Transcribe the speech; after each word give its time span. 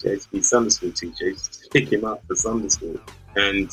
To 0.00 0.20
be 0.32 0.42
Sunday 0.42 0.70
school 0.70 0.92
teacher. 0.92 1.32
To 1.32 1.68
pick 1.70 1.92
him 1.92 2.04
up 2.04 2.24
for 2.26 2.34
Sunday 2.34 2.68
school. 2.68 2.98
And 3.36 3.70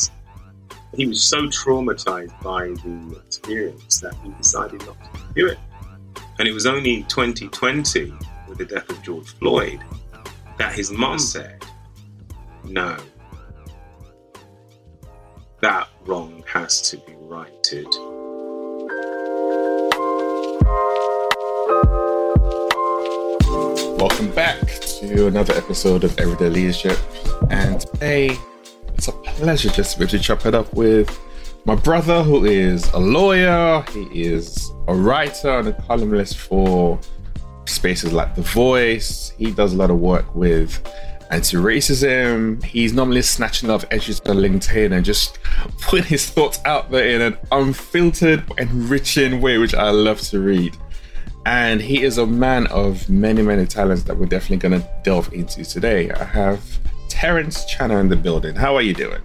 he 0.94 1.06
was 1.06 1.24
so 1.24 1.44
traumatized 1.48 2.42
by 2.42 2.68
the 2.68 3.22
experience 3.26 4.00
that 4.02 4.14
he 4.24 4.32
decided 4.32 4.86
not 4.86 4.98
to 5.14 5.22
do 5.36 5.48
it. 5.48 5.58
And 6.40 6.48
it 6.48 6.52
was 6.52 6.66
only 6.66 7.04
2020, 7.04 8.14
with 8.48 8.58
the 8.58 8.66
death 8.66 8.90
of 8.90 9.02
George 9.04 9.30
Floyd, 9.40 9.84
that 10.58 10.74
his 10.74 10.92
mom 10.92 11.20
said, 11.20 11.64
no, 12.64 12.98
that 15.62 15.88
wrong 16.06 16.44
has 16.48 16.82
to 16.90 16.98
be 16.98 17.14
righted. 17.20 17.88
Welcome 23.98 24.30
back 24.30 24.60
to 25.00 25.26
another 25.26 25.56
episode 25.56 26.04
of 26.04 26.16
Everyday 26.20 26.50
Leadership. 26.50 27.00
And 27.50 27.82
today, 27.82 28.38
it's 28.94 29.08
a 29.08 29.12
pleasure 29.12 29.70
just 29.70 29.94
to 29.94 29.98
be 29.98 30.04
able 30.04 30.12
to 30.12 30.20
chop 30.20 30.46
it 30.46 30.54
up 30.54 30.72
with 30.76 31.20
my 31.66 31.74
brother, 31.74 32.22
who 32.22 32.46
is 32.46 32.88
a 32.94 33.00
lawyer, 33.00 33.84
he 33.92 34.22
is 34.22 34.72
a 34.88 34.94
writer 34.94 35.50
and 35.50 35.70
a 35.70 35.74
columnist 35.74 36.38
for 36.38 37.00
spaces 37.66 38.14
like 38.14 38.36
The 38.36 38.44
Voice. 38.44 39.34
He 39.36 39.50
does 39.50 39.74
a 39.74 39.76
lot 39.78 39.90
of 39.90 39.98
work 39.98 40.36
with 40.36 40.80
anti 41.32 41.58
racism. 41.58 42.64
He's 42.64 42.94
normally 42.94 43.24
snatching 43.24 43.72
off 43.72 43.84
edges 43.90 44.20
on 44.22 44.38
LinkedIn 44.38 44.96
and 44.96 45.04
just 45.04 45.40
putting 45.82 46.06
his 46.06 46.30
thoughts 46.30 46.60
out 46.66 46.92
there 46.92 47.08
in 47.08 47.22
an 47.22 47.38
unfiltered, 47.52 48.44
enriching 48.60 49.42
way, 49.42 49.58
which 49.58 49.74
I 49.74 49.90
love 49.90 50.22
to 50.22 50.40
read. 50.40 50.78
And 51.48 51.80
he 51.80 52.04
is 52.04 52.18
a 52.18 52.28
man 52.28 52.68
of 52.68 53.10
many, 53.10 53.42
many 53.42 53.66
talents 53.66 54.04
that 54.04 54.18
we're 54.18 54.26
definitely 54.26 54.58
going 54.58 54.82
to 54.82 54.90
delve 55.02 55.32
into 55.32 55.64
today. 55.64 56.12
I 56.12 56.26
have 56.26 56.62
Terence 57.08 57.64
Channer 57.74 58.02
in 58.02 58.10
the 58.10 58.18
building. 58.18 58.54
How 58.54 58.76
are 58.76 58.82
you 58.82 58.94
doing? 58.94 59.22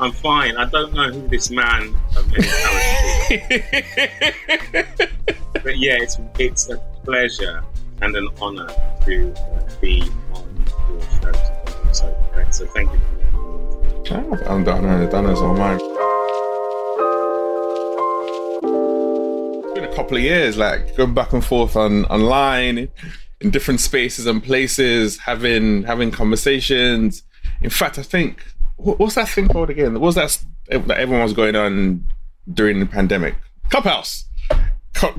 I'm 0.00 0.10
fine. 0.10 0.56
I 0.56 0.64
don't 0.64 0.92
know 0.92 1.12
who 1.12 1.28
this 1.28 1.50
man 1.50 1.96
of 2.16 2.28
many 2.32 2.42
talents 2.42 3.30
is. 3.30 5.08
but 5.62 5.78
yeah, 5.78 5.96
it's, 6.00 6.18
it's 6.40 6.70
a 6.70 6.78
pleasure 7.04 7.62
and 8.02 8.16
an 8.16 8.28
honor 8.42 8.66
to 9.04 9.32
uh, 9.32 9.70
be 9.80 10.02
on 10.32 10.66
your 10.88 11.00
show 11.02 11.30
today. 11.30 11.92
So, 11.92 12.46
so 12.50 12.66
thank 12.66 12.92
you. 12.92 13.00
Oh, 14.10 14.42
I'm 14.48 14.64
done. 14.64 15.08
Done 15.08 15.26
as 15.26 15.38
all 15.38 15.54
mine. 15.54 15.78
Couple 19.94 20.16
of 20.16 20.22
years, 20.22 20.56
like 20.56 20.96
going 20.96 21.14
back 21.14 21.32
and 21.32 21.44
forth 21.44 21.76
on 21.76 22.04
online, 22.06 22.88
in 23.40 23.50
different 23.50 23.80
spaces 23.80 24.26
and 24.26 24.42
places, 24.42 25.18
having 25.18 25.82
having 25.84 26.10
conversations. 26.10 27.22
In 27.62 27.70
fact, 27.70 27.98
I 27.98 28.02
think 28.02 28.42
what's 28.76 29.14
that 29.14 29.28
thing 29.28 29.48
called 29.48 29.70
again? 29.70 29.92
What 29.94 30.02
was 30.02 30.14
that 30.16 30.42
that 30.68 30.98
everyone 30.98 31.22
was 31.22 31.32
going 31.32 31.56
on 31.56 32.06
during 32.52 32.80
the 32.80 32.86
pandemic? 32.86 33.34
Clubhouse. 33.70 34.24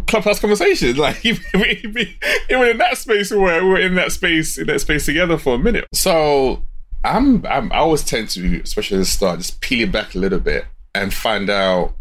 Clubhouse 0.07 0.39
conversations, 0.39 0.97
like 1.05 1.25
even, 1.25 1.43
even 1.53 2.67
in 2.67 2.77
that 2.77 2.97
space, 2.97 3.31
where 3.31 3.63
we 3.63 3.69
we're 3.69 3.79
in 3.79 3.95
that 3.95 4.11
space, 4.11 4.57
in 4.57 4.67
that 4.67 4.79
space 4.79 5.05
together 5.05 5.37
for 5.37 5.55
a 5.55 5.59
minute. 5.59 5.85
So 5.93 6.63
I'm, 7.03 7.45
I'm, 7.45 7.71
I 7.71 7.77
always 7.77 8.03
tend 8.03 8.29
to, 8.29 8.61
especially 8.61 8.97
at 8.97 9.01
the 9.01 9.05
start, 9.05 9.39
just 9.39 9.59
peel 9.59 9.87
it 9.87 9.91
back 9.91 10.15
a 10.15 10.17
little 10.17 10.39
bit 10.39 10.65
and 10.93 11.13
find 11.13 11.49
out 11.49 11.93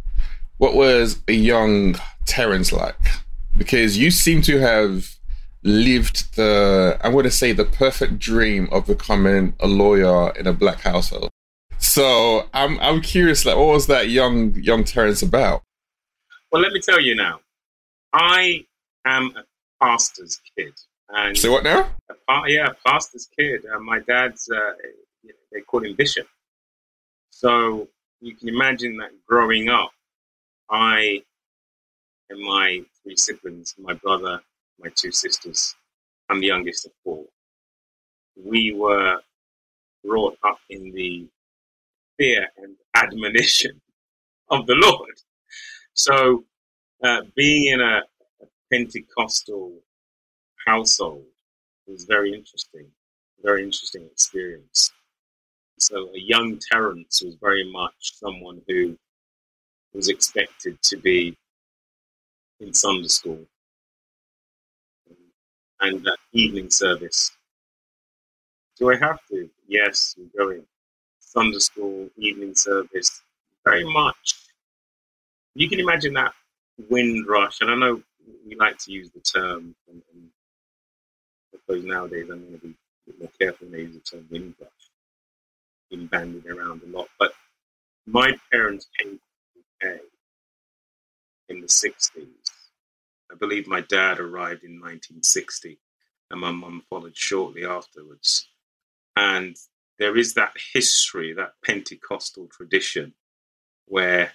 what 0.58 0.74
was 0.74 1.20
a 1.26 1.32
young 1.32 1.96
Terence 2.26 2.72
like, 2.72 2.96
because 3.56 3.96
you 3.98 4.10
seem 4.10 4.42
to 4.42 4.58
have 4.58 5.16
lived 5.62 6.36
the, 6.36 6.98
I 7.02 7.08
want 7.08 7.24
to 7.24 7.30
say, 7.30 7.52
the 7.52 7.64
perfect 7.64 8.18
dream 8.18 8.68
of 8.70 8.86
becoming 8.86 9.54
a 9.60 9.66
lawyer 9.66 10.30
in 10.36 10.46
a 10.46 10.52
black 10.52 10.80
household. 10.80 11.30
So 11.78 12.48
I'm, 12.52 12.78
I'm 12.80 13.00
curious, 13.00 13.44
like, 13.44 13.56
what 13.56 13.68
was 13.68 13.86
that 13.86 14.08
young, 14.08 14.54
young 14.54 14.84
Terence 14.84 15.22
about? 15.22 15.62
Well, 16.50 16.62
let 16.62 16.72
me 16.72 16.80
tell 16.80 17.00
you 17.00 17.14
now. 17.14 17.40
I 18.12 18.64
am 19.04 19.34
a 19.36 19.44
pastor's 19.82 20.40
kid. 20.56 20.72
And 21.08 21.36
so 21.36 21.52
what 21.52 21.64
now? 21.64 21.90
A, 22.28 22.42
yeah, 22.46 22.68
a 22.68 22.88
pastor's 22.88 23.28
kid. 23.38 23.64
Uh, 23.66 23.78
my 23.80 24.00
dad's, 24.00 24.48
uh, 24.50 24.72
they 25.52 25.60
call 25.60 25.84
him 25.84 25.94
Bishop. 25.94 26.26
So 27.30 27.88
you 28.20 28.34
can 28.34 28.48
imagine 28.48 28.96
that 28.98 29.10
growing 29.26 29.68
up, 29.68 29.90
I 30.70 31.22
and 32.34 32.42
my 32.42 32.80
three 33.02 33.16
siblings, 33.16 33.74
my 33.78 33.94
brother, 33.94 34.40
my 34.80 34.90
two 34.96 35.12
sisters, 35.12 35.76
I'm 36.28 36.40
the 36.40 36.48
youngest 36.48 36.84
of 36.86 36.92
four. 37.04 37.24
We 38.36 38.72
were 38.72 39.20
brought 40.04 40.36
up 40.44 40.58
in 40.68 40.92
the 40.92 41.28
fear 42.18 42.48
and 42.56 42.74
admonition 42.94 43.80
of 44.50 44.66
the 44.66 44.74
Lord. 44.74 45.14
So 45.94 46.44
uh, 47.04 47.20
being 47.36 47.72
in 47.72 47.80
a, 47.80 48.02
a, 48.42 48.46
Pentecostal 48.72 49.72
household 50.66 51.26
was 51.86 52.04
very 52.04 52.34
interesting, 52.34 52.86
very 53.44 53.62
interesting 53.62 54.08
experience. 54.10 54.90
So 55.78 56.08
a 56.08 56.18
young 56.18 56.58
Terence 56.72 57.22
was 57.24 57.36
very 57.40 57.70
much 57.70 58.14
someone 58.14 58.60
who 58.66 58.96
was 59.92 60.08
expected 60.08 60.82
to 60.82 60.96
be 60.96 61.36
in 62.64 62.72
Sunday 62.72 63.08
school 63.08 63.40
and 65.80 66.02
that 66.04 66.18
evening 66.32 66.70
service. 66.70 67.30
Do 68.78 68.90
I 68.90 68.96
have 68.96 69.18
to? 69.30 69.48
Yes, 69.68 70.14
we're 70.16 70.44
going. 70.44 70.64
Sunday 71.20 71.58
school, 71.58 72.08
evening 72.16 72.54
service, 72.54 73.22
very 73.64 73.84
much. 73.84 74.36
You 75.54 75.68
can 75.68 75.80
imagine 75.80 76.14
that 76.14 76.32
Windrush, 76.88 77.60
and 77.60 77.70
I 77.70 77.74
know 77.74 78.02
we 78.46 78.56
like 78.56 78.78
to 78.78 78.92
use 78.92 79.10
the 79.10 79.20
term, 79.20 79.74
and, 79.88 80.02
and 80.12 80.28
I 81.52 81.58
suppose 81.58 81.84
nowadays 81.84 82.28
I'm 82.30 82.40
going 82.40 82.60
to 82.60 82.66
be 82.66 82.74
more 83.18 83.30
careful 83.38 83.68
when 83.68 83.80
I 83.80 83.82
use 83.82 83.94
the 83.94 84.00
term 84.00 84.26
Windrush. 84.30 84.70
Been 85.90 86.06
bandied 86.06 86.46
around 86.46 86.82
a 86.82 86.96
lot, 86.96 87.08
but 87.18 87.32
my 88.06 88.32
parents 88.50 88.88
came 88.98 89.18
to 89.18 89.20
the 89.82 89.90
UK 89.90 90.00
in 91.48 91.60
the 91.60 91.66
60s. 91.66 92.26
I 93.30 93.34
believe 93.38 93.66
my 93.66 93.80
dad 93.80 94.20
arrived 94.20 94.64
in 94.64 94.80
1960, 94.80 95.78
and 96.30 96.40
my 96.40 96.50
mum 96.50 96.82
followed 96.88 97.16
shortly 97.16 97.64
afterwards. 97.64 98.48
And 99.16 99.56
there 99.98 100.16
is 100.16 100.34
that 100.34 100.54
history, 100.72 101.32
that 101.34 101.54
Pentecostal 101.64 102.48
tradition, 102.48 103.14
where 103.86 104.32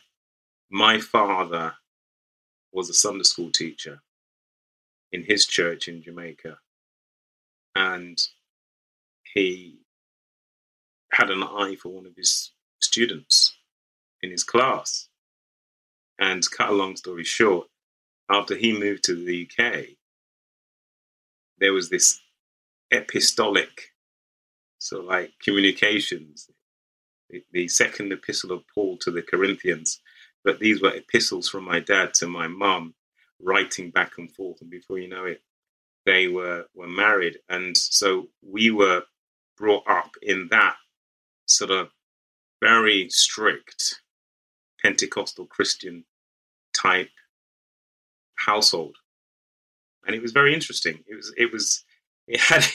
my 0.69 0.99
father 0.99 1.73
was 2.71 2.89
a 2.89 2.93
Sunday 2.93 3.23
school 3.23 3.51
teacher 3.51 4.01
in 5.11 5.23
his 5.23 5.45
church 5.45 5.87
in 5.87 6.01
Jamaica. 6.01 6.57
And 7.75 8.21
he 9.33 9.79
had 11.11 11.29
an 11.29 11.43
eye 11.43 11.75
for 11.81 11.89
one 11.89 12.05
of 12.05 12.15
his 12.15 12.51
students 12.79 13.57
in 14.21 14.31
his 14.31 14.43
class. 14.43 15.08
And 16.19 16.49
cut 16.51 16.69
a 16.69 16.73
long 16.73 16.95
story 16.95 17.23
short, 17.23 17.67
after 18.29 18.55
he 18.55 18.77
moved 18.77 19.03
to 19.05 19.15
the 19.15 19.47
UK, 19.49 19.85
there 21.59 21.73
was 21.73 21.89
this 21.89 22.21
epistolic 22.93 23.91
of 24.91 25.05
like 25.05 25.31
communications, 25.43 26.49
the, 27.29 27.43
the 27.51 27.67
second 27.67 28.11
epistle 28.11 28.51
of 28.51 28.63
Paul 28.73 28.97
to 28.97 29.11
the 29.11 29.21
Corinthians 29.21 30.01
but 30.43 30.59
these 30.59 30.81
were 30.81 30.95
epistles 30.95 31.49
from 31.49 31.65
my 31.65 31.79
dad 31.79 32.13
to 32.15 32.27
my 32.27 32.47
mum, 32.47 32.93
writing 33.41 33.91
back 33.91 34.13
and 34.17 34.31
forth. 34.31 34.61
And 34.61 34.69
before 34.69 34.99
you 34.99 35.09
know 35.09 35.25
it, 35.25 35.41
they 36.05 36.27
were, 36.27 36.65
were 36.73 36.87
married. 36.87 37.39
And 37.49 37.75
so 37.75 38.29
we 38.41 38.71
were 38.71 39.03
brought 39.57 39.83
up 39.87 40.11
in 40.21 40.47
that 40.51 40.75
sort 41.45 41.71
of 41.71 41.89
very 42.61 43.09
strict 43.09 44.01
Pentecostal 44.81 45.45
Christian 45.45 46.05
type 46.73 47.09
household. 48.35 48.95
And 50.05 50.15
it 50.15 50.21
was 50.21 50.31
very 50.31 50.53
interesting. 50.53 51.03
It 51.07 51.15
was, 51.15 51.33
it 51.37 51.51
was, 51.51 51.83
it 52.27 52.39
had, 52.39 52.65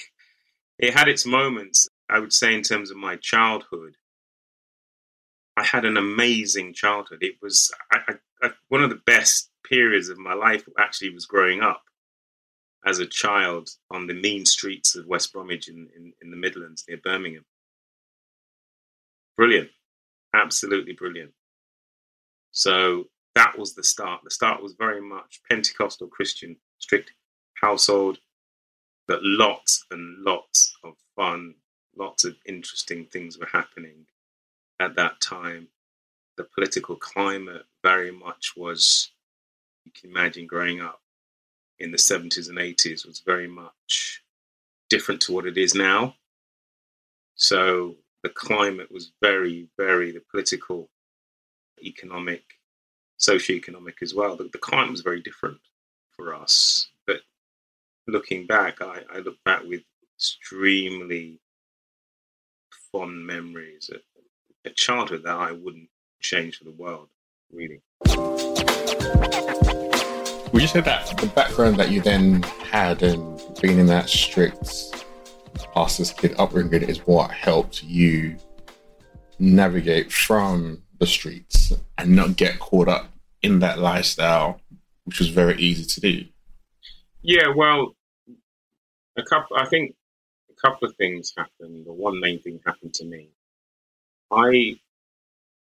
it 0.79 0.95
had 0.95 1.09
its 1.09 1.27
moments, 1.27 1.89
I 2.09 2.19
would 2.19 2.33
say, 2.33 2.55
in 2.55 2.63
terms 2.63 2.91
of 2.91 2.97
my 2.97 3.17
childhood 3.17 3.95
I 5.57 5.65
had 5.65 5.85
an 5.85 5.97
amazing 5.97 6.75
childhood. 6.75 7.19
It 7.23 7.37
was 7.41 7.73
I, 7.93 8.17
I, 8.43 8.51
one 8.69 8.83
of 8.83 8.91
the 8.91 9.01
best 9.07 9.51
periods 9.65 10.09
of 10.09 10.19
my 10.19 10.35
life. 10.35 10.65
Actually, 10.79 11.15
was 11.15 11.27
growing 11.27 11.61
up 11.63 11.83
as 12.85 12.99
a 12.99 13.07
child 13.07 13.71
on 13.91 14.07
the 14.07 14.15
mean 14.15 14.45
streets 14.45 14.97
of 14.97 15.07
West 15.07 15.33
Bromwich 15.33 15.69
in, 15.69 15.89
in, 15.97 16.13
in 16.21 16.31
the 16.31 16.37
Midlands 16.37 16.85
near 16.89 16.99
Birmingham. 17.03 17.45
Brilliant, 19.37 19.71
absolutely 20.35 20.93
brilliant. 20.93 21.33
So 22.51 23.05
that 23.35 23.59
was 23.59 23.75
the 23.75 23.83
start. 23.83 24.23
The 24.25 24.31
start 24.31 24.63
was 24.63 24.75
very 24.75 25.01
much 25.01 25.41
Pentecostal 25.51 26.09
Christian, 26.09 26.57
strict 26.79 27.13
household, 27.55 28.19
but 29.07 29.21
lots 29.23 29.85
and 29.91 30.23
lots 30.23 30.77
of 30.85 30.95
fun, 31.17 31.55
lots 31.97 32.25
of 32.25 32.37
interesting 32.47 33.07
things 33.07 33.39
were 33.39 33.49
happening 33.53 34.07
at 34.81 34.97
that 34.97 35.21
time. 35.21 35.69
The 36.37 36.45
political 36.55 36.97
climate 36.97 37.65
very 37.83 38.11
much 38.11 38.53
was, 38.57 39.11
you 39.85 39.93
can 39.93 40.11
imagine 40.11 40.47
growing 40.47 40.81
up 40.81 41.01
in 41.79 41.91
the 41.91 41.99
70s 41.99 42.49
and 42.49 42.59
80s, 42.59 43.07
was 43.07 43.23
very 43.25 43.49
much 43.49 44.23
different 44.91 45.21
to 45.23 45.33
what 45.33 45.47
it 45.47 45.59
is 45.59 45.75
now. 45.75 46.15
So 47.35 47.97
the 48.23 48.29
climate 48.31 48.91
was 48.93 49.13
very, 49.21 49.69
very, 49.77 50.13
the 50.13 50.23
political, 50.31 50.89
economic, 51.83 52.43
socio-economic 53.25 54.03
as 54.03 54.15
well. 54.15 54.37
The, 54.37 54.49
the 54.53 54.59
climate 54.59 54.91
was 54.91 55.01
very 55.01 55.21
different 55.21 55.59
for 56.11 56.35
us. 56.35 56.89
But 57.07 57.21
looking 58.07 58.47
back, 58.47 58.83
I, 58.83 59.01
I 59.13 59.19
look 59.19 59.43
back 59.45 59.63
with 59.65 59.83
extremely 60.17 61.41
fond 62.93 63.27
memories 63.27 63.91
of 63.93 64.01
a 64.65 64.71
childhood 64.71 65.23
that 65.25 65.37
I 65.37 65.53
wouldn't 65.53 65.89
change 66.21 66.59
for 66.59 66.65
the 66.65 66.71
world, 66.73 67.09
really. 67.53 67.81
Would 70.53 70.63
you 70.63 70.69
say 70.69 70.83
that 70.83 71.17
the 71.19 71.31
background 71.35 71.77
that 71.79 71.91
you 71.91 72.01
then 72.01 72.43
had 72.43 73.03
and 73.03 73.41
being 73.61 73.79
in 73.79 73.87
that 73.87 74.09
strict 74.09 74.95
pastor's 75.75 76.13
kid 76.13 76.35
upbringing 76.39 76.83
is 76.83 76.99
what 77.07 77.33
helped 77.33 77.83
you 77.83 78.37
navigate 79.41 80.13
from 80.13 80.81
the 81.01 81.07
streets 81.07 81.73
and 81.99 82.15
not 82.15 82.37
get 82.37 82.59
caught 82.61 82.87
up 82.87 83.11
in 83.45 83.59
that 83.59 83.79
lifestyle, 83.79 84.59
which 85.05 85.19
was 85.19 85.29
very 85.29 85.57
easy 85.61 85.85
to 85.85 86.01
do? 86.01 86.25
Yeah, 87.21 87.49
well, 87.55 87.95
a 89.17 89.23
couple. 89.23 89.57
I 89.57 89.67
think 89.67 89.95
a 90.51 90.55
couple 90.67 90.89
of 90.89 90.97
things 90.97 91.33
happened. 91.37 91.87
The 91.87 91.93
one 91.93 92.19
main 92.19 92.41
thing 92.41 92.59
happened 92.65 92.95
to 92.95 93.05
me. 93.05 93.29
I 94.31 94.79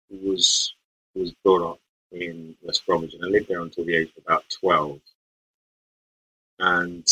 was 0.09 0.73
was 1.13 1.31
brought 1.43 1.73
up 1.73 1.79
in 2.11 2.55
West 2.63 2.85
Bromwich, 2.87 3.13
and 3.13 3.23
I 3.23 3.27
lived 3.27 3.47
there 3.47 3.61
until 3.61 3.85
the 3.85 3.95
age 3.95 4.09
of 4.17 4.23
about 4.25 4.45
twelve. 4.49 4.99
And 6.57 7.07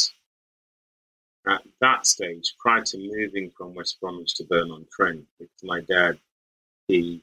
at 1.48 1.62
that 1.82 2.08
stage, 2.08 2.56
prior 2.60 2.84
to 2.84 2.98
moving 2.98 3.52
from 3.56 3.76
West 3.76 4.02
Bromwich 4.02 4.34
to 4.36 4.44
Burton 4.44 4.72
on 4.72 4.86
Trent, 4.92 5.24
because 5.40 5.64
my 5.64 5.82
dad, 5.82 6.20
he 6.88 7.22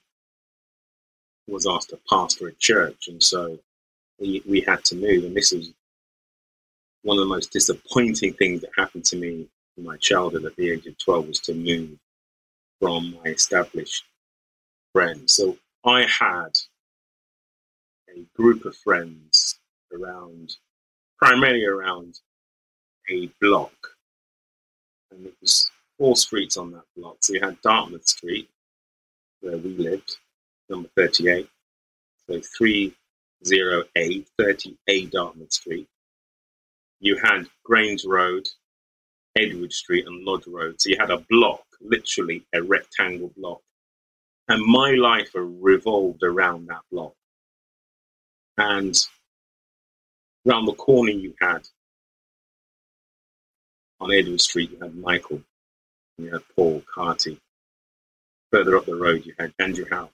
was 1.47 1.67
asked 1.67 1.91
to 1.91 2.01
pastor 2.09 2.49
a 2.49 2.55
church, 2.55 3.09
and 3.09 3.23
so 3.23 3.59
we, 4.19 4.43
we 4.49 4.61
had 4.61 4.85
to 4.87 4.97
move. 4.97 5.25
And 5.25 5.37
this 5.37 5.53
was 5.53 5.73
one 7.03 7.19
of 7.19 7.25
the 7.25 7.35
most 7.35 7.53
disappointing 7.53 8.33
things 8.35 8.63
that 8.63 8.71
happened 8.77 9.05
to 9.07 9.17
me 9.17 9.47
in 9.77 9.85
my 9.85 9.97
childhood 9.99 10.45
at 10.45 10.57
the 10.57 10.71
age 10.71 10.87
of 10.87 10.97
12 10.99 11.29
was 11.29 11.41
to 11.41 11.55
move 11.55 11.99
from 12.81 13.15
my 13.23 13.31
established 13.31 14.05
friends. 14.93 15.35
So 15.35 15.59
I 15.85 16.07
had 16.07 16.57
a 18.09 18.21
group 18.37 18.65
of 18.65 18.77
friends 18.77 19.59
around, 19.93 20.57
primarily 21.19 21.65
around 21.65 22.21
a 23.11 23.31
block. 23.41 23.75
And 25.11 25.27
it 25.27 25.35
was 25.41 25.71
four 25.99 26.17
streets 26.17 26.57
on 26.57 26.73
that 26.73 26.85
block. 26.97 27.19
So 27.21 27.35
you 27.35 27.41
had 27.41 27.61
Dartmouth 27.61 28.07
Street, 28.07 28.49
where 29.41 29.59
we 29.59 29.77
lived, 29.77 30.17
number 30.75 30.91
38. 30.97 31.49
So 32.29 32.41
30A, 32.61 34.27
30A 34.41 35.11
Dartmouth 35.11 35.53
Street. 35.53 35.87
You 37.01 37.19
had 37.23 37.47
Grange 37.65 38.05
Road, 38.05 38.49
Edward 39.37 39.73
Street, 39.73 40.07
and 40.07 40.25
Lodge 40.25 40.47
Road. 40.47 40.81
So 40.81 40.91
you 40.91 40.97
had 40.99 41.11
a 41.11 41.25
block, 41.29 41.65
literally 41.81 42.45
a 42.53 42.63
rectangle 42.63 43.31
block. 43.37 43.61
And 44.49 44.65
my 44.65 44.93
life 44.93 45.31
revolved 45.35 46.23
around 46.23 46.67
that 46.69 46.83
block. 46.91 47.15
And 48.57 48.97
around 50.47 50.67
the 50.67 50.75
corner, 50.75 51.11
you 51.11 51.35
had 51.41 51.67
on 54.01 54.13
Edward 54.13 54.41
Street, 54.41 54.71
you 54.73 54.79
had 54.81 54.97
Michael, 54.97 55.43
you 56.19 56.31
had 56.31 56.43
Paul 56.55 56.83
Carty. 56.93 57.39
Further 58.51 58.77
up 58.77 58.87
the 58.87 58.95
road, 58.95 59.27
you 59.27 59.35
had 59.39 59.53
Andrew 59.59 59.87
Howe 59.91 60.11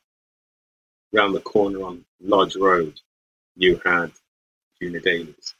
round 1.12 1.34
the 1.34 1.40
corner 1.40 1.82
on 1.82 2.04
Lodge 2.20 2.56
Road, 2.56 3.00
you 3.56 3.80
had 3.84 4.12
Juna 4.80 5.00
Davies. 5.00 5.54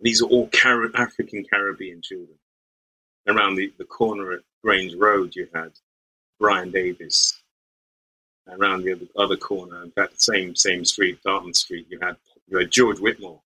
These 0.00 0.22
are 0.22 0.26
all 0.26 0.48
Car- 0.48 0.94
African 0.94 1.44
Caribbean 1.44 2.02
children. 2.02 2.38
Around 3.26 3.56
the, 3.56 3.72
the 3.78 3.84
corner 3.84 4.32
at 4.32 4.40
Grange 4.64 4.94
Road, 4.94 5.36
you 5.36 5.48
had 5.54 5.72
Brian 6.40 6.70
Davis. 6.70 7.40
Around 8.48 8.82
the 8.82 8.92
other, 8.92 9.06
other 9.16 9.36
corner, 9.36 9.86
the 9.94 10.08
same 10.16 10.56
same 10.56 10.84
street, 10.84 11.22
Dartmouth 11.22 11.56
Street, 11.56 11.86
you 11.88 12.00
had 12.00 12.16
you 12.48 12.58
had 12.58 12.72
George 12.72 12.98
Whitmore. 12.98 13.40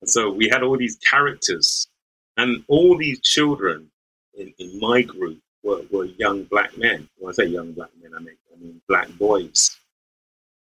And 0.00 0.08
so 0.08 0.30
we 0.30 0.48
had 0.48 0.62
all 0.62 0.76
these 0.76 0.96
characters, 0.98 1.88
and 2.36 2.62
all 2.68 2.96
these 2.96 3.20
children 3.20 3.90
in, 4.38 4.54
in 4.58 4.78
my 4.78 5.02
group 5.02 5.40
were, 5.64 5.82
were 5.90 6.04
young 6.04 6.44
black 6.44 6.78
men. 6.78 7.08
When 7.18 7.30
I 7.30 7.34
say 7.34 7.46
young 7.46 7.72
black 7.72 7.90
men, 8.00 8.12
I 8.14 8.20
mean, 8.20 8.36
I 8.54 8.60
mean 8.60 8.80
black 8.86 9.08
boys 9.18 9.76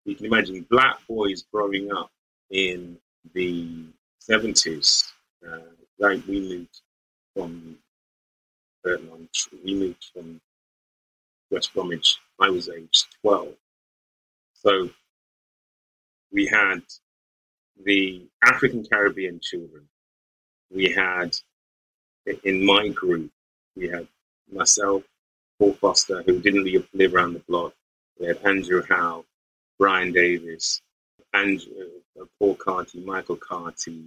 you 0.08 0.14
can 0.14 0.24
imagine 0.24 0.66
black 0.70 1.06
boys 1.06 1.44
growing 1.52 1.92
up 1.92 2.10
in 2.50 2.96
the 3.34 3.84
70s. 4.26 5.04
Uh, 5.46 5.58
right, 6.00 6.26
we 6.26 6.40
moved 6.40 6.80
from 7.34 7.76
Burton 8.82 9.28
we 9.64 9.74
moved 9.74 10.06
from 10.14 10.40
West 11.50 11.74
Bromwich. 11.74 12.16
I 12.40 12.48
was 12.48 12.70
aged 12.70 13.06
12. 13.20 13.48
So 14.54 14.88
we 16.32 16.46
had 16.46 16.82
the 17.84 18.26
African 18.42 18.86
Caribbean 18.86 19.40
children. 19.40 19.86
We 20.70 20.90
had, 20.90 21.36
in 22.44 22.64
my 22.64 22.88
group, 22.88 23.30
we 23.76 23.88
had 23.88 24.08
myself, 24.50 25.02
Paul 25.58 25.74
Foster, 25.74 26.22
who 26.22 26.40
didn't 26.40 26.86
live 26.94 27.14
around 27.14 27.34
the 27.34 27.40
block. 27.40 27.74
We 28.18 28.26
had 28.26 28.38
Andrew 28.44 28.82
Howe, 28.88 29.24
Brian 29.78 30.12
Davis, 30.12 30.82
Andrew, 31.34 31.72
uh, 32.20 32.24
Paul 32.38 32.54
Carty, 32.56 33.00
Michael 33.00 33.36
Carty, 33.36 34.04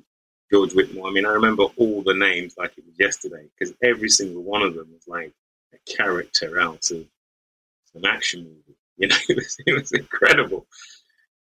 George 0.52 0.74
Whitmore. 0.74 1.08
I 1.08 1.12
mean, 1.12 1.26
I 1.26 1.32
remember 1.32 1.64
all 1.78 2.02
the 2.04 2.14
names 2.14 2.56
like 2.58 2.78
it 2.78 2.86
was 2.86 2.96
yesterday 3.00 3.46
because 3.58 3.74
every 3.82 4.10
single 4.10 4.44
one 4.44 4.62
of 4.62 4.76
them 4.76 4.90
was 4.92 5.08
like 5.08 5.32
a 5.74 5.78
character 5.92 6.60
out 6.60 6.92
of 6.92 7.06
an 7.96 8.06
action 8.06 8.44
movie. 8.44 8.58
You 8.98 9.08
know, 9.08 9.16
it 9.30 9.36
was, 9.36 9.58
it 9.66 9.74
was 9.74 9.92
incredible. 9.94 10.68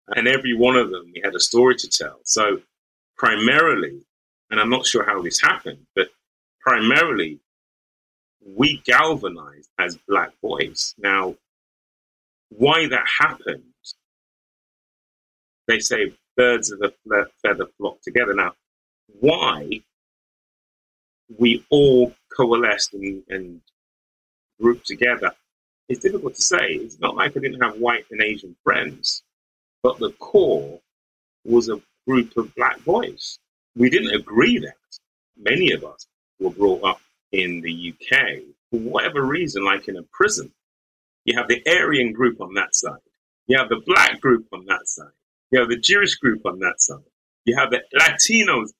And 0.09 0.27
every 0.27 0.55
one 0.55 0.77
of 0.77 0.91
them, 0.91 1.13
we 1.15 1.21
had 1.23 1.35
a 1.35 1.41
story 1.41 1.75
to 1.77 1.89
tell. 1.89 2.19
So, 2.25 2.63
primarily, 3.19 4.01
and 4.51 4.59
I'm 4.59 4.71
not 4.71 4.87
sure 4.87 5.05
how 5.05 5.21
this 5.21 5.39
happened, 5.39 5.85
but 5.95 6.09
primarily, 6.61 7.41
we 8.47 8.81
galvanized 8.87 9.69
as 9.79 9.99
black 10.09 10.31
boys. 10.41 10.95
Now, 10.97 11.35
why 12.49 12.87
that 12.89 13.05
happened 13.19 13.65
they 15.67 15.79
say 15.79 16.13
birds 16.37 16.71
of 16.71 16.83
a 16.83 16.93
feather 17.43 17.67
flock 17.79 18.01
together. 18.03 18.35
Now, 18.35 18.55
why 19.21 19.83
we 21.39 21.65
all 21.71 22.15
coalesced 22.37 22.95
and, 22.95 23.23
and 23.29 23.61
grouped 24.61 24.87
together 24.87 25.33
is 25.89 25.99
difficult 25.99 26.35
to 26.35 26.43
say. 26.43 26.67
It's 26.71 27.01
not 27.01 27.17
like 27.17 27.37
I 27.37 27.41
didn't 27.41 27.61
have 27.61 27.77
white 27.77 28.07
and 28.11 28.23
Asian 28.23 28.57
friends, 28.65 29.23
but 29.83 29.99
the 29.99 30.13
core 30.13 30.81
was 31.45 31.69
a 31.69 31.81
group 32.07 32.37
of 32.37 32.55
black 32.55 32.85
boys. 32.85 33.39
We 33.77 33.91
didn't 33.91 34.15
agree 34.15 34.59
that 34.59 34.77
many 35.37 35.73
of 35.73 35.85
us 35.85 36.07
were 36.41 36.51
brought 36.51 36.85
up 36.85 37.01
in 37.33 37.61
the 37.61 37.93
UK 37.93 38.43
for 38.71 38.79
whatever 38.81 39.23
reason, 39.23 39.65
like 39.65 39.89
in 39.89 39.97
a 39.97 40.03
prison. 40.13 40.53
You 41.25 41.37
have 41.39 41.49
the 41.49 41.63
Aryan 41.67 42.13
group 42.13 42.41
on 42.41 42.55
that 42.55 42.75
side. 42.75 43.01
You 43.47 43.59
have 43.59 43.69
the 43.69 43.83
black 43.87 44.21
group 44.21 44.47
on 44.53 44.67
that 44.67 44.87
side. 44.87 45.13
You 45.53 45.61
have 45.61 45.69
the 45.69 45.77
Jewish 45.77 46.17
group 46.17 46.47
on 46.47 46.59
that 46.61 46.81
side. 46.81 47.05
You 47.45 47.57
have 47.57 47.71
the 47.71 47.83
Latinos. 47.95 48.71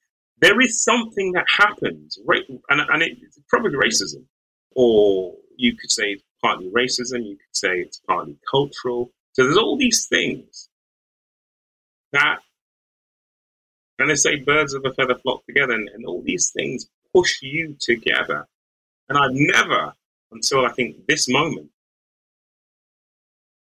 There 0.41 0.61
is 0.61 0.83
something 0.83 1.33
that 1.33 1.45
happens, 1.55 2.19
right? 2.25 2.43
And, 2.71 2.81
and 2.81 3.03
it's 3.03 3.39
probably 3.49 3.75
racism. 3.75 4.25
Or 4.75 5.35
you 5.57 5.77
could 5.77 5.91
say 5.91 6.05
it's 6.13 6.25
partly 6.43 6.71
racism. 6.71 7.25
You 7.27 7.37
could 7.37 7.55
say 7.55 7.81
it's 7.81 8.01
partly 8.09 8.39
cultural. 8.51 9.13
So 9.33 9.45
there's 9.45 9.59
all 9.59 9.77
these 9.77 10.07
things 10.09 10.71
that, 12.13 12.39
and 13.99 14.11
they 14.11 14.15
say 14.15 14.37
birds 14.37 14.73
of 14.73 14.85
a 14.87 14.93
feather 14.95 15.17
flock 15.17 15.45
together, 15.47 15.75
and, 15.75 15.89
and 15.91 16.07
all 16.07 16.23
these 16.25 16.51
things 16.51 16.89
push 17.15 17.43
you 17.43 17.77
together. 17.79 18.49
And 19.09 19.19
I've 19.19 19.33
never, 19.35 19.93
until 20.31 20.65
I 20.65 20.73
think 20.73 21.07
this 21.07 21.29
moment, 21.29 21.69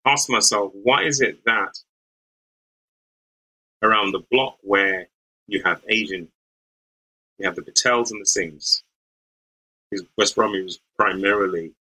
asked 0.05 0.29
myself, 0.29 0.71
why 0.73 1.03
is 1.03 1.19
it 1.19 1.43
that 1.45 1.77
around 3.81 4.11
the 4.11 4.23
block 4.31 4.57
where 4.61 5.07
you 5.47 5.61
have 5.63 5.81
Asian, 5.89 6.27
you 7.37 7.45
have 7.45 7.55
the 7.55 7.61
Patels 7.61 8.11
and 8.11 8.21
the 8.21 8.25
Singhs. 8.25 8.81
Because 9.91 10.05
West 10.17 10.35
Bromwich 10.35 10.63
was 10.63 10.79
primarily 10.97 11.73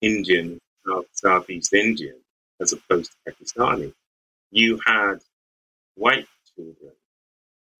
Indian, 0.00 0.58
South, 0.86 1.06
Southeast 1.12 1.72
Indian, 1.74 2.16
as 2.60 2.72
opposed 2.72 3.12
to 3.12 3.32
Pakistani. 3.32 3.92
You 4.50 4.80
had 4.86 5.18
white 5.96 6.26
children 6.54 6.92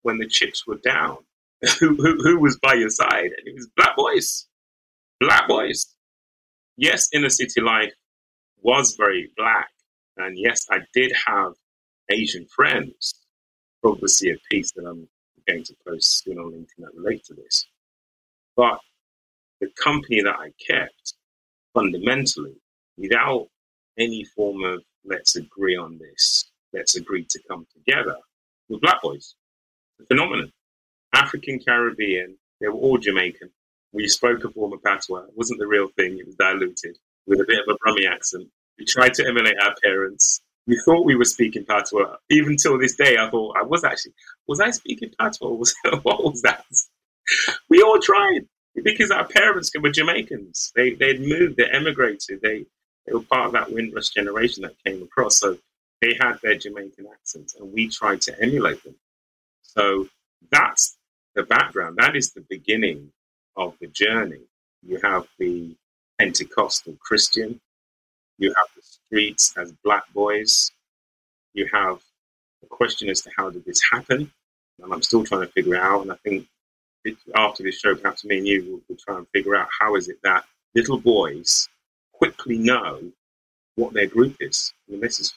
when 0.03 0.17
the 0.17 0.27
chips 0.27 0.67
were 0.67 0.77
down. 0.77 1.17
who, 1.79 1.95
who, 1.95 2.17
who 2.23 2.39
was 2.39 2.57
by 2.59 2.73
your 2.73 2.89
side? 2.89 3.31
And 3.37 3.47
it 3.47 3.55
was 3.55 3.67
black 3.75 3.95
boys. 3.95 4.47
Black 5.19 5.47
boys. 5.47 5.87
Yes, 6.77 7.09
inner 7.13 7.29
city 7.29 7.61
life 7.61 7.93
was 8.61 8.95
very 8.97 9.31
black. 9.37 9.69
And 10.17 10.37
yes, 10.37 10.65
I 10.71 10.79
did 10.93 11.11
have 11.27 11.53
Asian 12.09 12.45
friends. 12.45 13.18
Probably 13.81 14.07
see 14.07 14.31
a 14.31 14.37
piece 14.51 14.71
that 14.73 14.85
I'm 14.85 15.07
going 15.47 15.63
to 15.63 15.75
post 15.87 16.23
soon 16.23 16.37
on 16.37 16.51
LinkedIn 16.51 16.79
that 16.79 16.95
relate 16.95 17.23
to 17.25 17.33
this. 17.33 17.65
But 18.55 18.79
the 19.61 19.69
company 19.81 20.21
that 20.21 20.35
I 20.35 20.51
kept, 20.65 21.13
fundamentally, 21.73 22.55
without 22.97 23.47
any 23.97 24.23
form 24.23 24.63
of 24.63 24.83
let's 25.05 25.35
agree 25.35 25.75
on 25.75 25.97
this, 25.97 26.51
let's 26.73 26.95
agree 26.95 27.25
to 27.29 27.39
come 27.47 27.65
together, 27.73 28.15
were 28.69 28.79
black 28.79 29.01
boys. 29.01 29.35
A 30.01 30.05
phenomenon. 30.05 30.51
African 31.13 31.59
Caribbean, 31.59 32.37
they 32.61 32.67
were 32.67 32.75
all 32.75 32.97
Jamaican. 32.97 33.49
We 33.91 34.07
spoke 34.07 34.43
a 34.43 34.49
form 34.51 34.73
of 34.73 34.83
patois. 34.83 35.23
It 35.23 35.33
wasn't 35.35 35.59
the 35.59 35.67
real 35.67 35.87
thing, 35.97 36.19
it 36.19 36.25
was 36.25 36.35
diluted 36.35 36.97
with 37.25 37.39
a 37.39 37.45
bit 37.45 37.59
of 37.59 37.75
a 37.75 37.77
Brummy 37.77 38.05
accent. 38.05 38.47
We 38.77 38.85
tried 38.85 39.13
to 39.15 39.27
emulate 39.27 39.59
our 39.59 39.75
parents. 39.83 40.41
We 40.69 40.79
thought 40.85 41.03
we 41.03 41.15
were 41.15 41.25
speaking 41.25 41.65
patois. 41.65 42.17
Even 42.29 42.55
till 42.55 42.77
this 42.77 42.95
day, 42.95 43.17
I 43.17 43.27
thought 43.31 43.57
I 43.57 43.63
was 43.63 43.83
actually, 43.83 44.13
was 44.47 44.59
I 44.59 44.69
speaking 44.69 45.11
patois? 45.19 45.49
Was, 45.49 45.73
what 46.03 46.23
was 46.23 46.43
that? 46.43 46.63
We 47.69 47.81
all 47.81 47.99
tried 47.99 48.41
because 48.75 49.09
our 49.09 49.27
parents 49.27 49.71
were 49.81 49.89
Jamaicans. 49.89 50.71
They, 50.75 50.91
they'd 50.91 51.21
moved, 51.21 51.57
they 51.57 51.65
emigrated. 51.71 52.41
They, 52.43 52.67
they 53.07 53.13
were 53.13 53.21
part 53.21 53.47
of 53.47 53.53
that 53.53 53.73
Windrush 53.73 54.09
generation 54.09 54.61
that 54.61 54.75
came 54.85 55.01
across. 55.01 55.39
So 55.39 55.57
they 56.01 56.15
had 56.21 56.35
their 56.43 56.55
Jamaican 56.55 57.07
accents 57.11 57.55
and 57.55 57.73
we 57.73 57.87
tried 57.89 58.21
to 58.21 58.39
emulate 58.39 58.83
them. 58.83 58.95
So 59.63 60.07
that's 60.51 60.97
the 61.33 61.43
background. 61.43 61.97
That 61.97 62.15
is 62.15 62.31
the 62.33 62.45
beginning 62.47 63.11
of 63.57 63.75
the 63.81 63.87
journey. 63.87 64.43
You 64.83 64.99
have 65.03 65.27
the 65.39 65.75
Pentecostal 66.19 66.95
Christian, 67.01 67.59
you 68.39 68.53
have 68.55 68.67
the 68.75 68.81
streets 68.81 69.53
as 69.57 69.71
black 69.83 70.03
boys, 70.13 70.71
you 71.53 71.69
have 71.71 72.01
the 72.61 72.67
question 72.67 73.09
as 73.09 73.21
to 73.21 73.31
how 73.37 73.49
did 73.49 73.65
this 73.65 73.81
happen, 73.91 74.31
and 74.81 74.93
I'm 74.93 75.01
still 75.01 75.23
trying 75.23 75.41
to 75.41 75.51
figure 75.51 75.75
out. 75.75 76.01
And 76.01 76.11
I 76.11 76.15
think 76.23 76.47
after 77.35 77.63
this 77.63 77.79
show, 77.79 77.95
perhaps 77.95 78.25
me 78.25 78.37
and 78.39 78.47
you 78.47 78.63
will, 78.63 78.81
will 78.89 78.97
try 78.97 79.17
and 79.17 79.27
figure 79.29 79.55
out 79.55 79.67
how 79.79 79.95
is 79.95 80.07
it 80.07 80.17
that 80.23 80.45
little 80.75 80.99
boys 80.99 81.67
quickly 82.13 82.57
know 82.57 83.11
what 83.75 83.93
their 83.93 84.07
group 84.07 84.35
is. 84.39 84.73
I 84.87 84.91
mean, 84.91 85.01
this 85.01 85.19
is 85.19 85.33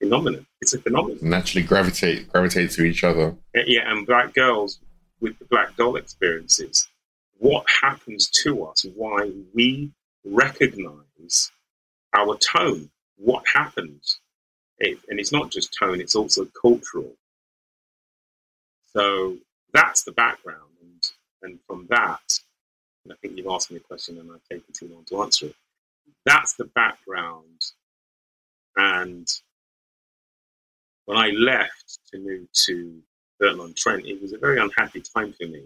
phenomenon. 0.00 0.46
It's 0.60 0.74
a 0.74 0.80
phenomenon. 0.80 1.18
Naturally 1.22 1.66
gravitate 1.66 2.28
gravitate 2.32 2.70
to 2.72 2.84
each 2.84 3.04
other. 3.04 3.36
Yeah, 3.54 3.90
and 3.90 4.06
black 4.06 4.34
girls 4.34 4.80
with 5.20 5.38
the 5.38 5.44
black 5.46 5.76
doll 5.76 5.96
experiences. 5.96 6.88
What 7.38 7.66
happens 7.82 8.28
to 8.42 8.64
us? 8.64 8.86
Why 8.94 9.30
we 9.54 9.92
recognize 10.24 11.50
our 12.16 12.36
tone? 12.38 12.90
What 13.16 13.44
happens? 13.52 14.20
It, 14.78 14.98
and 15.08 15.20
it's 15.20 15.32
not 15.32 15.50
just 15.50 15.76
tone; 15.78 16.00
it's 16.00 16.16
also 16.16 16.46
cultural. 16.60 17.12
So 18.92 19.36
that's 19.72 20.04
the 20.04 20.12
background, 20.12 20.72
and 20.82 21.02
and 21.42 21.58
from 21.66 21.86
that, 21.90 22.40
I 23.10 23.14
think 23.22 23.36
you've 23.36 23.46
asked 23.48 23.70
me 23.70 23.78
a 23.78 23.80
question, 23.80 24.18
and 24.18 24.30
I've 24.32 24.44
taken 24.50 24.72
too 24.72 24.88
long 24.92 25.04
to 25.06 25.22
answer 25.22 25.46
it. 25.46 25.56
That's 26.24 26.54
the 26.54 26.64
background, 26.64 27.62
and 28.76 29.28
when 31.06 31.18
I 31.18 31.30
left 31.30 32.00
to 32.12 32.18
move 32.18 32.48
to 32.66 33.02
Burton 33.38 33.60
on 33.60 33.74
Trent, 33.74 34.06
it 34.06 34.20
was 34.20 34.32
a 34.32 34.38
very 34.38 34.60
unhappy 34.60 35.02
time 35.02 35.32
for 35.32 35.46
me 35.46 35.64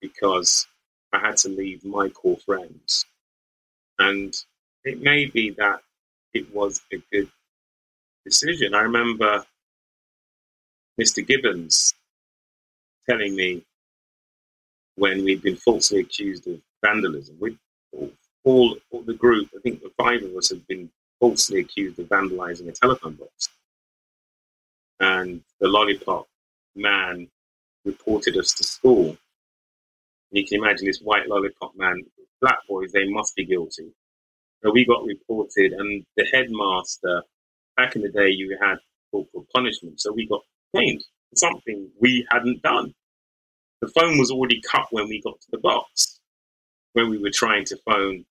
because 0.00 0.66
I 1.12 1.18
had 1.18 1.36
to 1.38 1.48
leave 1.48 1.84
my 1.84 2.08
core 2.08 2.38
friends. 2.38 3.04
And 3.98 4.34
it 4.84 5.00
may 5.00 5.26
be 5.26 5.50
that 5.50 5.80
it 6.34 6.52
was 6.54 6.80
a 6.92 6.98
good 7.12 7.30
decision. 8.24 8.74
I 8.74 8.82
remember 8.82 9.44
Mr. 11.00 11.26
Gibbons 11.26 11.94
telling 13.08 13.34
me 13.34 13.64
when 14.96 15.24
we'd 15.24 15.42
been 15.42 15.56
falsely 15.56 16.00
accused 16.00 16.46
of 16.46 16.60
vandalism, 16.84 17.36
we 17.40 17.58
all, 18.44 18.76
all 18.90 19.02
the 19.02 19.14
group, 19.14 19.48
I 19.56 19.60
think 19.60 19.82
the 19.82 19.92
five 19.98 20.22
of 20.22 20.34
us 20.36 20.50
had 20.50 20.66
been 20.66 20.90
falsely 21.18 21.60
accused 21.60 21.98
of 21.98 22.06
vandalizing 22.06 22.68
a 22.68 22.72
telephone 22.72 23.14
box 23.14 23.50
and 25.00 25.42
the 25.60 25.68
lollipop 25.68 26.26
man 26.76 27.28
reported 27.84 28.36
us 28.36 28.52
to 28.54 28.64
school. 28.64 29.08
And 29.08 29.18
you 30.32 30.46
can 30.46 30.58
imagine 30.62 30.86
this 30.86 31.00
white 31.00 31.28
lollipop 31.28 31.74
man, 31.76 32.02
black 32.40 32.58
boys, 32.68 32.92
they 32.92 33.08
must 33.08 33.34
be 33.34 33.44
guilty. 33.44 33.92
We 34.62 34.84
got 34.84 35.04
reported, 35.04 35.72
and 35.72 36.04
the 36.16 36.26
headmaster, 36.32 37.22
back 37.76 37.96
in 37.96 38.02
the 38.02 38.10
day, 38.10 38.28
you 38.28 38.58
had 38.60 38.76
corporal 39.10 39.46
punishment. 39.54 40.00
So 40.00 40.12
we 40.12 40.26
got 40.26 40.42
caned 40.76 41.02
for 41.30 41.36
something 41.36 41.90
we 42.00 42.26
hadn't 42.30 42.62
done. 42.62 42.94
The 43.80 43.88
phone 43.88 44.18
was 44.18 44.30
already 44.30 44.60
cut 44.60 44.86
when 44.90 45.08
we 45.08 45.22
got 45.22 45.40
to 45.40 45.46
the 45.50 45.58
box, 45.58 46.20
when 46.92 47.08
we 47.08 47.18
were 47.18 47.30
trying 47.30 47.64
to 47.66 47.76
phone 47.86 48.26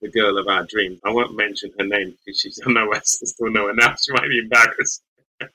the 0.00 0.10
girl 0.10 0.38
of 0.38 0.46
our 0.46 0.64
dreams. 0.64 1.00
I 1.04 1.10
won't 1.10 1.36
mention 1.36 1.72
her 1.78 1.86
name 1.86 2.16
because 2.24 2.40
she's 2.40 2.60
no 2.66 2.92
us, 2.92 3.20
still 3.24 3.50
no 3.50 3.64
one 3.64 3.76
now. 3.76 3.94
She 3.96 4.12
might 4.12 4.28
be 4.28 4.38
embarrassed. 4.38 5.02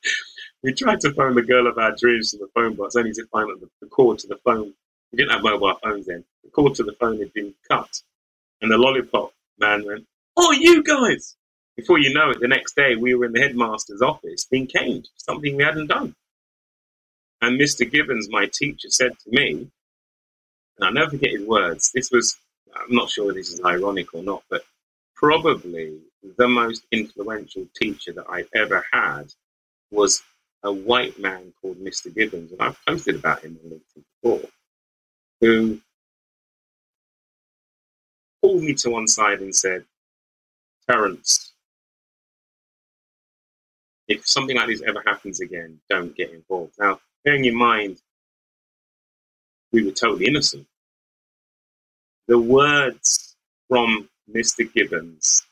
we 0.63 0.73
tried 0.73 0.99
to 1.01 1.13
phone 1.13 1.35
the 1.35 1.41
girl 1.41 1.67
of 1.67 1.77
our 1.77 1.95
dreams 1.95 2.31
to 2.31 2.37
the 2.37 2.49
phone 2.53 2.75
box, 2.75 2.95
only 2.95 3.13
to 3.13 3.25
find 3.27 3.49
that 3.49 3.61
the, 3.61 3.69
the 3.81 3.87
cord 3.87 4.19
to 4.19 4.27
the 4.27 4.37
phone, 4.43 4.73
we 5.11 5.17
didn't 5.17 5.31
have 5.31 5.43
mobile 5.43 5.77
phones 5.81 6.05
then, 6.07 6.23
the 6.43 6.49
cord 6.49 6.75
to 6.75 6.83
the 6.83 6.93
phone 6.93 7.19
had 7.19 7.33
been 7.33 7.53
cut. 7.69 7.89
And 8.61 8.71
the 8.71 8.77
lollipop 8.77 9.33
man 9.59 9.85
went, 9.85 10.05
Oh, 10.35 10.51
you 10.51 10.83
guys! 10.83 11.35
Before 11.75 11.99
you 11.99 12.13
know 12.13 12.29
it, 12.31 12.39
the 12.39 12.47
next 12.47 12.75
day 12.75 12.95
we 12.95 13.15
were 13.15 13.25
in 13.25 13.33
the 13.33 13.41
headmaster's 13.41 14.01
office 14.01 14.45
being 14.45 14.67
caned, 14.67 15.09
something 15.17 15.55
we 15.55 15.63
hadn't 15.63 15.87
done. 15.87 16.15
And 17.41 17.59
Mr. 17.59 17.89
Gibbons, 17.89 18.29
my 18.29 18.47
teacher, 18.47 18.89
said 18.89 19.11
to 19.19 19.29
me, 19.29 19.69
and 20.77 20.85
I'll 20.85 20.93
never 20.93 21.11
forget 21.11 21.31
his 21.31 21.45
words, 21.45 21.91
this 21.93 22.11
was, 22.11 22.37
I'm 22.75 22.95
not 22.95 23.09
sure 23.09 23.33
this 23.33 23.51
is 23.51 23.61
ironic 23.65 24.13
or 24.13 24.23
not, 24.23 24.43
but 24.49 24.63
probably 25.15 25.99
the 26.37 26.47
most 26.47 26.85
influential 26.91 27.67
teacher 27.75 28.13
that 28.13 28.25
I've 28.29 28.49
ever 28.55 28.85
had 28.91 29.33
was 29.91 30.21
a 30.63 30.71
white 30.71 31.19
man 31.19 31.53
called 31.61 31.77
Mr. 31.77 32.13
Gibbons, 32.13 32.51
and 32.51 32.61
I've 32.61 32.77
posted 32.87 33.15
about 33.15 33.43
him 33.43 33.59
on 33.63 33.71
LinkedIn 33.71 34.03
before, 34.21 34.49
who 35.41 35.79
pulled 38.43 38.61
me 38.61 38.73
to 38.73 38.89
one 38.89 39.07
side 39.07 39.39
and 39.39 39.55
said, 39.55 39.85
Terence, 40.89 41.53
if 44.09 44.27
something 44.27 44.57
like 44.57 44.67
this 44.67 44.81
ever 44.85 45.01
happens 45.05 45.39
again, 45.39 45.79
don't 45.89 46.15
get 46.15 46.31
involved. 46.31 46.73
Now, 46.77 46.99
bearing 47.23 47.45
in 47.45 47.55
mind, 47.55 48.01
we 49.71 49.85
were 49.85 49.91
totally 49.91 50.25
innocent. 50.25 50.67
The 52.27 52.37
words 52.37 53.35
from 53.69 54.09
Mr. 54.29 54.71
Gibbons, 54.73 55.43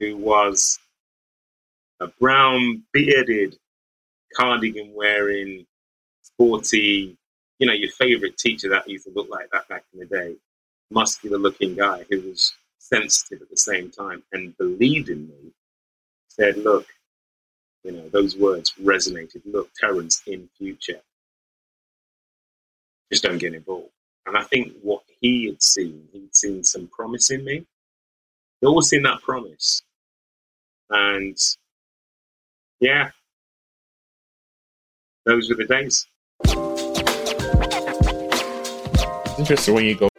who 0.00 0.16
was 0.16 0.80
a 2.00 2.08
brown 2.20 2.82
bearded 2.92 3.56
cardigan 4.36 4.92
wearing 4.92 5.66
sporty, 6.22 7.16
you 7.60 7.66
know, 7.66 7.72
your 7.72 7.92
favorite 7.92 8.36
teacher 8.38 8.68
that 8.70 8.88
used 8.88 9.04
to 9.04 9.12
look 9.14 9.28
like 9.30 9.48
that 9.52 9.68
back 9.68 9.84
in 9.92 10.00
the 10.00 10.06
day, 10.06 10.34
muscular 10.92 11.38
looking 11.38 11.74
guy 11.74 12.04
who 12.10 12.20
was 12.20 12.54
sensitive 12.78 13.42
at 13.42 13.50
the 13.50 13.56
same 13.56 13.90
time 13.90 14.22
and 14.32 14.56
believed 14.58 15.08
in 15.08 15.28
me, 15.28 15.52
said, 16.28 16.56
look, 16.58 16.86
you 17.84 17.92
know, 17.92 18.08
those 18.10 18.36
words 18.36 18.72
resonated. 18.80 19.42
Look, 19.44 19.70
Terence, 19.78 20.22
in 20.26 20.48
future, 20.56 21.00
just 23.10 23.24
don't 23.24 23.38
get 23.38 23.54
involved. 23.54 23.90
And 24.26 24.36
I 24.36 24.44
think 24.44 24.74
what 24.82 25.02
he 25.20 25.46
had 25.46 25.62
seen, 25.62 26.06
he'd 26.12 26.34
seen 26.34 26.62
some 26.62 26.86
promise 26.88 27.30
in 27.30 27.44
me. 27.44 27.66
He'd 28.60 28.66
always 28.66 28.88
seen 28.88 29.02
that 29.02 29.20
promise. 29.22 29.82
And 30.90 31.36
yeah, 32.80 33.10
those 35.24 35.48
were 35.48 35.56
the 35.56 35.64
days. 35.64 36.06
It's 39.24 39.38
interesting 39.38 39.74
when 39.74 39.84
you 39.86 39.96
go. 39.96 40.11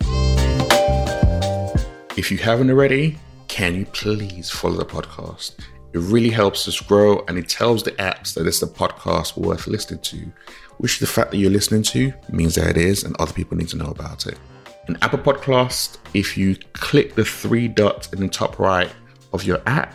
If 2.24 2.32
you 2.32 2.38
haven't 2.38 2.70
already, 2.70 3.18
can 3.50 3.76
you 3.76 3.86
please 3.86 4.50
follow 4.50 4.78
the 4.78 4.86
podcast? 4.86 5.56
It 5.92 5.98
really 5.98 6.30
helps 6.30 6.66
us 6.70 6.80
grow 6.80 7.20
and 7.28 7.38
it 7.38 7.50
tells 7.50 7.84
the 7.84 7.92
apps 7.92 8.34
that 8.36 8.48
it's 8.48 8.62
a 8.62 8.68
podcast 8.68 9.36
worth 9.36 9.68
listening 9.68 10.00
to, 10.04 10.32
which 10.78 11.00
the 11.00 11.06
fact 11.06 11.32
that 11.32 11.38
you're 11.38 11.52
listening 11.52 11.84
to 11.84 12.14
means 12.30 12.56
that 12.56 12.70
it 12.70 12.78
is 12.78 13.04
and 13.04 13.14
other 13.20 13.34
people 13.34 13.58
need 13.58 13.68
to 13.68 13.76
know 13.76 13.88
about 13.88 14.26
it. 14.26 14.40
In 14.88 14.98
Apple 15.02 15.20
Podcast, 15.20 15.98
if 16.14 16.38
you 16.38 16.56
click 16.72 17.16
the 17.16 17.26
three 17.26 17.68
dots 17.68 18.08
in 18.14 18.22
the 18.22 18.30
top 18.30 18.58
right 18.58 18.90
of 19.34 19.44
your 19.44 19.62
app, 19.66 19.94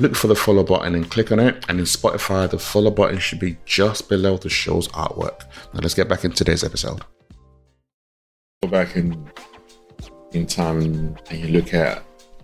look 0.00 0.16
for 0.16 0.26
the 0.26 0.34
follow 0.34 0.64
button 0.64 0.96
and 0.96 1.08
click 1.12 1.30
on 1.30 1.38
it. 1.38 1.64
And 1.68 1.78
in 1.78 1.84
Spotify, 1.84 2.50
the 2.50 2.58
follow 2.58 2.90
button 2.90 3.20
should 3.20 3.38
be 3.38 3.56
just 3.66 4.08
below 4.08 4.36
the 4.36 4.48
show's 4.48 4.88
artwork. 4.88 5.42
Now 5.72 5.80
let's 5.80 5.94
get 5.94 6.08
back 6.08 6.24
in 6.24 6.32
today's 6.32 6.64
episode. 6.64 7.02
Go 8.64 8.68
back 8.68 8.96
in 8.96 9.30
in 10.34 10.46
time 10.46 11.16
and 11.30 11.38
you 11.38 11.48
look 11.48 11.74
at 11.74 12.02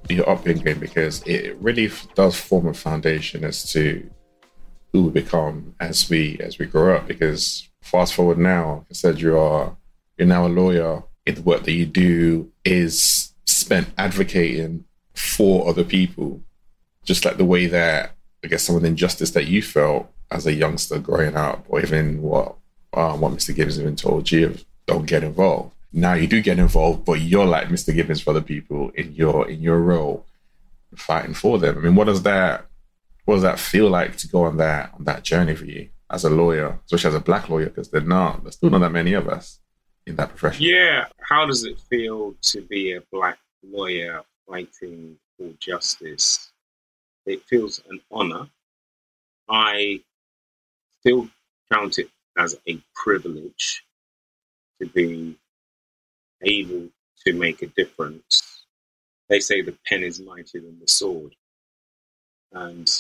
your 0.09 0.29
upbringing 0.29 0.79
because 0.79 1.23
it 1.27 1.57
really 1.61 1.91
does 2.15 2.39
form 2.39 2.67
a 2.67 2.75
foundation 2.75 3.45
as 3.45 3.71
to 3.73 4.09
who 4.93 5.05
we 5.05 5.11
become 5.11 5.75
as 5.81 6.09
we 6.09 6.39
as 6.41 6.59
we 6.59 6.67
grow 6.67 6.97
up. 6.97 7.07
Because 7.07 7.69
fast 7.83 8.15
forward 8.15 8.39
now, 8.39 8.77
like 8.77 8.87
I 8.91 8.95
said 8.95 9.21
you 9.21 9.39
are 9.39 9.77
you're 10.17 10.29
now 10.29 10.47
a 10.47 10.49
lawyer. 10.49 11.03
The 11.27 11.43
work 11.43 11.65
that 11.65 11.73
you 11.73 11.85
do 11.85 12.51
is 12.65 13.35
spent 13.45 13.89
advocating 13.99 14.85
for 15.15 15.69
other 15.69 15.85
people, 15.85 16.41
just 17.05 17.27
like 17.27 17.37
the 17.37 17.45
way 17.45 17.67
that 17.67 18.15
I 18.43 18.47
guess 18.47 18.63
some 18.63 18.77
of 18.77 18.83
the 18.83 18.89
injustice 18.89 19.33
that 19.33 19.47
you 19.47 19.61
felt 19.61 20.11
as 20.31 20.47
a 20.47 20.55
youngster 20.55 20.99
growing 20.99 21.37
up, 21.37 21.67
or 21.69 21.81
even 21.81 22.23
what 22.23 22.57
uh, 22.95 23.15
what 23.15 23.33
Mr. 23.33 23.55
Gibbons 23.55 23.79
even 23.79 23.97
told 23.97 24.31
you, 24.31 24.47
of 24.47 24.65
don't 24.87 25.07
get 25.07 25.23
involved. 25.23 25.75
Now 25.93 26.15
you 26.15 26.27
do 26.27 26.43
get 26.43 26.59
involved, 26.59 27.05
but 27.05 27.21
you're 27.21 27.47
like 27.47 27.69
Mr. 27.69 27.95
Gibbons 27.95 28.21
for 28.21 28.31
other 28.31 28.43
people 28.43 28.91
in 28.91 29.13
your 29.13 29.49
in 29.49 29.63
your 29.63 29.81
role, 29.81 30.27
fighting 30.95 31.35
for 31.35 31.59
them. 31.59 31.79
I 31.79 31.81
mean, 31.81 31.95
what 31.95 32.07
does 32.07 32.23
that 32.25 32.67
what 33.25 33.35
does 33.35 33.43
that 33.43 33.59
feel 33.59 33.89
like 33.89 34.17
to 34.19 34.29
go 34.29 34.45
on 34.45 34.59
that 34.59 34.93
on 34.95 35.05
that 35.05 35.23
journey 35.23 35.55
for 35.55 35.65
you 35.65 35.89
as 36.11 36.25
a 36.25 36.31
lawyer, 36.31 36.79
especially 36.85 37.09
as 37.09 37.15
a 37.15 37.21
black 37.21 37.49
lawyer? 37.49 37.67
Because 37.67 37.91
there's 37.91 38.05
not 38.05 38.43
there's 38.43 38.57
still 38.57 38.71
not 38.71 38.81
that 38.81 38.93
many 38.93 39.15
of 39.15 39.29
us 39.29 39.61
in 40.07 40.17
that 40.17 40.31
profession. 40.31 40.65
Yeah, 40.65 41.07
how 41.21 41.47
does 41.47 41.65
it 41.65 41.79
feel 41.79 42.35
to 42.43 42.61
be 42.63 42.93
a 42.93 43.03
black 43.13 43.39
lawyer 43.63 44.23
fighting 44.47 45.17
for 45.37 45.51
justice? 45.59 46.53
It 47.27 47.43
feels 47.45 47.83
an 47.91 48.01
honor. 48.11 48.49
I 49.49 50.01
still 51.01 51.29
count 51.73 51.99
it 51.99 52.11
as 52.37 52.57
a 52.67 52.83
privilege 52.95 53.85
to 54.81 54.87
be 54.89 55.37
able 56.43 56.89
to 57.27 57.33
make 57.33 57.63
a 57.63 57.67
difference. 57.67 58.65
They 59.29 59.41
say 59.41 59.61
the 59.61 59.77
pen 59.87 60.03
is 60.03 60.21
mightier 60.21 60.61
than 60.61 60.79
the 60.81 60.89
sword. 60.89 61.35
And 62.53 62.91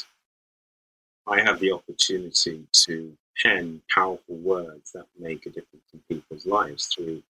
I 1.26 1.40
have 1.40 1.60
the 1.60 1.72
opportunity 1.72 2.66
to 2.72 3.16
pen 3.42 3.82
powerful 3.94 4.36
words 4.36 4.92
that 4.92 5.06
make 5.18 5.46
a 5.46 5.50
difference 5.50 5.84
in 5.92 6.00
people's 6.08 6.46
lives 6.46 6.86
through 6.86 7.22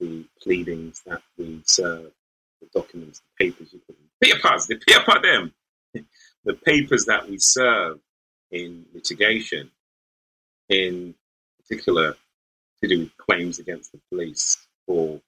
the 0.00 0.24
pleadings 0.42 1.02
that 1.06 1.22
we 1.38 1.62
serve, 1.64 2.10
the 2.60 2.68
documents, 2.74 3.20
the 3.20 3.46
papers 3.46 3.72
you 3.72 3.80
put 3.86 3.96
in. 3.96 4.32
Papers, 4.32 4.66
the 4.66 4.76
paper 4.76 5.20
them. 5.22 5.52
the 6.44 6.54
papers 6.54 7.04
that 7.04 7.28
we 7.28 7.38
serve 7.38 7.98
in 8.50 8.84
litigation, 8.94 9.70
in 10.68 11.14
particular 11.60 12.16
to 12.82 12.88
do 12.88 12.98
with 13.00 13.16
claims 13.16 13.58
against 13.58 13.92
the 13.92 14.00
police 14.10 14.66
for 14.86 15.20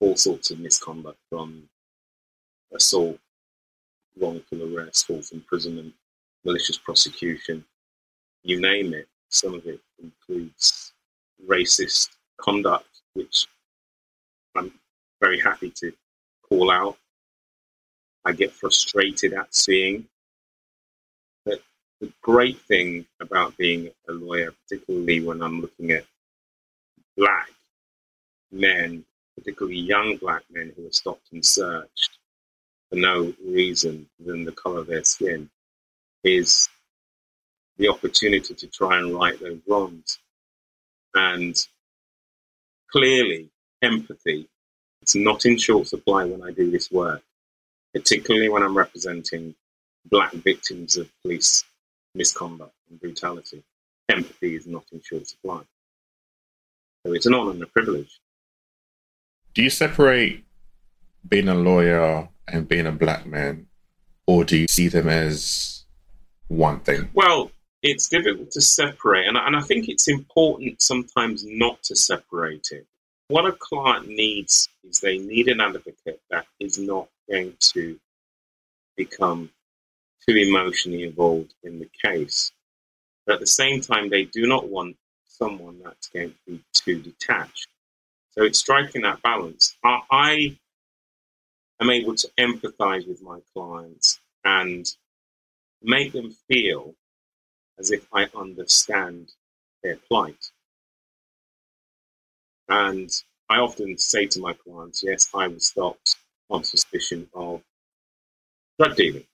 all 0.00 0.16
sorts 0.16 0.50
of 0.50 0.58
misconduct 0.58 1.18
from 1.30 1.68
assault, 2.74 3.18
wrongful 4.20 4.76
arrest, 4.76 5.06
false 5.06 5.32
imprisonment, 5.32 5.94
malicious 6.44 6.78
prosecution, 6.78 7.64
you 8.42 8.60
name 8.60 8.94
it. 8.94 9.08
Some 9.28 9.54
of 9.54 9.66
it 9.66 9.80
includes 10.02 10.92
racist 11.46 12.10
conduct, 12.38 12.88
which 13.14 13.46
I'm 14.56 14.72
very 15.20 15.40
happy 15.40 15.70
to 15.70 15.92
call 16.48 16.70
out. 16.70 16.96
I 18.24 18.32
get 18.32 18.52
frustrated 18.52 19.32
at 19.34 19.54
seeing. 19.54 20.06
But 21.44 21.60
the 22.00 22.12
great 22.22 22.60
thing 22.62 23.06
about 23.20 23.56
being 23.56 23.90
a 24.08 24.12
lawyer, 24.12 24.52
particularly 24.62 25.24
when 25.24 25.42
I'm 25.42 25.60
looking 25.60 25.92
at 25.92 26.04
black 27.16 27.50
men, 28.52 29.04
particularly 29.36 29.78
young 29.78 30.16
black 30.16 30.42
men 30.50 30.72
who 30.76 30.86
are 30.86 30.92
stopped 30.92 31.32
and 31.32 31.44
searched 31.44 32.18
for 32.90 32.96
no 32.96 33.32
reason 33.44 34.08
than 34.24 34.44
the 34.44 34.52
color 34.52 34.80
of 34.80 34.86
their 34.86 35.04
skin, 35.04 35.50
is 36.24 36.68
the 37.78 37.88
opportunity 37.88 38.54
to 38.54 38.66
try 38.66 38.98
and 38.98 39.14
right 39.14 39.38
those 39.40 39.60
wrongs. 39.66 40.18
And 41.14 41.56
clearly, 42.90 43.50
empathy, 43.82 44.48
it's 45.02 45.14
not 45.14 45.44
in 45.46 45.58
short 45.58 45.86
supply 45.86 46.24
when 46.24 46.42
I 46.42 46.50
do 46.50 46.70
this 46.70 46.90
work, 46.90 47.22
particularly 47.94 48.48
when 48.48 48.62
I'm 48.62 48.76
representing 48.76 49.54
black 50.06 50.32
victims 50.32 50.96
of 50.96 51.10
police 51.22 51.64
misconduct 52.14 52.74
and 52.90 53.00
brutality. 53.00 53.62
Empathy 54.08 54.54
is 54.54 54.66
not 54.66 54.84
in 54.92 55.00
short 55.02 55.26
supply. 55.26 55.62
So 57.04 57.12
it's 57.12 57.26
an 57.26 57.34
honor 57.34 57.52
and 57.52 57.62
a 57.62 57.66
privilege. 57.66 58.18
Do 59.56 59.62
you 59.62 59.70
separate 59.70 60.44
being 61.26 61.48
a 61.48 61.54
lawyer 61.54 62.28
and 62.46 62.68
being 62.68 62.86
a 62.86 62.92
black 62.92 63.24
man, 63.24 63.68
or 64.26 64.44
do 64.44 64.54
you 64.54 64.68
see 64.68 64.88
them 64.88 65.08
as 65.08 65.86
one 66.48 66.80
thing? 66.80 67.08
Well, 67.14 67.50
it's 67.82 68.06
difficult 68.06 68.50
to 68.50 68.60
separate, 68.60 69.26
and, 69.26 69.38
and 69.38 69.56
I 69.56 69.62
think 69.62 69.88
it's 69.88 70.08
important 70.08 70.82
sometimes 70.82 71.42
not 71.46 71.82
to 71.84 71.96
separate 71.96 72.68
it. 72.70 72.86
What 73.28 73.46
a 73.46 73.52
client 73.52 74.08
needs 74.08 74.68
is 74.84 75.00
they 75.00 75.16
need 75.16 75.48
an 75.48 75.62
advocate 75.62 76.20
that 76.28 76.44
is 76.60 76.78
not 76.78 77.08
going 77.26 77.54
to 77.72 77.98
become 78.94 79.48
too 80.28 80.36
emotionally 80.36 81.04
involved 81.04 81.54
in 81.62 81.78
the 81.78 81.88
case. 82.04 82.52
But 83.24 83.36
at 83.36 83.40
the 83.40 83.46
same 83.46 83.80
time, 83.80 84.10
they 84.10 84.24
do 84.24 84.46
not 84.46 84.68
want 84.68 84.98
someone 85.24 85.80
that's 85.82 86.08
going 86.08 86.32
to 86.32 86.36
be 86.46 86.62
too 86.74 87.00
detached. 87.00 87.68
So 88.36 88.44
it's 88.44 88.58
striking 88.58 89.02
that 89.02 89.22
balance. 89.22 89.76
I, 89.84 90.00
I 90.10 90.58
am 91.80 91.90
able 91.90 92.14
to 92.16 92.28
empathize 92.38 93.08
with 93.08 93.22
my 93.22 93.40
clients 93.54 94.20
and 94.44 94.86
make 95.82 96.12
them 96.12 96.34
feel 96.48 96.94
as 97.78 97.90
if 97.90 98.06
I 98.12 98.28
understand 98.34 99.30
their 99.82 99.96
plight. 100.08 100.50
And 102.68 103.10
I 103.48 103.58
often 103.58 103.98
say 103.98 104.26
to 104.26 104.40
my 104.40 104.52
clients, 104.54 105.02
yes, 105.02 105.28
I 105.34 105.48
was 105.48 105.68
stopped 105.68 106.16
on 106.50 106.64
suspicion 106.64 107.28
of 107.34 107.62
drug 108.78 108.96
dealing. 108.96 109.26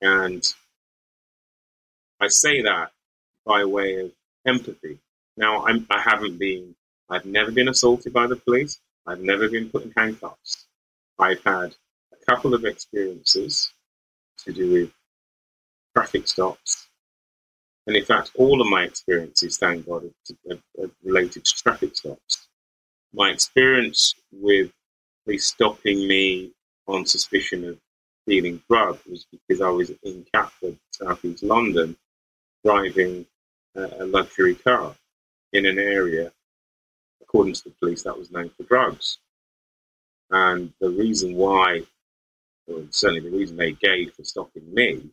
And 0.00 0.44
I 2.20 2.28
say 2.28 2.62
that 2.62 2.92
by 3.44 3.64
way 3.64 3.96
of 4.00 4.12
empathy. 4.46 4.98
Now, 5.36 5.66
I'm, 5.66 5.86
I 5.90 6.00
haven't 6.00 6.38
been, 6.38 6.74
I've 7.10 7.26
never 7.26 7.50
been 7.50 7.68
assaulted 7.68 8.12
by 8.12 8.26
the 8.26 8.36
police. 8.36 8.80
I've 9.06 9.20
never 9.20 9.48
been 9.48 9.68
put 9.68 9.84
in 9.84 9.92
handcuffs. 9.96 10.66
I've 11.18 11.42
had 11.44 11.74
a 12.12 12.24
couple 12.26 12.54
of 12.54 12.64
experiences 12.64 13.72
to 14.38 14.52
do 14.52 14.72
with 14.72 14.92
traffic 15.94 16.26
stops. 16.26 16.88
And 17.86 17.96
in 17.96 18.04
fact, 18.04 18.32
all 18.36 18.60
of 18.60 18.68
my 18.68 18.84
experiences, 18.84 19.58
thank 19.58 19.86
God, 19.86 20.10
are, 20.50 20.56
are 20.82 20.90
related 21.02 21.44
to 21.44 21.54
traffic 21.62 21.94
stops. 21.94 22.48
My 23.12 23.30
experience 23.30 24.14
with 24.32 24.72
police 25.24 25.46
stopping 25.46 26.08
me 26.08 26.52
on 26.86 27.06
suspicion 27.06 27.68
of 27.68 27.78
dealing 28.26 28.62
drugs 28.68 29.00
was 29.06 29.26
because 29.30 29.60
I 29.60 29.68
was 29.68 29.90
in 30.02 30.26
Catford, 30.32 30.78
southeast 30.90 31.42
London, 31.42 31.96
driving 32.64 33.26
a 33.76 34.06
luxury 34.06 34.54
car 34.54 34.94
in 35.52 35.66
an 35.66 35.78
area, 35.78 36.32
according 37.22 37.54
to 37.54 37.64
the 37.64 37.74
police, 37.80 38.02
that 38.02 38.18
was 38.18 38.30
known 38.30 38.50
for 38.50 38.64
drugs. 38.64 39.18
And 40.30 40.72
the 40.80 40.90
reason 40.90 41.34
why, 41.34 41.82
or 42.66 42.82
certainly 42.90 43.28
the 43.28 43.36
reason 43.36 43.56
they 43.56 43.72
gave 43.72 44.14
for 44.14 44.24
stopping 44.24 44.72
me, 44.72 45.10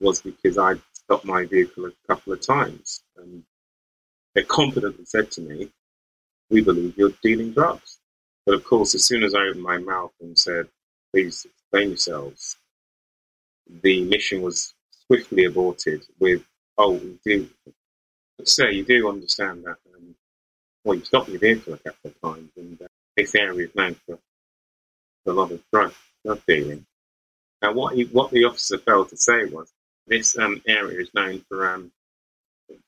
was 0.00 0.20
because 0.20 0.58
I 0.58 0.74
stopped 0.92 1.24
my 1.24 1.44
vehicle 1.44 1.86
a 1.86 1.92
couple 2.06 2.32
of 2.32 2.40
times. 2.40 3.02
And 3.16 3.44
they 4.34 4.42
confidently 4.44 5.04
said 5.04 5.30
to 5.32 5.40
me, 5.40 5.70
We 6.50 6.60
believe 6.62 6.96
you're 6.96 7.12
dealing 7.22 7.52
drugs. 7.52 7.98
But 8.46 8.54
of 8.54 8.64
course, 8.64 8.94
as 8.94 9.04
soon 9.04 9.22
as 9.22 9.34
I 9.34 9.42
opened 9.42 9.62
my 9.62 9.78
mouth 9.78 10.12
and 10.20 10.38
said, 10.38 10.68
Please 11.12 11.46
explain 11.46 11.88
yourselves, 11.90 12.56
the 13.82 14.04
mission 14.04 14.42
was 14.42 14.74
swiftly 15.06 15.44
aborted 15.44 16.04
with, 16.18 16.44
Oh, 16.76 16.92
we 16.92 17.18
do. 17.24 17.48
Sir, 18.44 18.70
you 18.70 18.84
do 18.84 19.08
understand 19.08 19.64
that. 19.64 19.76
Well, 20.84 20.98
you 20.98 21.04
stopped 21.04 21.30
your 21.30 21.40
vehicle 21.40 21.74
a 21.74 21.78
couple 21.78 22.10
of 22.10 22.20
times, 22.20 22.50
and 22.56 22.80
uh, 22.82 22.86
this 23.16 23.34
area 23.34 23.66
is 23.66 23.74
known 23.74 23.96
for 24.06 24.18
a 25.26 25.32
lot 25.32 25.50
of 25.50 25.62
drug, 25.72 25.94
drug 26.24 26.40
dealing. 26.46 26.84
Now, 27.62 27.72
what, 27.72 27.94
he, 27.94 28.04
what 28.04 28.30
the 28.30 28.44
officer 28.44 28.78
failed 28.78 29.08
to 29.08 29.16
say 29.16 29.46
was, 29.46 29.72
this 30.06 30.36
um, 30.36 30.60
area 30.66 31.00
is 31.00 31.08
known 31.14 31.42
for 31.48 31.66
um, 31.66 31.90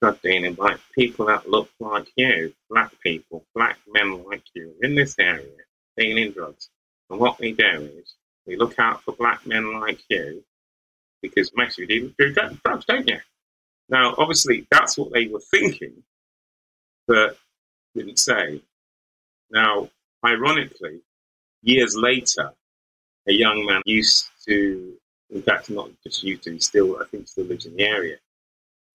drug 0.02 0.20
dealing 0.20 0.54
by 0.54 0.76
people 0.94 1.26
that 1.26 1.48
look 1.48 1.70
like 1.80 2.08
you, 2.16 2.52
black 2.68 2.92
people, 3.02 3.44
black 3.54 3.78
men 3.88 4.24
like 4.24 4.44
you 4.54 4.74
in 4.82 4.94
this 4.94 5.16
area 5.18 5.48
dealing 5.96 6.32
drugs. 6.32 6.68
And 7.08 7.18
what 7.18 7.38
we 7.38 7.52
do 7.52 7.90
is 7.98 8.14
we 8.46 8.56
look 8.56 8.78
out 8.78 9.02
for 9.02 9.12
black 9.12 9.46
men 9.46 9.80
like 9.80 10.00
you 10.10 10.44
because 11.22 11.50
most 11.56 11.80
of 11.80 11.90
you 11.90 12.14
do 12.18 12.32
drugs, 12.32 12.84
don't 12.84 13.08
you? 13.08 13.20
Now, 13.88 14.14
obviously, 14.18 14.66
that's 14.70 14.98
what 14.98 15.12
they 15.12 15.28
were 15.28 15.40
thinking, 15.40 16.02
but 17.06 17.38
didn't 17.96 18.18
say. 18.18 18.60
Now, 19.50 19.90
ironically, 20.24 21.00
years 21.62 21.96
later, 21.96 22.52
a 23.28 23.32
young 23.32 23.64
man 23.66 23.82
used 23.84 24.26
to, 24.46 24.94
in 25.30 25.42
fact, 25.42 25.70
not 25.70 25.90
just 26.04 26.22
used 26.22 26.44
to, 26.44 26.52
he 26.52 26.60
still, 26.60 26.98
I 27.00 27.04
think, 27.06 27.28
still 27.28 27.44
lives 27.44 27.66
in 27.66 27.76
the 27.76 27.84
area. 27.84 28.16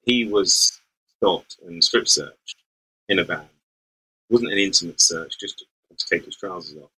He 0.04 0.26
was 0.26 0.80
stopped 1.18 1.58
and 1.66 1.84
strip 1.84 2.08
searched 2.08 2.58
in 3.10 3.20
a 3.20 3.24
van. 3.24 3.40
It 3.40 4.34
wasn't 4.34 4.54
an 4.54 4.58
intimate 4.58 5.02
search, 5.02 5.38
just 5.40 5.60
to, 5.60 5.66
to 5.96 6.06
take 6.06 6.26
his 6.26 6.38
trousers 6.38 6.78
off, 6.82 6.90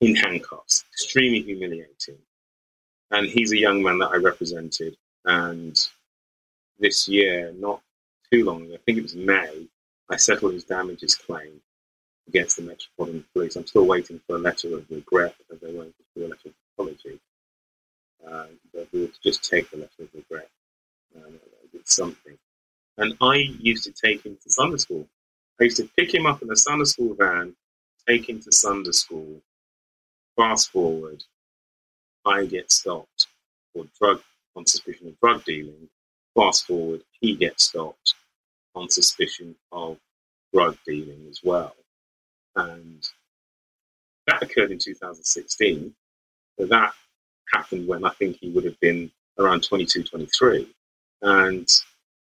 in 0.00 0.14
handcuffs. 0.14 0.84
Extremely 0.92 1.42
humiliating. 1.42 2.18
And 3.10 3.26
he's 3.26 3.52
a 3.52 3.58
young 3.58 3.82
man 3.82 3.98
that 3.98 4.10
I 4.12 4.16
represented. 4.16 4.96
And 5.24 5.76
this 6.78 7.08
year, 7.08 7.52
not 7.58 7.80
too 8.30 8.44
long 8.44 8.64
ago, 8.64 8.74
I 8.74 8.78
think 8.84 8.98
it 8.98 9.02
was 9.02 9.16
May, 9.16 9.66
I 10.10 10.16
settled 10.16 10.54
his 10.54 10.64
damages 10.64 11.14
claim 11.14 11.60
against 12.26 12.56
the 12.56 12.62
Metropolitan 12.62 13.24
Police. 13.32 13.54
I'm 13.54 13.66
still 13.66 13.86
waiting 13.86 14.20
for 14.26 14.36
a 14.36 14.40
letter 14.40 14.76
of 14.76 14.90
regret 14.90 15.36
because 15.38 15.60
they 15.60 15.72
won't 15.72 15.94
do 16.16 16.26
a 16.26 16.28
letter 16.28 16.48
of 16.48 16.54
apology. 16.74 17.20
Uh, 18.26 18.46
but 18.74 18.88
we 18.92 19.02
would 19.02 19.16
just 19.22 19.48
take 19.48 19.70
the 19.70 19.76
letter 19.76 20.02
of 20.02 20.08
regret. 20.14 20.48
Um, 21.16 21.38
did 21.72 21.88
something. 21.88 22.36
And 22.98 23.16
I 23.20 23.36
used 23.60 23.84
to 23.84 23.92
take 23.92 24.24
him 24.26 24.36
to 24.42 24.50
Sunday 24.50 24.78
school. 24.78 25.06
I 25.60 25.64
used 25.64 25.76
to 25.76 25.88
pick 25.96 26.12
him 26.12 26.26
up 26.26 26.42
in 26.42 26.50
a 26.50 26.56
Sunday 26.56 26.84
school 26.84 27.14
van, 27.14 27.54
take 28.08 28.28
him 28.28 28.40
to 28.40 28.52
Sunday 28.52 28.92
school. 28.92 29.40
Fast 30.36 30.70
forward, 30.70 31.22
I 32.24 32.46
get 32.46 32.72
stopped 32.72 33.28
for 33.72 33.84
drug 33.98 34.22
on 34.56 34.66
suspicion 34.66 35.08
of 35.08 35.20
drug 35.20 35.44
dealing. 35.44 35.88
Fast 36.34 36.66
forward, 36.66 37.02
he 37.20 37.36
gets 37.36 37.68
stopped 37.68 38.14
on 38.74 38.88
suspicion 38.88 39.54
of 39.72 39.98
drug 40.52 40.76
dealing 40.86 41.26
as 41.28 41.40
well. 41.42 41.74
And 42.56 43.06
that 44.26 44.42
occurred 44.42 44.70
in 44.70 44.78
2016. 44.78 45.94
So 46.58 46.66
that 46.66 46.92
happened 47.52 47.88
when 47.88 48.04
I 48.04 48.10
think 48.10 48.36
he 48.40 48.50
would 48.50 48.64
have 48.64 48.78
been 48.80 49.10
around 49.38 49.62
22, 49.62 50.04
23. 50.04 50.68
And 51.22 51.68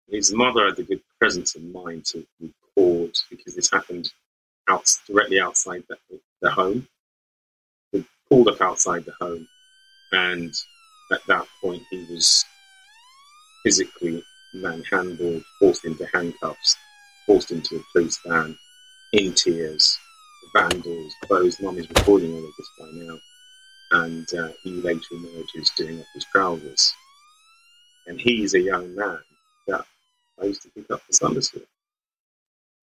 his 0.08 0.32
mother 0.32 0.66
had 0.66 0.76
the 0.76 0.82
good 0.82 1.00
presence 1.18 1.54
of 1.54 1.62
mind 1.62 2.04
to 2.06 2.26
record 2.40 3.16
because 3.30 3.54
this 3.54 3.70
happened 3.70 4.12
out 4.68 4.84
directly 5.06 5.40
outside 5.40 5.84
the, 5.88 5.96
the 6.40 6.50
home. 6.50 6.86
He 7.92 8.04
pulled 8.28 8.48
up 8.48 8.60
outside 8.60 9.04
the 9.04 9.14
home, 9.20 9.46
and 10.12 10.52
at 11.10 11.20
that 11.26 11.46
point, 11.62 11.82
he 11.90 12.06
was 12.10 12.44
physically 13.64 14.22
manhandled, 14.54 15.42
forced 15.58 15.84
into 15.84 16.06
handcuffs, 16.12 16.76
forced 17.26 17.50
into 17.50 17.76
a 17.76 17.80
police 17.92 18.18
van, 18.26 18.56
in 19.12 19.32
tears, 19.34 19.98
vandals, 20.54 21.12
closed. 21.24 21.62
Mum 21.62 21.78
is 21.78 21.88
recording 21.88 22.32
all 22.32 22.44
of 22.44 22.50
this 22.56 22.70
by 22.78 22.86
now. 22.92 23.18
And 23.92 24.26
uh, 24.34 24.52
he 24.62 24.70
later 24.70 25.00
emerges 25.12 25.70
doing 25.76 26.00
up 26.00 26.06
his 26.14 26.24
trousers. 26.24 26.92
And 28.06 28.20
he's 28.20 28.54
a 28.54 28.60
young 28.60 28.94
man 28.94 29.18
that 29.66 29.84
I 30.40 30.46
used 30.46 30.62
to 30.62 30.70
pick 30.70 30.90
up 30.90 31.02
for 31.02 31.12
Sunday 31.12 31.40
school. 31.40 31.62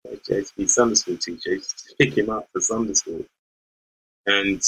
I 0.06 0.12
used 0.32 0.50
to 0.50 0.56
be 0.56 0.66
Sunday 0.66 0.94
school 0.94 1.16
teacher. 1.16 1.50
I 1.50 1.54
used 1.54 1.88
to 1.88 1.94
pick 1.96 2.16
him 2.16 2.30
up 2.30 2.48
for 2.52 2.60
Sunday 2.60 2.94
school. 2.94 3.24
And 4.26 4.62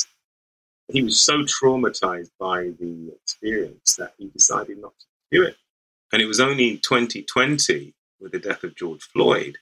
he 0.88 1.02
was 1.02 1.20
so 1.20 1.44
traumatized 1.44 2.30
by 2.38 2.70
the 2.80 3.12
experience 3.22 3.96
that 3.96 4.12
he 4.18 4.28
decided 4.28 4.78
not 4.78 4.92
to 4.98 5.06
do 5.30 5.44
it. 5.44 5.56
And 6.12 6.20
it 6.22 6.26
was 6.26 6.40
only 6.40 6.68
in 6.70 6.78
2020, 6.80 7.94
with 8.20 8.32
the 8.32 8.38
death 8.38 8.64
of 8.64 8.76
George 8.76 9.02
Floyd, 9.02 9.58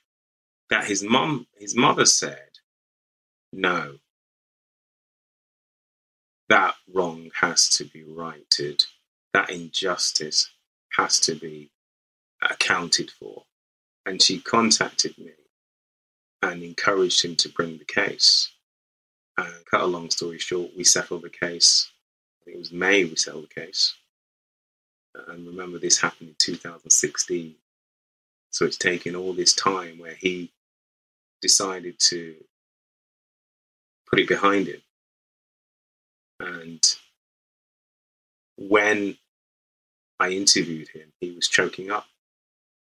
that 0.69 0.87
his 0.87 1.03
mom, 1.03 1.47
his 1.57 1.77
mother 1.77 2.07
said, 2.07 2.59
"No, 3.53 4.01
that 6.49 6.77
wrong 6.89 7.31
has 7.37 7.69
to 7.71 7.85
be 7.85 8.03
righted. 8.03 8.87
That 9.33 9.51
injustice 9.51 10.51
has 10.97 11.21
to 11.21 11.35
be 11.37 11.71
accounted 12.43 13.11
for." 13.13 13.47
And 14.05 14.21
she 14.23 14.41
contacted 14.41 15.19
me 15.19 15.35
and 16.43 16.63
encouraged 16.63 17.23
him 17.23 17.37
to 17.37 17.49
bring 17.49 17.79
the 17.79 17.85
case. 17.85 18.53
And 19.37 19.65
cut 19.67 19.83
a 19.83 19.87
long 19.87 20.11
story 20.11 20.39
short, 20.39 20.75
we 20.75 20.85
settled 20.85 21.23
the 21.23 21.31
case. 21.31 21.93
I 22.41 22.45
think 22.45 22.55
it 22.57 22.59
was 22.59 22.73
May 22.73 23.05
we 23.05 23.17
settled 23.17 23.49
the 23.51 23.55
case. 23.55 23.95
And 25.14 25.46
remember, 25.46 25.79
this 25.79 26.01
happened 26.01 26.31
in 26.31 26.35
2016. 26.38 27.55
So 28.51 28.64
it's 28.64 28.77
taken 28.79 29.16
all 29.16 29.33
this 29.33 29.55
time 29.55 29.99
where 29.99 30.14
he 30.14 30.53
decided 31.40 31.99
to 32.01 32.37
put 34.09 34.20
it 34.20 34.29
behind 34.29 34.68
him. 34.68 34.83
And 36.40 36.83
when 38.57 39.16
I 40.20 40.31
interviewed 40.31 40.88
him, 40.88 41.12
he 41.20 41.33
was 41.33 41.49
choking 41.49 41.90
up. 41.90 42.07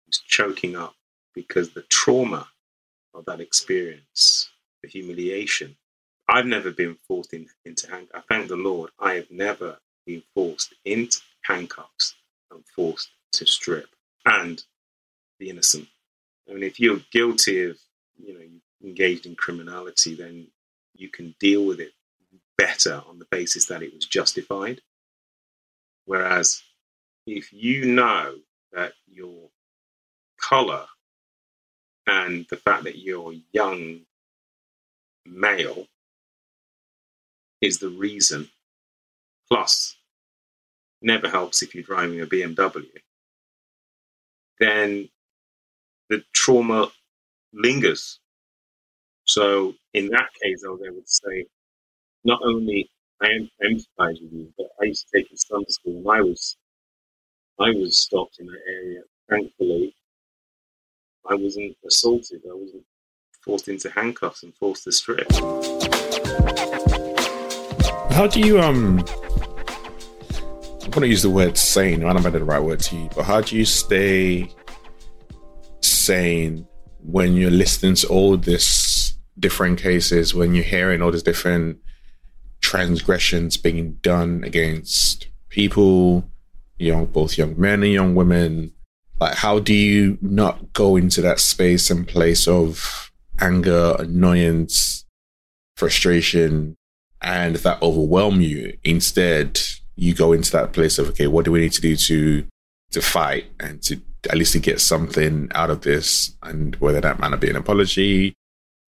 He 0.06 0.10
was 0.10 0.20
choking 0.20 0.76
up 0.76 0.96
because 1.36 1.72
the 1.72 1.84
trauma 1.84 2.48
of 3.14 3.26
that 3.26 3.42
experience, 3.42 4.52
the 4.84 4.90
humiliation. 4.90 5.76
I've 6.28 6.46
never 6.46 6.72
been 6.72 6.98
forced 7.08 7.34
in, 7.34 7.48
into 7.66 7.90
handcuffs. 7.90 8.26
I 8.30 8.34
thank 8.34 8.50
the 8.50 8.56
Lord, 8.56 8.92
I 9.00 9.16
have 9.16 9.32
never 9.32 9.80
been 10.06 10.24
forced 10.36 10.74
into 10.86 11.20
handcuffs 11.44 12.16
and 12.52 12.64
forced 12.76 13.12
to 13.34 13.46
strip 13.46 13.90
and 14.26 14.64
the 15.40 15.50
innocent. 15.50 15.88
I 16.50 16.54
mean, 16.54 16.64
if 16.64 16.80
you're 16.80 17.02
guilty 17.12 17.64
of, 17.64 17.78
you 18.18 18.34
know, 18.34 18.46
engaged 18.84 19.26
in 19.26 19.36
criminality, 19.36 20.16
then 20.16 20.48
you 20.96 21.10
can 21.10 21.36
deal 21.40 21.66
with 21.66 21.80
it 21.80 21.94
better 22.58 23.02
on 23.08 23.20
the 23.20 23.28
basis 23.32 23.68
that 23.68 23.84
it 23.84 23.94
was 23.94 24.06
justified. 24.06 24.82
Whereas 26.06 26.62
if 27.26 27.54
you 27.54 27.86
know 27.86 28.36
that 28.74 28.94
your 29.08 29.50
color 30.42 30.86
and 32.08 32.46
the 32.50 32.58
fact 32.58 32.84
that 32.86 32.98
you're 32.98 33.34
young 33.52 34.02
male 35.26 35.88
is 37.62 37.80
the 37.80 37.90
reason, 37.90 38.50
plus 39.48 39.96
never 41.02 41.30
helps 41.30 41.62
if 41.62 41.74
you're 41.74 41.84
driving 41.84 42.22
a 42.22 42.26
BMW, 42.26 42.86
then 44.60 45.10
the 46.10 46.24
trauma 46.34 46.90
lingers. 47.54 48.20
So 49.26 49.74
in 49.94 50.08
that 50.10 50.30
case, 50.42 50.64
I 50.66 50.70
was 50.70 50.82
able 50.86 51.02
to 51.02 51.08
say, 51.08 51.46
not 52.24 52.42
only 52.44 52.90
I 53.22 53.28
empathize 53.64 54.22
with 54.22 54.32
you, 54.32 54.54
but 54.58 54.68
I 54.82 54.86
used 54.86 55.08
to 55.10 55.20
take 55.20 55.32
in 55.32 55.38
Sunday 55.38 55.70
school 55.70 55.98
and 55.98 56.10
I 56.10 56.22
was 56.22 56.58
I 57.60 57.72
was 57.72 57.98
stopped 57.98 58.40
in 58.40 58.48
that 58.48 58.62
area. 58.70 59.02
Thankfully, 59.30 59.94
I 61.30 61.36
wasn't 61.36 61.76
assaulted. 61.86 62.42
I 62.50 62.54
wasn't 62.54 62.86
forced 63.42 63.68
into 63.68 63.90
handcuffs 63.90 64.44
and 64.44 64.56
forced 64.56 64.86
to 64.86 64.92
strip. 64.92 65.30
How 68.12 68.28
do 68.28 68.40
you 68.40 68.60
um 68.62 69.06
I 70.90 70.92
want 70.92 71.04
to 71.04 71.08
use 71.10 71.22
the 71.22 71.30
word 71.30 71.56
sane. 71.56 72.04
I 72.04 72.12
don't 72.14 72.24
know 72.24 72.32
the 72.32 72.44
right 72.44 72.64
word 72.64 72.80
to 72.80 72.96
use, 72.96 73.12
but 73.16 73.24
how 73.24 73.42
do 73.42 73.56
you 73.56 73.64
stay 73.64 74.52
sane 75.82 76.68
when 77.04 77.36
you're 77.36 77.52
listening 77.52 77.94
to 77.94 78.08
all 78.08 78.36
this 78.38 79.16
different 79.38 79.80
cases, 79.80 80.34
when 80.34 80.56
you're 80.56 80.64
hearing 80.64 81.04
all 81.04 81.12
these 81.12 81.22
different 81.22 81.78
transgressions 82.62 83.56
being 83.56 84.00
done 84.02 84.44
against 84.44 85.28
people, 85.50 86.28
young, 86.80 87.06
both 87.06 87.38
young 87.38 87.54
men 87.60 87.84
and 87.84 87.94
young 87.94 88.16
women? 88.16 88.74
Like, 89.20 89.36
how 89.36 89.60
do 89.60 89.76
you 89.76 90.18
not 90.24 90.74
go 90.74 90.96
into 90.96 91.22
that 91.22 91.40
space 91.40 91.92
and 91.92 92.08
place 92.08 92.48
of 92.48 93.12
anger, 93.40 93.96
annoyance, 94.00 95.06
frustration, 95.76 96.78
and 97.22 97.58
that 97.58 97.80
overwhelm 97.84 98.42
you? 98.42 98.76
Instead, 98.84 99.60
you 100.00 100.14
go 100.14 100.32
into 100.32 100.52
that 100.54 100.74
place 100.74 100.98
of 100.98 101.10
okay, 101.10 101.28
what 101.28 101.46
do 101.46 101.52
we 101.52 101.60
need 101.60 101.74
to 101.74 101.82
do 101.82 101.96
to 101.96 102.46
to 102.92 103.02
fight 103.02 103.46
and 103.60 103.82
to 103.84 104.02
at 104.30 104.38
least 104.38 104.54
to 104.54 104.60
get 104.60 104.82
something 104.82 105.50
out 105.54 105.70
of 105.70 105.82
this, 105.82 106.36
and 106.44 106.76
whether 106.78 107.02
that 107.02 107.20
might 107.20 107.30
not 107.30 107.40
be 107.40 107.50
an 107.50 107.56
apology, 107.56 108.34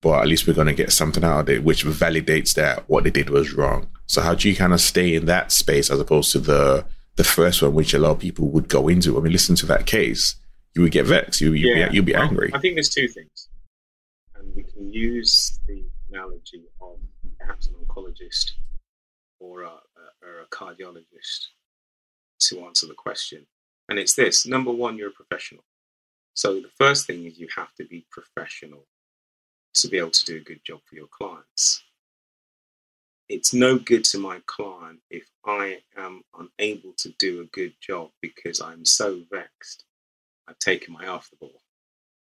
but 0.02 0.21
at 0.21 0.28
least 0.28 0.47
we're 0.47 0.54
going 0.54 0.67
to 0.67 0.74
get 0.74 0.91
something 0.91 1.24
out 1.24 1.41
of 1.41 1.50
it 1.50 1.63
which 1.63 1.86
validates 1.86 2.54
that 2.56 2.89
what 2.89 3.04
they 3.04 3.12
did 3.12 3.30
was 3.30 3.54
wrong. 3.54 3.88
So 4.08 4.21
how 4.21 4.36
do 4.36 4.50
you 4.50 4.56
kind 4.56 4.74
of 4.74 4.82
stay 4.82 5.15
in 5.15 5.26
that 5.28 5.52
space 5.52 5.89
as 5.89 6.00
opposed 6.00 6.32
to 6.34 6.39
the 6.39 6.86
the 7.17 7.24
first 7.26 7.62
one, 7.62 7.74
which 7.74 7.93
a 7.93 8.00
lot 8.00 8.12
of 8.12 8.19
people 8.19 8.47
would 8.50 8.69
go 8.69 8.88
into? 8.88 9.13
When 9.13 9.24
we 9.24 9.30
listen 9.30 9.56
to 9.58 9.65
that 9.67 9.86
case, 9.86 10.36
you 10.74 10.82
would 10.82 10.91
get 10.91 11.06
vexed. 11.06 11.41
You 11.41 11.54
you'd, 11.54 11.78
yeah. 11.78 11.89
be, 11.89 11.95
you'd 11.95 12.06
be 12.06 12.15
angry. 12.15 12.52
I 12.54 12.60
think 12.60 12.76
there's 12.76 12.89
two 12.89 13.08
things, 13.08 13.50
and 14.36 14.56
we 14.56 14.63
can 14.63 14.91
use 14.91 15.60
the 15.67 15.84
analogy 16.10 16.63
of 16.82 17.00
perhaps 17.39 17.67
an 17.67 17.76
oncologist 17.76 18.52
or 19.39 19.63
a, 19.63 19.71
or 20.23 20.41
a 20.41 20.47
cardiologist 20.47 21.47
to 22.41 22.65
answer 22.65 22.88
the 22.88 22.93
question. 22.93 23.45
And 23.89 23.99
it's 23.99 24.15
this: 24.15 24.45
number 24.45 24.71
one, 24.71 24.97
you're 24.97 25.10
a 25.10 25.13
professional. 25.13 25.63
So 26.34 26.55
the 26.55 26.71
first 26.77 27.07
thing 27.07 27.25
is 27.25 27.39
you 27.39 27.47
have 27.55 27.73
to 27.75 27.86
be 27.86 28.05
professional 28.12 28.86
to 29.75 29.88
be 29.88 29.97
able 29.97 30.12
to 30.12 30.25
do 30.25 30.38
a 30.38 30.41
good 30.41 30.62
job 30.65 30.79
for 30.86 30.95
your 30.95 31.07
clients. 31.07 31.84
It's 33.29 33.53
no 33.53 33.77
good 33.79 34.03
to 34.05 34.19
my 34.19 34.41
client 34.45 34.99
if 35.10 35.29
I 35.45 35.79
am 35.97 36.23
unable 36.38 36.93
to 36.97 37.10
do 37.17 37.41
a 37.41 37.45
good 37.45 37.73
job 37.81 38.12
because 38.21 38.62
I'm 38.62 38.86
so 38.86 39.21
vexed. 39.31 39.86
I've 40.47 40.60
taken 40.60 40.93
my 40.93 41.05
eye 41.05 41.10
off 41.10 41.29
the 41.29 41.38
ball. 41.38 41.62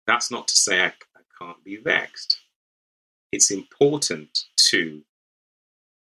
That's 0.06 0.30
not 0.30 0.48
to 0.48 0.56
say 0.56 0.80
I, 0.80 0.86
I 0.86 1.20
can't 1.38 1.62
be 1.64 1.76
vexed. 1.76 2.38
It's 3.32 3.50
important 3.50 4.44
to 4.70 5.02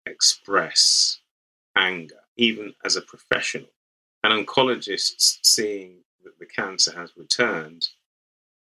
express 0.06 1.20
anger, 1.76 2.20
even 2.36 2.74
as 2.84 2.96
a 2.96 3.02
professional. 3.02 3.68
An 4.24 4.32
oncologist 4.32 5.38
seeing 5.42 5.98
that 6.24 6.38
the 6.38 6.46
cancer 6.46 6.92
has 6.98 7.12
returned 7.16 7.88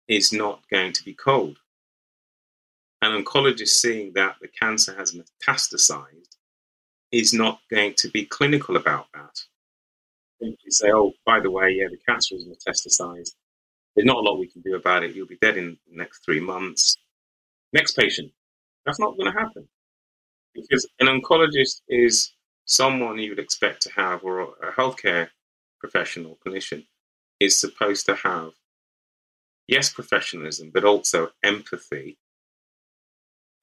is 0.08 0.32
not 0.32 0.62
going 0.70 0.94
to 0.94 1.04
be 1.04 1.14
cold. 1.14 1.58
An 3.02 3.24
oncologist 3.24 3.70
seeing 3.70 4.14
that 4.14 4.36
the 4.42 4.48
cancer 4.48 4.96
has 4.96 5.16
metastasized 5.16 6.36
is 7.12 7.34
not 7.34 7.60
going 7.72 7.94
to 7.96 8.10
be 8.10 8.26
clinical 8.26 8.76
about 8.76 9.08
that. 9.14 9.40
You 10.42 10.56
say, 10.70 10.90
oh, 10.94 11.14
by 11.26 11.40
the 11.40 11.52
way, 11.52 11.72
yeah, 11.72 11.88
the 11.90 11.98
cancer 12.08 12.36
has 12.36 12.46
metastasized. 12.46 13.32
There's 13.96 14.06
not 14.06 14.18
a 14.18 14.22
lot 14.22 14.40
we 14.40 14.48
can 14.48 14.62
do 14.62 14.76
about 14.76 15.04
it. 15.04 15.16
You'll 15.16 15.28
be 15.28 15.38
dead 15.42 15.58
in 15.58 15.78
the 15.90 15.98
next 15.98 16.24
three 16.24 16.40
months. 16.40 16.96
Next 17.74 17.98
patient. 17.98 18.32
That's 18.86 19.00
not 19.00 19.18
going 19.18 19.32
to 19.32 19.38
happen 19.38 19.68
because 20.54 20.88
an 21.00 21.08
oncologist 21.08 21.82
is 21.88 22.32
someone 22.70 23.18
you 23.18 23.32
would 23.32 23.40
expect 23.40 23.82
to 23.82 23.92
have, 23.94 24.24
or 24.24 24.42
a 24.42 24.72
healthcare 24.72 25.30
professional, 25.80 26.38
clinician, 26.46 26.86
is 27.40 27.60
supposed 27.60 28.06
to 28.06 28.16
have, 28.16 28.52
yes, 29.68 29.92
professionalism, 29.92 30.70
but 30.72 30.86
also 30.86 31.32
empathy. 31.44 32.18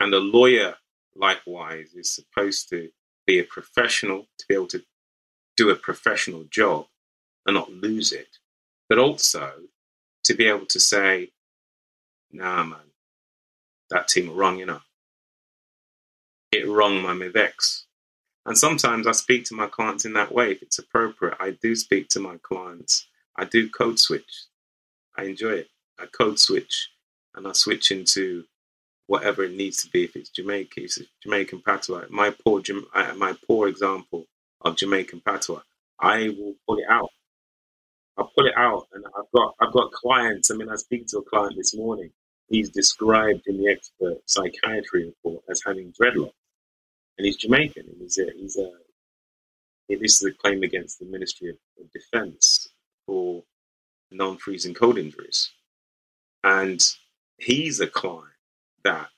And 0.00 0.12
a 0.12 0.18
lawyer, 0.18 0.74
likewise, 1.14 1.94
is 1.94 2.12
supposed 2.12 2.68
to 2.70 2.90
be 3.26 3.38
a 3.38 3.44
professional, 3.44 4.26
to 4.38 4.46
be 4.48 4.54
able 4.54 4.66
to 4.68 4.82
do 5.56 5.70
a 5.70 5.76
professional 5.76 6.44
job 6.50 6.86
and 7.46 7.54
not 7.54 7.72
lose 7.72 8.12
it, 8.12 8.38
but 8.88 8.98
also 8.98 9.52
to 10.24 10.34
be 10.34 10.48
able 10.48 10.66
to 10.66 10.80
say, 10.80 11.30
nah, 12.32 12.64
man, 12.64 12.90
that 13.90 14.08
team 14.08 14.30
are 14.30 14.34
wrong, 14.34 14.58
you 14.58 14.66
know. 14.66 14.80
It 16.50 16.68
wrong 16.68 17.02
my 17.02 17.28
vex. 17.28 17.85
And 18.46 18.56
sometimes 18.56 19.08
I 19.08 19.12
speak 19.12 19.44
to 19.46 19.56
my 19.56 19.66
clients 19.66 20.04
in 20.04 20.14
that 20.14 20.32
way 20.32 20.52
if 20.52 20.62
it's 20.62 20.78
appropriate. 20.78 21.36
I 21.40 21.50
do 21.62 21.74
speak 21.76 22.08
to 22.10 22.20
my 22.20 22.36
clients. 22.42 23.08
I 23.36 23.44
do 23.44 23.68
code 23.68 23.98
switch. 23.98 24.44
I 25.18 25.24
enjoy 25.24 25.52
it. 25.52 25.68
I 25.98 26.06
code 26.06 26.38
switch 26.38 26.90
and 27.34 27.48
I 27.48 27.52
switch 27.52 27.90
into 27.90 28.44
whatever 29.08 29.44
it 29.44 29.54
needs 29.54 29.78
to 29.84 29.90
be. 29.90 30.04
If 30.04 30.16
it's 30.16 30.30
Jamaica, 30.30 30.80
if 30.82 30.96
it's 30.98 31.10
Jamaican 31.24 31.62
patois. 31.62 32.06
My 32.10 32.30
poor, 32.30 32.62
uh, 32.94 33.14
my 33.16 33.34
poor 33.48 33.68
example 33.68 34.26
of 34.62 34.76
Jamaican 34.76 35.22
patois. 35.26 35.62
I 36.00 36.28
will 36.38 36.54
pull 36.68 36.78
it 36.78 36.86
out. 36.88 37.10
I'll 38.18 38.30
pull 38.36 38.46
it 38.46 38.54
out, 38.56 38.86
and 38.94 39.04
I've 39.06 39.30
got 39.34 39.54
I've 39.60 39.72
got 39.72 39.92
clients. 39.92 40.50
I 40.50 40.54
mean, 40.54 40.70
I 40.70 40.76
speak 40.76 41.06
to 41.08 41.18
a 41.18 41.22
client 41.22 41.54
this 41.56 41.76
morning. 41.76 42.10
He's 42.48 42.70
described 42.70 43.42
in 43.46 43.58
the 43.58 43.70
expert 43.70 44.18
psychiatry 44.26 45.06
report 45.06 45.44
as 45.50 45.62
having 45.66 45.92
dreadlocks 46.00 46.32
and 47.18 47.24
he's 47.24 47.36
Jamaican. 47.36 47.86
And 47.88 47.96
he's 48.00 48.18
a, 48.18 48.26
he's 48.36 48.56
a 48.56 48.70
this 49.88 50.20
is 50.20 50.24
a 50.24 50.32
claim 50.32 50.62
against 50.62 50.98
the 50.98 51.06
Ministry 51.06 51.50
of, 51.50 51.56
Defence 51.92 52.68
for 53.06 53.42
non-freezing 54.10 54.74
cold 54.74 54.98
injuries, 54.98 55.52
and 56.42 56.82
he's 57.38 57.80
a 57.80 57.86
client 57.86 58.34
that 58.82 59.08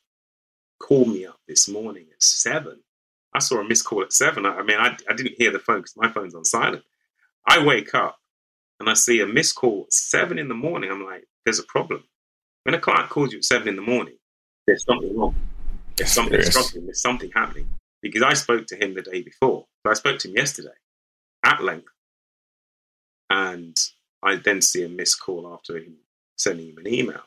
called 0.79 1.09
me 1.09 1.25
up 1.27 1.41
this 1.49 1.69
morning 1.69 2.07
at 2.13 2.23
seven. 2.23 2.81
I 3.35 3.39
saw 3.39 3.61
a 3.61 3.65
missed 3.65 3.85
call 3.85 4.03
at 4.03 4.13
seven. 4.13 4.45
I, 4.45 4.57
I 4.57 4.63
mean, 4.63 4.79
I, 4.79 4.97
I 5.09 5.15
didn't 5.15 5.37
hear 5.39 5.51
the 5.51 5.59
phone 5.59 5.79
because 5.79 5.97
my 5.97 6.11
phone's 6.11 6.35
on 6.35 6.45
silent. 6.45 6.85
I 7.47 7.65
wake 7.65 7.95
up 7.95 8.19
and 8.79 8.89
I 8.91 8.95
see 8.95 9.21
a 9.21 9.27
missed 9.27 9.55
call 9.55 9.85
at 9.87 9.93
seven 9.93 10.39
in 10.39 10.49
the 10.49 10.55
morning. 10.55 10.91
I'm 10.91 11.05
like, 11.05 11.25
there's 11.45 11.59
a 11.59 11.65
problem. 11.65 12.05
When 12.65 12.75
a 12.75 12.81
client 12.81 13.09
calls 13.09 13.33
you 13.33 13.39
at 13.39 13.45
seven 13.45 13.69
in 13.69 13.77
the 13.77 13.83
morning, 13.83 14.19
there's 14.67 14.85
something 14.85 15.17
wrong. 15.17 15.35
There's 15.97 16.13
something 16.13 16.43
struggling. 16.43 16.87
There's 16.87 17.01
something 17.01 17.31
happening 17.35 17.69
because 18.03 18.23
I 18.23 18.35
spoke 18.35 18.67
to 18.69 18.77
him 18.77 18.95
the 18.95 19.03
day 19.03 19.23
before. 19.23 19.67
I 19.87 19.95
spoke 19.95 20.19
to 20.21 20.29
him 20.29 20.37
yesterday 20.37 20.77
at 21.45 21.63
length. 21.63 21.89
And 23.31 23.77
I 24.23 24.37
then 24.37 24.61
see 24.61 24.85
a 24.85 24.89
missed 24.89 25.21
call 25.21 25.53
after 25.53 25.77
him 25.77 25.97
sending 26.37 26.71
him 26.71 26.79
an 26.79 26.89
email. 26.93 27.23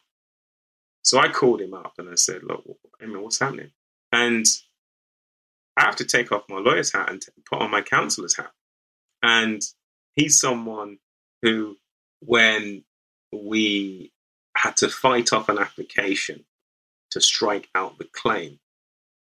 So 1.04 1.20
I 1.20 1.30
called 1.30 1.62
him 1.62 1.74
up 1.74 1.94
and 1.98 2.10
I 2.10 2.16
said, 2.16 2.44
Look, 2.44 2.64
I 3.02 3.06
mean, 3.06 3.22
what's 3.22 3.40
happening? 3.40 3.72
And 4.12 4.46
I 5.78 5.86
have 5.86 5.96
to 5.98 6.06
take 6.06 6.32
off 6.32 6.50
my 6.50 6.60
lawyer's 6.60 6.92
hat 6.92 7.10
and 7.10 7.24
put 7.50 7.62
on 7.62 7.72
my 7.72 7.82
counselor's 7.82 8.36
hat. 8.36 8.52
And 9.24 9.62
he's 10.16 10.40
someone 10.40 10.98
who, 11.42 11.78
when 12.20 12.84
we 13.32 14.12
had 14.56 14.78
to 14.78 14.90
fight 14.90 15.34
off 15.34 15.50
an 15.50 15.58
application 15.58 16.46
to 17.12 17.22
strike 17.22 17.70
out 17.74 17.98
the 17.98 18.06
claim, 18.06 18.60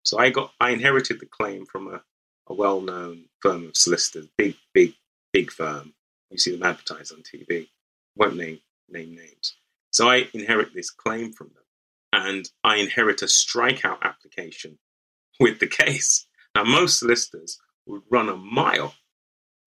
so 0.02 0.18
I 0.18 0.30
got 0.30 0.52
I 0.60 0.70
inherited 0.70 1.20
the 1.20 1.26
claim 1.26 1.66
from 1.66 1.88
a, 1.88 2.02
a 2.48 2.54
well 2.54 2.80
known 2.80 3.26
firm 3.40 3.66
of 3.66 3.76
solicitors, 3.76 4.28
big, 4.36 4.56
big, 4.74 4.94
big 5.32 5.50
firm. 5.50 5.94
You 6.30 6.38
see 6.38 6.52
them 6.52 6.62
advertised 6.62 7.12
on 7.12 7.22
TV. 7.22 7.68
Won't 8.16 8.36
name 8.36 8.60
name 8.88 9.14
names. 9.14 9.56
So 9.90 10.08
I 10.08 10.28
inherit 10.32 10.74
this 10.74 10.90
claim 10.90 11.32
from 11.32 11.50
them, 11.54 11.64
and 12.12 12.50
I 12.64 12.76
inherit 12.76 13.22
a 13.22 13.26
strikeout 13.26 14.02
application 14.02 14.78
with 15.38 15.60
the 15.60 15.66
case. 15.66 16.26
Now 16.54 16.64
most 16.64 16.98
solicitors 16.98 17.58
would 17.86 18.02
run 18.10 18.28
a 18.28 18.36
mile. 18.36 18.94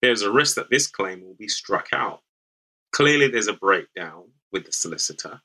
There's 0.01 0.21
a 0.21 0.31
risk 0.31 0.55
that 0.55 0.69
this 0.69 0.87
claim 0.87 1.23
will 1.23 1.35
be 1.35 1.47
struck 1.47 1.87
out. 1.93 2.21
Clearly, 2.91 3.27
there's 3.27 3.47
a 3.47 3.53
breakdown 3.53 4.25
with 4.51 4.65
the 4.65 4.71
solicitor. 4.71 5.41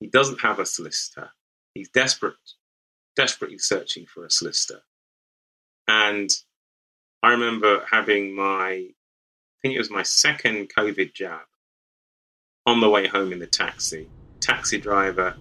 He 0.00 0.06
doesn't 0.06 0.40
have 0.40 0.58
a 0.58 0.66
solicitor. 0.66 1.30
He's 1.74 1.88
desperate 1.90 2.34
desperately 3.16 3.58
searching 3.58 4.06
for 4.06 4.24
a 4.24 4.30
solicitor. 4.30 4.82
And 5.88 6.30
I 7.22 7.30
remember 7.30 7.84
having 7.90 8.34
my, 8.34 8.70
I 8.70 9.58
think 9.62 9.74
it 9.74 9.78
was 9.78 9.90
my 9.90 10.02
second 10.02 10.72
COVID 10.76 11.14
jab 11.14 11.46
on 12.66 12.80
the 12.80 12.90
way 12.90 13.06
home 13.06 13.32
in 13.32 13.38
the 13.38 13.46
taxi. 13.46 14.08
Taxi 14.40 14.78
driver 14.78 15.36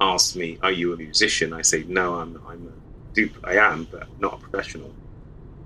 asked 0.00 0.36
me, 0.36 0.58
"Are 0.62 0.72
you 0.72 0.92
a 0.92 0.96
musician?" 0.96 1.52
I 1.52 1.62
said, 1.62 1.88
"No, 1.88 2.16
I'm. 2.16 2.40
I'm 2.46 2.66
a 2.68 3.14
dupe. 3.14 3.36
I 3.44 3.56
am, 3.56 3.84
but 3.84 4.08
not 4.20 4.34
a 4.34 4.36
professional. 4.38 4.94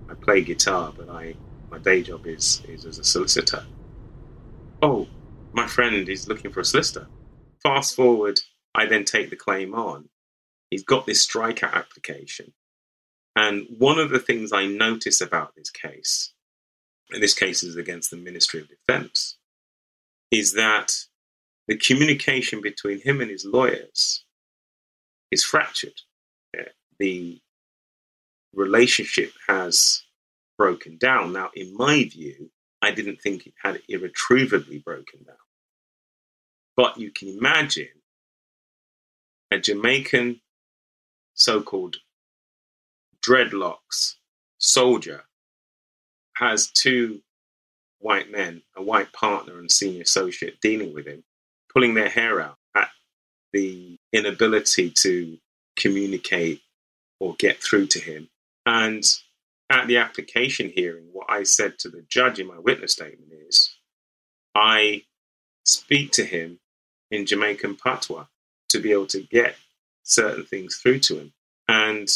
I 0.08 0.14
play 0.14 0.42
guitar, 0.42 0.92
but 0.96 1.08
I 1.08 1.34
my 1.70 1.78
day 1.78 2.02
job 2.02 2.26
is 2.26 2.62
is 2.68 2.84
as 2.84 2.98
a 2.98 3.04
solicitor." 3.04 3.64
Oh, 4.82 5.08
my 5.52 5.66
friend 5.66 6.08
is 6.08 6.28
looking 6.28 6.52
for 6.52 6.60
a 6.60 6.64
solicitor. 6.64 7.08
Fast 7.62 7.96
forward, 7.96 8.40
I 8.74 8.86
then 8.86 9.04
take 9.04 9.30
the 9.30 9.36
claim 9.36 9.74
on, 9.74 10.08
he's 10.70 10.84
got 10.84 11.06
this 11.06 11.26
strikeout 11.26 11.72
application. 11.72 12.52
And 13.36 13.66
one 13.78 13.98
of 13.98 14.10
the 14.10 14.18
things 14.18 14.52
I 14.52 14.66
notice 14.66 15.20
about 15.20 15.54
this 15.56 15.70
case, 15.70 16.32
and 17.10 17.22
this 17.22 17.34
case 17.34 17.62
is 17.62 17.76
against 17.76 18.10
the 18.10 18.16
Ministry 18.16 18.60
of 18.60 18.68
Defense, 18.68 19.36
is 20.30 20.54
that 20.54 20.92
the 21.68 21.76
communication 21.76 22.60
between 22.60 23.00
him 23.00 23.20
and 23.20 23.30
his 23.30 23.44
lawyers 23.44 24.24
is 25.30 25.44
fractured. 25.44 26.00
The 26.98 27.40
relationship 28.54 29.32
has 29.46 30.02
broken 30.56 30.96
down. 30.98 31.32
Now, 31.32 31.50
in 31.54 31.76
my 31.76 32.04
view, 32.04 32.50
I 32.82 32.90
didn't 32.90 33.20
think 33.20 33.46
it 33.46 33.54
had 33.62 33.82
irretrievably 33.88 34.78
broken 34.78 35.22
down. 35.24 35.36
But 36.76 36.98
you 36.98 37.10
can 37.10 37.28
imagine 37.28 37.88
a 39.50 39.58
Jamaican 39.58 40.40
so-called 41.38 41.96
dreadlocks 43.24 44.14
soldier 44.58 45.24
has 46.36 46.70
two 46.70 47.20
white 48.00 48.30
men, 48.30 48.62
a 48.76 48.82
white 48.82 49.12
partner 49.12 49.58
and 49.58 49.70
senior 49.70 50.02
associate 50.02 50.60
dealing 50.60 50.94
with 50.94 51.06
him, 51.06 51.24
pulling 51.72 51.94
their 51.94 52.08
hair 52.08 52.40
out 52.40 52.56
at 52.76 52.88
the 53.52 53.98
inability 54.12 54.90
to 54.90 55.36
communicate 55.76 56.60
or 57.20 57.34
get 57.38 57.62
through 57.62 57.86
to 57.86 57.98
him. 57.98 58.28
And 58.66 59.04
at 59.70 59.86
the 59.86 59.98
application 59.98 60.70
hearing, 60.74 61.08
what 61.12 61.26
I 61.28 61.42
said 61.42 61.78
to 61.80 61.88
the 61.88 62.04
judge 62.08 62.38
in 62.38 62.46
my 62.46 62.58
witness 62.58 62.92
statement 62.92 63.32
is 63.48 63.76
I 64.54 65.04
speak 65.64 66.12
to 66.12 66.24
him 66.24 66.58
in 67.10 67.26
Jamaican 67.26 67.76
patois 67.76 68.26
to 68.70 68.80
be 68.80 68.92
able 68.92 69.06
to 69.08 69.22
get 69.22 69.56
certain 70.08 70.44
things 70.44 70.76
through 70.76 70.98
to 71.00 71.18
him. 71.18 71.32
And 71.68 72.08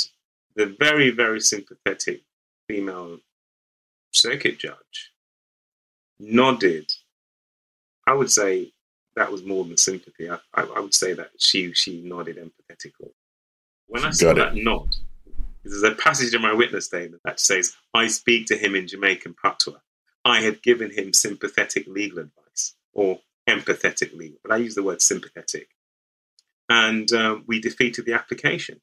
the 0.56 0.74
very, 0.78 1.10
very 1.10 1.40
sympathetic 1.40 2.22
female 2.66 3.18
circuit 4.12 4.58
judge 4.58 5.12
nodded. 6.18 6.92
I 8.06 8.14
would 8.14 8.30
say 8.30 8.72
that 9.14 9.30
was 9.30 9.44
more 9.44 9.64
than 9.64 9.76
sympathy. 9.76 10.30
I, 10.30 10.38
I, 10.54 10.62
I 10.62 10.80
would 10.80 10.94
say 10.94 11.12
that 11.12 11.30
she 11.38 11.72
she 11.74 12.02
nodded 12.02 12.38
empathetically. 12.38 13.12
When 13.86 14.04
I 14.04 14.10
saw 14.10 14.32
that 14.34 14.56
nod, 14.56 14.94
there's 15.64 15.82
a 15.82 15.94
passage 15.94 16.34
in 16.34 16.40
my 16.42 16.52
witness 16.52 16.86
statement 16.86 17.22
that 17.24 17.38
says, 17.38 17.76
I 17.94 18.06
speak 18.06 18.46
to 18.46 18.56
him 18.56 18.74
in 18.74 18.88
Jamaican 18.88 19.34
patois. 19.42 19.78
I 20.24 20.40
have 20.40 20.62
given 20.62 20.90
him 20.90 21.12
sympathetic 21.12 21.86
legal 21.86 22.20
advice 22.20 22.74
or 22.94 23.20
empathetic 23.48 24.16
legal, 24.16 24.38
but 24.42 24.52
I 24.52 24.56
use 24.56 24.74
the 24.74 24.82
word 24.82 25.02
sympathetic. 25.02 25.68
And 26.68 27.12
um, 27.12 27.44
we 27.46 27.60
defeated 27.60 28.06
the 28.06 28.14
application. 28.14 28.80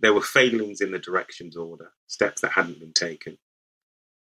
There 0.00 0.14
were 0.14 0.20
failings 0.20 0.80
in 0.80 0.90
the 0.90 0.98
directions 0.98 1.56
order, 1.56 1.90
steps 2.06 2.42
that 2.42 2.52
hadn't 2.52 2.80
been 2.80 2.92
taken. 2.92 3.38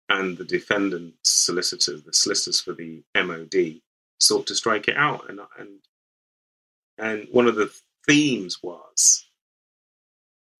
And 0.09 0.38
the 0.38 0.45
defendant's 0.45 1.31
solicitors, 1.31 2.03
the 2.03 2.13
solicitors 2.13 2.61
for 2.61 2.73
the 2.73 3.03
MOD, 3.15 3.81
sought 4.19 4.47
to 4.47 4.55
strike 4.55 4.88
it 4.88 4.97
out. 4.97 5.29
And, 5.29 5.39
and, 5.59 5.79
and 6.97 7.27
one 7.31 7.47
of 7.47 7.55
the 7.55 7.71
themes 8.07 8.59
was 8.61 9.27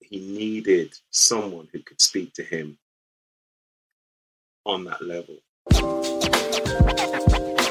he 0.02 0.20
needed 0.20 0.96
someone 1.12 1.68
who 1.72 1.80
could 1.80 2.02
speak 2.02 2.34
to 2.34 2.44
him 2.44 2.78
on 4.66 4.84
that 4.86 5.02
level. 5.02 5.38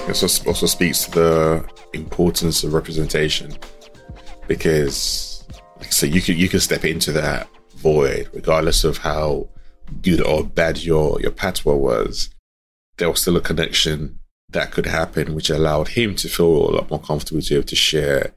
This 0.07 0.47
also 0.47 0.67
speaks 0.67 1.05
to 1.05 1.11
the 1.11 1.69
importance 1.93 2.63
of 2.63 2.75
representation 2.75 3.57
because, 4.47 5.45
said, 5.91 6.15
you 6.15 6.21
could 6.21 6.37
you 6.37 6.49
could 6.49 6.63
step 6.63 6.85
into 6.85 7.13
that 7.13 7.49
void 7.77 8.29
regardless 8.33 8.85
of 8.85 8.99
how 8.99 9.49
good 10.03 10.25
or 10.25 10.45
bad 10.45 10.79
your 10.79 11.21
your 11.21 11.31
patois 11.31 11.75
was. 11.75 12.31
There 12.97 13.11
was 13.11 13.21
still 13.21 13.37
a 13.37 13.41
connection 13.41 14.21
that 14.51 14.71
could 14.71 14.87
happen, 14.87 15.35
which 15.35 15.51
allowed 15.51 15.89
him 15.89 16.15
to 16.17 16.29
feel 16.29 16.71
a 16.71 16.77
lot 16.77 16.91
more 16.91 17.01
comfortable 17.01 17.43
to 17.43 17.49
be 17.49 17.57
able 17.57 17.67
to 17.67 17.77
share. 17.77 18.35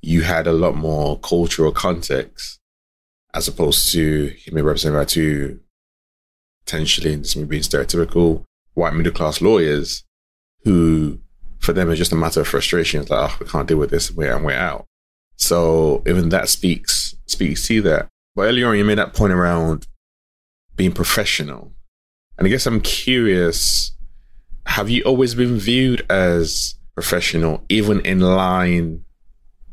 You 0.00 0.22
had 0.22 0.46
a 0.46 0.52
lot 0.52 0.76
more 0.76 1.18
cultural 1.18 1.72
context 1.72 2.58
as 3.34 3.48
opposed 3.48 3.92
to 3.92 4.34
him 4.36 4.54
being 4.54 4.64
represented 4.64 4.98
by 4.98 5.04
two 5.04 5.60
potentially, 6.64 7.16
this 7.16 7.34
may 7.34 7.44
being 7.44 7.62
stereotypical, 7.62 8.44
white 8.74 8.92
middle 8.92 9.12
class 9.12 9.40
lawyers 9.40 10.04
who, 10.64 11.18
for 11.60 11.72
them, 11.72 11.90
it's 11.90 11.98
just 11.98 12.12
a 12.12 12.16
matter 12.16 12.40
of 12.42 12.48
frustration. 12.48 13.00
It's 13.00 13.10
like, 13.10 13.30
oh, 13.30 13.36
we 13.40 13.46
can't 13.46 13.66
deal 13.66 13.78
with 13.78 13.90
this, 13.90 14.10
we're 14.10 14.34
and 14.34 14.44
we're 14.44 14.52
out. 14.52 14.86
So 15.38 16.02
even 16.06 16.28
that 16.28 16.48
speaks 16.48 17.14
speaks 17.26 17.66
to 17.68 17.80
that. 17.82 18.08
But 18.34 18.42
earlier 18.42 18.68
on, 18.68 18.76
you 18.76 18.84
made 18.84 18.98
that 18.98 19.14
point 19.14 19.32
around 19.32 19.86
being 20.76 20.92
professional, 20.92 21.72
and 22.36 22.46
I 22.46 22.50
guess 22.50 22.66
I'm 22.66 22.80
curious 22.80 23.92
have 24.68 24.90
you 24.90 25.02
always 25.04 25.34
been 25.34 25.56
viewed 25.56 26.04
as 26.10 26.74
professional, 26.94 27.64
even 27.70 28.00
in 28.00 28.20
line, 28.20 29.02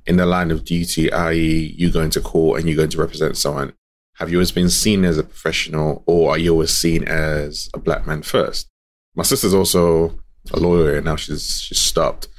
in 0.06 0.15
the 0.15 0.25
line 0.25 0.51
of 0.51 0.63
duty, 0.63 1.12
i.e., 1.12 1.75
you 1.78 1.91
going 1.91 2.10
to 2.12 2.21
court 2.21 2.60
and 2.60 2.69
you're 2.69 2.78
going 2.78 2.89
to 2.89 2.97
represent 2.97 3.36
someone? 3.36 3.73
Have 4.19 4.32
you 4.32 4.38
always 4.38 4.54
been 4.54 4.69
seen 4.69 5.04
as 5.04 5.17
a 5.17 5.23
professional, 5.23 6.01
or 6.06 6.32
are 6.32 6.38
you 6.38 6.51
always 6.51 6.71
seen 6.71 7.04
as 7.04 7.69
a 7.73 7.78
black 7.78 8.08
man 8.08 8.21
first? 8.21 8.69
My 9.15 9.23
sister's 9.23 9.54
also 9.54 10.17
a 10.54 10.60
lawyer, 10.60 10.95
and 10.95 11.06
now 11.06 11.17
she's 11.17 11.60
she's 11.60 11.82
stopped. 11.82 12.30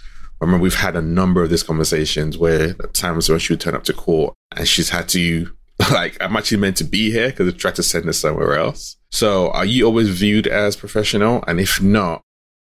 I 0.40 0.44
remember 0.44 0.62
we've 0.62 0.75
had 0.75 0.96
a 0.96 1.03
number 1.03 1.42
of 1.42 1.51
these 1.51 1.62
conversations 1.62 2.37
where 2.37 2.75
times 2.92 3.29
when 3.29 3.38
she 3.38 3.53
would 3.53 3.61
turn 3.61 3.75
up 3.75 3.85
to 3.85 3.92
court 3.92 4.35
and 4.55 4.68
she's 4.68 4.90
had 4.90 5.09
to 5.11 5.51
like 5.92 6.16
I'm 6.20 6.37
actually 6.37 6.59
meant 6.59 6.77
to 6.79 6.85
be 6.85 7.11
here 7.11 7.29
because 7.31 7.53
they 7.53 7.59
tried 7.59 7.75
to 7.77 7.83
send 7.83 8.09
us 8.09 8.18
somewhere 8.18 8.57
else. 8.57 8.96
So 9.11 9.51
are 9.51 9.64
you 9.64 9.85
always 9.87 10.09
viewed 10.09 10.46
as 10.46 10.77
professional? 10.77 11.44
And 11.46 11.61
if 11.61 11.83
not, 11.83 12.22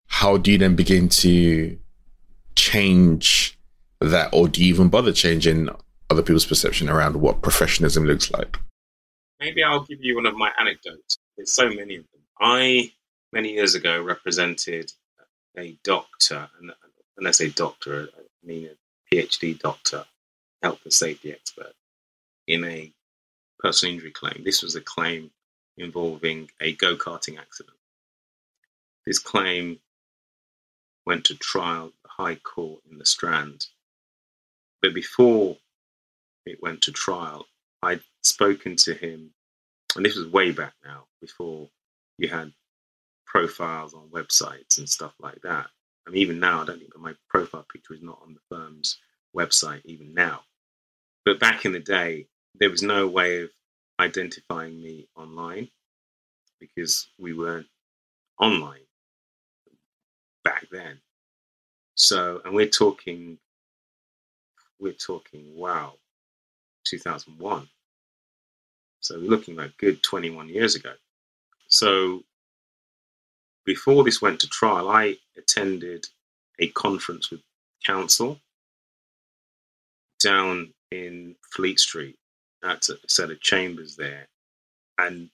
how 0.07 0.37
do 0.37 0.51
you 0.51 0.57
then 0.57 0.75
begin 0.75 1.09
to 1.09 1.77
change 2.55 3.57
that, 3.99 4.29
or 4.33 4.47
do 4.47 4.63
you 4.63 4.73
even 4.73 4.89
bother 4.89 5.11
changing 5.11 5.69
other 6.09 6.21
people's 6.21 6.45
perception 6.45 6.89
around 6.89 7.17
what 7.17 7.41
professionalism 7.41 8.05
looks 8.05 8.31
like? 8.31 8.57
Maybe 9.39 9.63
I'll 9.63 9.83
give 9.83 9.99
you 10.01 10.15
one 10.15 10.25
of 10.25 10.35
my 10.35 10.51
anecdotes. 10.59 11.17
There's 11.35 11.53
so 11.53 11.69
many 11.69 11.97
of 11.97 12.05
them. 12.11 12.21
I, 12.39 12.91
many 13.31 13.53
years 13.53 13.75
ago, 13.75 14.01
represented 14.01 14.91
a 15.57 15.77
doctor, 15.83 16.49
and 16.59 16.71
when 17.17 17.27
I 17.27 17.31
say 17.31 17.49
doctor, 17.49 18.09
I 18.15 18.45
mean 18.45 18.69
a 18.69 19.15
PhD 19.15 19.57
doctor, 19.59 20.05
health 20.61 20.79
and 20.83 20.93
safety 20.93 21.31
expert, 21.31 21.73
in 22.47 22.63
a 22.63 22.91
personal 23.59 23.95
injury 23.95 24.11
claim. 24.11 24.43
This 24.43 24.61
was 24.61 24.75
a 24.75 24.81
claim 24.81 25.31
involving 25.77 26.49
a 26.61 26.73
go 26.73 26.95
karting 26.95 27.39
accident. 27.39 27.77
This 29.05 29.19
claim 29.19 29.79
went 31.05 31.25
to 31.25 31.35
trial 31.35 31.87
at 31.87 31.93
the 32.03 32.23
High 32.23 32.35
Court 32.35 32.81
in 32.91 32.99
the 32.99 33.05
Strand. 33.05 33.67
But 34.81 34.93
before 34.93 35.57
it 36.45 36.61
went 36.61 36.81
to 36.83 36.91
trial, 36.91 37.47
I'd 37.81 38.01
spoken 38.21 38.75
to 38.77 38.93
him, 38.93 39.31
and 39.95 40.05
this 40.05 40.15
was 40.15 40.27
way 40.27 40.51
back 40.51 40.73
now, 40.85 41.05
before 41.21 41.69
you 42.17 42.27
had 42.27 42.53
profiles 43.25 43.93
on 43.93 44.09
websites 44.09 44.77
and 44.77 44.87
stuff 44.87 45.13
like 45.19 45.41
that. 45.43 45.67
I 46.07 46.09
mean, 46.09 46.21
even 46.21 46.39
now, 46.39 46.61
I 46.61 46.65
don't 46.65 46.79
think 46.79 46.97
my 46.97 47.13
profile 47.27 47.65
picture 47.71 47.93
is 47.93 48.01
not 48.01 48.19
on 48.23 48.33
the 48.33 48.55
firm's 48.55 48.97
website, 49.35 49.81
even 49.85 50.13
now. 50.13 50.41
But 51.25 51.39
back 51.39 51.65
in 51.65 51.73
the 51.73 51.79
day, 51.79 52.27
there 52.55 52.69
was 52.69 52.81
no 52.81 53.07
way 53.07 53.41
of 53.41 53.49
identifying 53.99 54.81
me 54.81 55.07
online 55.15 55.69
because 56.59 57.09
we 57.19 57.33
weren't 57.33 57.67
online 58.39 58.79
back 60.43 60.65
then. 60.71 60.99
So, 61.95 62.41
and 62.45 62.53
we're 62.53 62.69
talking, 62.69 63.37
we're 64.79 64.93
talking, 64.93 65.57
wow, 65.57 65.93
2001. 66.85 67.67
So 69.01 69.19
we're 69.19 69.29
looking 69.29 69.55
like 69.55 69.77
good 69.77 70.01
21 70.03 70.49
years 70.49 70.75
ago. 70.75 70.93
So 71.67 72.23
before 73.67 74.05
this 74.05 74.21
went 74.21 74.39
to 74.39 74.47
trial, 74.47 74.89
I 74.89 75.17
attended 75.37 76.07
a 76.57 76.69
conference 76.69 77.29
with 77.29 77.41
counsel 77.85 78.39
down 80.23 80.73
in 80.89 81.35
Fleet 81.51 81.77
Street 81.77 82.15
at 82.63 82.87
a 82.87 82.97
set 83.07 83.29
of 83.29 83.41
chambers 83.41 83.97
there. 83.97 84.27
And 84.97 85.29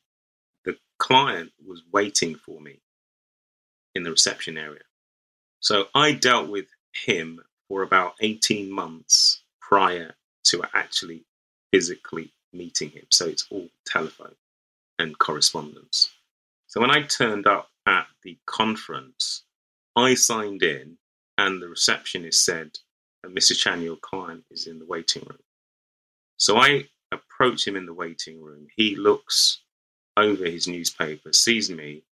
the 0.65 0.75
client 0.97 1.51
was 1.65 1.83
waiting 1.93 2.35
for 2.35 2.59
me 2.59 2.79
in 3.93 4.01
the 4.01 4.09
reception 4.09 4.57
area. 4.57 4.81
So 5.59 5.85
I 5.93 6.13
dealt 6.13 6.49
with 6.49 6.65
him 7.05 7.39
for 7.67 7.83
about 7.83 8.15
18 8.19 8.69
months 8.69 9.43
prior 9.61 10.15
to 10.45 10.63
actually 10.73 11.23
physically 11.71 12.31
meeting 12.51 12.89
him. 12.89 13.05
So 13.11 13.27
it's 13.27 13.45
all 13.51 13.69
telephone 13.85 14.35
and 14.97 15.17
correspondence. 15.19 16.09
So 16.65 16.81
when 16.81 16.89
I 16.89 17.03
turned 17.03 17.45
up 17.45 17.69
at 17.87 18.07
the 18.23 18.37
conference, 18.45 19.43
I 19.95 20.15
signed 20.15 20.63
in, 20.63 20.97
and 21.37 21.61
the 21.61 21.69
receptionist 21.69 22.43
said, 22.45 22.71
Mr. 23.25 23.57
Chan, 23.57 23.81
your 23.81 23.97
client 23.97 24.43
is 24.51 24.67
in 24.67 24.79
the 24.79 24.85
waiting 24.85 25.23
room. 25.29 25.39
So 26.37 26.57
I 26.57 26.85
approach 27.11 27.67
him 27.67 27.75
in 27.75 27.85
the 27.85 27.93
waiting 27.93 28.41
room. 28.41 28.67
He 28.75 28.95
looks 28.95 29.61
over 30.17 30.45
his 30.45 30.67
newspaper, 30.67 31.33
sees 31.33 31.69
me, 31.69 32.03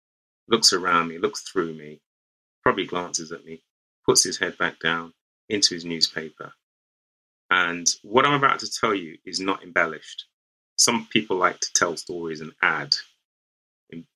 looks 0.47 0.73
around 0.73 1.09
me, 1.09 1.17
looks 1.17 1.41
through 1.41 1.73
me, 1.73 2.01
probably 2.63 2.85
glances 2.85 3.31
at 3.31 3.45
me, 3.45 3.61
puts 4.05 4.23
his 4.23 4.37
head 4.37 4.57
back 4.57 4.79
down 4.79 5.13
into 5.49 5.73
his 5.75 5.85
newspaper. 5.85 6.53
And 7.49 7.87
what 8.03 8.25
I'm 8.25 8.33
about 8.33 8.59
to 8.59 8.71
tell 8.71 8.95
you 8.95 9.17
is 9.25 9.39
not 9.39 9.63
embellished. 9.63 10.25
Some 10.77 11.07
people 11.11 11.37
like 11.37 11.59
to 11.59 11.73
tell 11.73 11.97
stories 11.97 12.41
and 12.41 12.53
add 12.61 12.95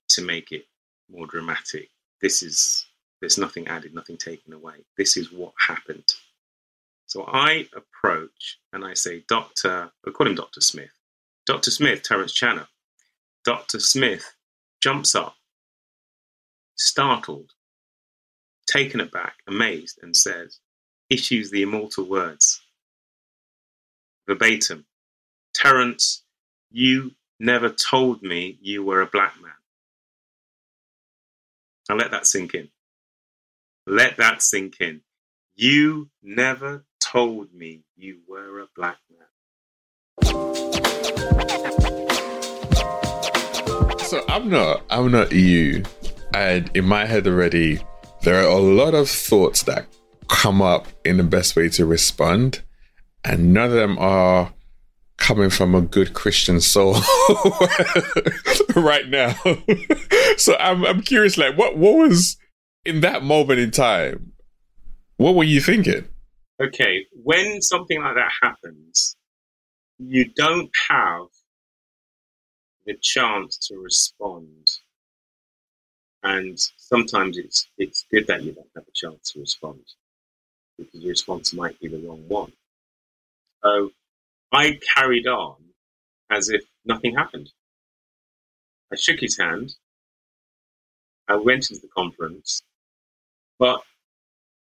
to 0.09 0.21
make 0.21 0.51
it 0.51 0.65
more 1.11 1.27
dramatic. 1.27 1.89
This 2.21 2.43
is, 2.43 2.85
there's 3.21 3.37
nothing 3.37 3.67
added, 3.67 3.93
nothing 3.93 4.17
taken 4.17 4.53
away. 4.53 4.75
This 4.97 5.17
is 5.17 5.31
what 5.31 5.53
happened. 5.59 6.13
So 7.07 7.25
I 7.27 7.67
approach 7.75 8.59
and 8.73 8.85
I 8.85 8.93
say, 8.95 9.23
Doctor, 9.27 9.91
I 10.07 10.11
call 10.11 10.27
him 10.27 10.35
Dr. 10.35 10.61
Smith. 10.61 10.91
Dr. 11.45 11.71
Smith, 11.71 12.03
Terence 12.03 12.33
Channer. 12.39 12.67
Dr. 13.45 13.79
Smith 13.79 14.35
jumps 14.81 15.15
up, 15.15 15.35
startled, 16.75 17.51
taken 18.67 18.99
aback, 19.01 19.35
amazed, 19.47 19.99
and 20.01 20.15
says, 20.15 20.59
issues 21.09 21.51
the 21.51 21.63
immortal 21.63 22.05
words 22.05 22.61
verbatim 24.27 24.85
Terence, 25.53 26.23
you 26.71 27.11
never 27.39 27.69
told 27.69 28.23
me 28.23 28.57
you 28.61 28.83
were 28.83 29.01
a 29.01 29.07
black 29.07 29.35
man. 29.41 29.51
Now 31.87 31.95
let 31.95 32.09
that 32.11 32.25
sink 32.25 32.55
in. 32.55 32.69
Let 33.85 34.17
that 34.17 34.41
sink 34.41 34.81
in. 34.81 35.01
You 35.55 36.09
never 36.23 36.83
told 36.99 37.53
me 37.53 37.83
you 37.95 38.21
were 38.27 38.59
a 38.61 38.67
black 38.75 38.97
man. 39.11 39.27
So 43.99 44.23
I'm 44.27 44.49
not 44.49 44.83
I'm 44.89 45.11
not 45.11 45.31
you. 45.31 45.83
And 46.33 46.71
in 46.73 46.85
my 46.85 47.05
head 47.05 47.27
already, 47.27 47.79
there 48.23 48.39
are 48.39 48.49
a 48.49 48.57
lot 48.57 48.95
of 48.95 49.07
thoughts 49.07 49.61
that 49.63 49.85
come 50.27 50.63
up 50.63 50.87
in 51.05 51.17
the 51.17 51.23
best 51.23 51.55
way 51.55 51.69
to 51.69 51.85
respond. 51.85 52.63
And 53.23 53.53
none 53.53 53.65
of 53.65 53.73
them 53.73 53.99
are 53.99 54.54
coming 55.25 55.49
from 55.49 55.73
a 55.73 55.81
good 55.81 56.13
Christian 56.13 56.61
soul 56.61 56.93
right 58.75 59.07
now. 59.07 59.33
so 60.37 60.55
I'm 60.59 60.85
I'm 60.85 61.01
curious, 61.01 61.35
like 61.35 61.57
what 61.57 61.77
what 61.77 61.95
was 61.95 62.37
in 62.85 63.01
that 63.01 63.23
moment 63.23 63.59
in 63.59 63.71
time? 63.71 64.33
What 65.17 65.33
were 65.33 65.43
you 65.43 65.61
thinking? 65.61 66.07
Okay, 66.61 67.05
when 67.23 67.61
something 67.63 67.99
like 67.99 68.15
that 68.15 68.31
happens, 68.39 69.17
you 69.97 70.25
don't 70.35 70.69
have 70.89 71.25
the 72.85 72.95
chance 73.01 73.57
to 73.57 73.77
respond. 73.77 74.69
And 76.21 76.59
sometimes 76.77 77.39
it's 77.39 77.67
it's 77.79 78.05
good 78.11 78.27
that 78.27 78.43
you 78.43 78.51
don't 78.51 78.69
have 78.75 78.85
a 78.87 78.91
chance 78.93 79.31
to 79.31 79.39
respond 79.39 79.81
because 80.77 81.01
your 81.01 81.09
response 81.09 81.51
might 81.51 81.79
be 81.79 81.87
the 81.87 81.97
wrong 81.97 82.23
one. 82.27 82.53
So 83.63 83.89
I 84.55 84.79
carried 84.95 85.27
on 85.27 85.57
as 86.31 86.49
if 86.49 86.63
nothing 86.85 87.15
happened. 87.15 87.51
I 88.93 88.97
shook 88.97 89.19
his 89.21 89.37
hand. 89.37 89.75
I 91.27 91.37
went 91.37 91.69
into 91.71 91.81
the 91.81 91.89
conference, 91.95 92.63
but 93.59 93.81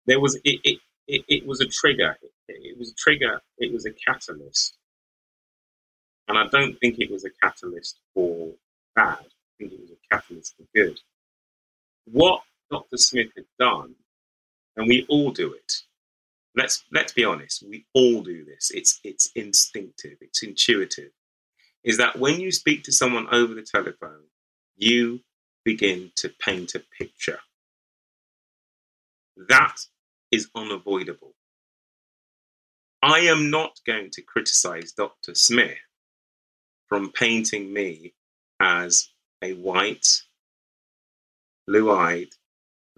there 0.06 0.20
was 0.20 0.36
it, 0.44 0.60
it, 0.64 0.80
it, 1.08 1.24
it 1.28 1.46
was 1.46 1.60
a 1.60 1.66
trigger. 1.66 2.16
It, 2.22 2.32
it 2.48 2.78
was 2.78 2.90
a 2.90 2.94
trigger. 2.96 3.40
It 3.58 3.72
was 3.72 3.86
a 3.86 3.92
catalyst 3.92 4.74
and 6.28 6.38
I 6.38 6.46
don't 6.46 6.78
think 6.80 6.98
it 6.98 7.10
was 7.10 7.24
a 7.24 7.30
catalyst 7.42 7.98
for 8.14 8.52
bad. 8.94 9.18
I 9.18 9.52
think 9.58 9.72
it 9.72 9.80
was 9.80 9.90
a 9.90 10.14
catalyst 10.14 10.56
for 10.56 10.64
good. 10.74 10.98
What 12.06 12.42
Dr. 12.70 12.96
Smith 12.96 13.28
had 13.36 13.46
done, 13.58 13.94
and 14.76 14.88
we 14.88 15.06
all 15.08 15.32
do 15.32 15.52
it. 15.54 15.72
Let's 16.60 16.84
let's 16.92 17.14
be 17.14 17.24
honest. 17.24 17.64
We 17.66 17.86
all 17.94 18.22
do 18.22 18.44
this. 18.44 18.70
It's 18.70 19.00
it's 19.02 19.30
instinctive. 19.34 20.18
It's 20.20 20.42
intuitive. 20.42 21.10
Is 21.82 21.96
that 21.96 22.18
when 22.18 22.38
you 22.38 22.52
speak 22.52 22.84
to 22.84 22.92
someone 22.92 23.26
over 23.32 23.54
the 23.54 23.62
telephone, 23.62 24.24
you 24.76 25.20
begin 25.64 26.12
to 26.16 26.28
paint 26.28 26.74
a 26.74 26.82
picture. 26.98 27.40
That 29.48 29.76
is 30.30 30.50
unavoidable. 30.54 31.32
I 33.02 33.20
am 33.20 33.50
not 33.50 33.80
going 33.86 34.10
to 34.10 34.22
criticize 34.22 34.92
Dr. 34.92 35.34
Smith 35.34 35.78
from 36.88 37.10
painting 37.10 37.72
me 37.72 38.12
as 38.60 39.08
a 39.42 39.54
white, 39.54 40.24
blue 41.66 41.90
eyed, 41.90 42.34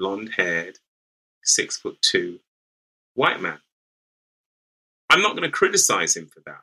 blonde 0.00 0.30
haired, 0.36 0.78
six 1.44 1.76
foot 1.76 2.02
two 2.02 2.40
white 3.14 3.40
man. 3.40 3.58
I'm 5.10 5.22
not 5.22 5.36
going 5.36 5.42
to 5.42 5.50
criticize 5.50 6.16
him 6.16 6.26
for 6.26 6.40
that. 6.46 6.60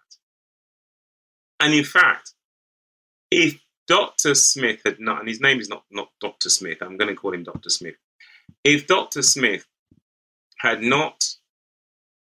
And 1.60 1.74
in 1.74 1.84
fact, 1.84 2.34
if 3.32 3.60
Dr. 3.88 4.36
Smith 4.36 4.82
had 4.86 5.00
not, 5.00 5.20
and 5.20 5.28
his 5.28 5.42
name 5.42 5.60
is 5.60 5.70
not, 5.70 5.84
not 5.92 6.10
Dr. 6.20 6.50
Smith, 6.50 6.78
I'm 6.82 6.98
going 6.98 7.10
to 7.10 7.16
call 7.16 7.34
him 7.34 7.44
Dr. 7.44 7.70
Smith. 7.70 7.96
If 8.64 8.88
Dr. 8.88 9.22
Smith 9.22 9.66
had 10.58 10.82
not 10.82 11.24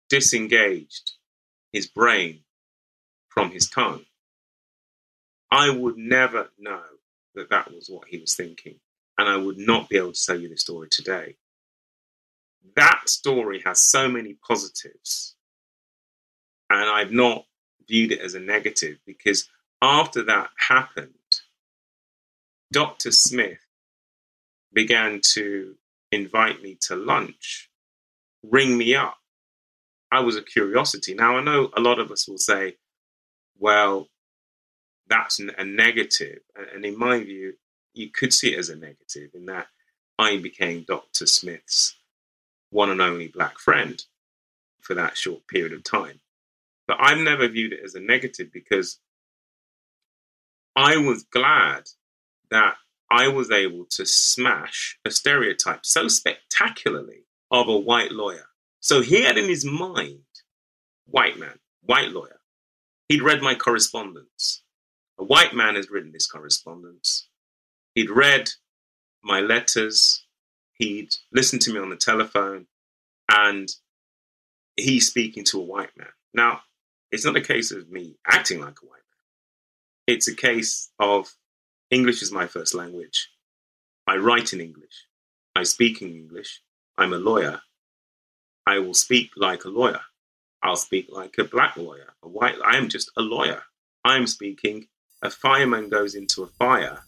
disengaged 0.08 1.12
his 1.72 1.86
brain 1.86 2.40
from 3.28 3.50
his 3.50 3.68
tongue, 3.68 4.04
I 5.50 5.70
would 5.70 5.96
never 5.96 6.50
know 6.58 6.82
that 7.34 7.50
that 7.50 7.72
was 7.72 7.88
what 7.88 8.08
he 8.08 8.18
was 8.18 8.34
thinking. 8.34 8.76
And 9.18 9.28
I 9.28 9.36
would 9.36 9.58
not 9.58 9.88
be 9.88 9.98
able 9.98 10.12
to 10.12 10.26
tell 10.26 10.40
you 10.40 10.48
the 10.48 10.56
story 10.56 10.88
today. 10.90 11.36
That 12.76 13.02
story 13.08 13.62
has 13.64 13.80
so 13.80 14.08
many 14.08 14.34
positives. 14.46 15.34
And 16.70 16.88
I've 16.88 17.12
not 17.12 17.44
viewed 17.86 18.12
it 18.12 18.20
as 18.20 18.34
a 18.34 18.40
negative 18.40 18.98
because 19.06 19.48
after 19.82 20.22
that 20.24 20.50
happened, 20.68 21.12
Dr. 22.72 23.12
Smith 23.12 23.58
began 24.72 25.20
to 25.34 25.74
invite 26.10 26.62
me 26.62 26.78
to 26.82 26.96
lunch, 26.96 27.70
ring 28.42 28.78
me 28.78 28.94
up. 28.94 29.18
I 30.10 30.20
was 30.20 30.36
a 30.36 30.42
curiosity. 30.42 31.14
Now, 31.14 31.36
I 31.36 31.42
know 31.42 31.70
a 31.76 31.80
lot 31.80 31.98
of 31.98 32.10
us 32.10 32.28
will 32.28 32.38
say, 32.38 32.76
well, 33.58 34.08
that's 35.08 35.40
a 35.40 35.64
negative. 35.64 36.40
And 36.74 36.84
in 36.84 36.98
my 36.98 37.22
view, 37.22 37.54
you 37.94 38.10
could 38.10 38.32
see 38.32 38.54
it 38.54 38.58
as 38.58 38.70
a 38.70 38.76
negative 38.76 39.30
in 39.34 39.46
that 39.46 39.66
I 40.18 40.38
became 40.38 40.84
Dr. 40.86 41.26
Smith's 41.26 41.96
one 42.72 42.90
and 42.90 43.00
only 43.00 43.28
black 43.28 43.58
friend 43.58 44.02
for 44.80 44.94
that 44.94 45.16
short 45.16 45.46
period 45.46 45.72
of 45.72 45.84
time. 45.84 46.20
But 46.88 46.98
I've 47.00 47.18
never 47.18 47.48
viewed 47.48 47.72
it 47.72 47.80
as 47.84 47.94
a 47.94 48.00
negative 48.00 48.52
because 48.52 48.98
I 50.74 50.96
was 50.96 51.24
glad 51.24 51.84
that 52.50 52.74
I 53.10 53.28
was 53.28 53.50
able 53.50 53.84
to 53.90 54.06
smash 54.06 54.98
a 55.04 55.10
stereotype 55.10 55.84
so 55.84 56.08
spectacularly 56.08 57.26
of 57.50 57.68
a 57.68 57.78
white 57.78 58.10
lawyer. 58.10 58.46
So 58.80 59.02
he 59.02 59.22
had 59.22 59.36
in 59.38 59.48
his 59.48 59.64
mind, 59.64 60.24
white 61.06 61.38
man, 61.38 61.58
white 61.82 62.10
lawyer. 62.10 62.40
He'd 63.08 63.22
read 63.22 63.42
my 63.42 63.54
correspondence. 63.54 64.62
A 65.18 65.24
white 65.24 65.54
man 65.54 65.74
has 65.76 65.90
written 65.90 66.12
this 66.12 66.26
correspondence. 66.26 67.28
He'd 67.94 68.10
read 68.10 68.50
my 69.22 69.40
letters, 69.40 70.21
he'd 70.74 71.14
listen 71.32 71.58
to 71.60 71.72
me 71.72 71.80
on 71.80 71.90
the 71.90 71.96
telephone, 71.96 72.66
and 73.30 73.68
he's 74.76 75.06
speaking 75.06 75.44
to 75.44 75.60
a 75.60 75.64
white 75.64 75.96
man. 75.96 76.08
Now, 76.34 76.60
it's 77.10 77.24
not 77.24 77.36
a 77.36 77.40
case 77.40 77.70
of 77.70 77.90
me 77.90 78.16
acting 78.26 78.60
like 78.60 78.78
a 78.82 78.86
white 78.86 78.92
man. 78.94 80.14
It's 80.14 80.28
a 80.28 80.34
case 80.34 80.90
of 80.98 81.34
English 81.90 82.22
is 82.22 82.32
my 82.32 82.46
first 82.46 82.74
language. 82.74 83.28
I 84.06 84.16
write 84.16 84.52
in 84.52 84.60
English. 84.60 85.06
I 85.54 85.62
speak 85.64 86.00
in 86.00 86.08
English. 86.08 86.62
I'm 86.96 87.12
a 87.12 87.18
lawyer. 87.18 87.60
I 88.66 88.78
will 88.78 88.94
speak 88.94 89.30
like 89.36 89.64
a 89.64 89.68
lawyer. 89.68 90.00
I'll 90.62 90.76
speak 90.76 91.08
like 91.10 91.36
a 91.38 91.44
black 91.44 91.76
lawyer, 91.76 92.14
a 92.22 92.28
white. 92.28 92.54
I 92.64 92.76
am 92.76 92.88
just 92.88 93.10
a 93.16 93.22
lawyer. 93.22 93.62
I'm 94.04 94.26
speaking 94.26 94.86
a 95.22 95.30
fireman 95.30 95.88
goes 95.88 96.14
into 96.14 96.42
a 96.42 96.48
fire 96.48 97.00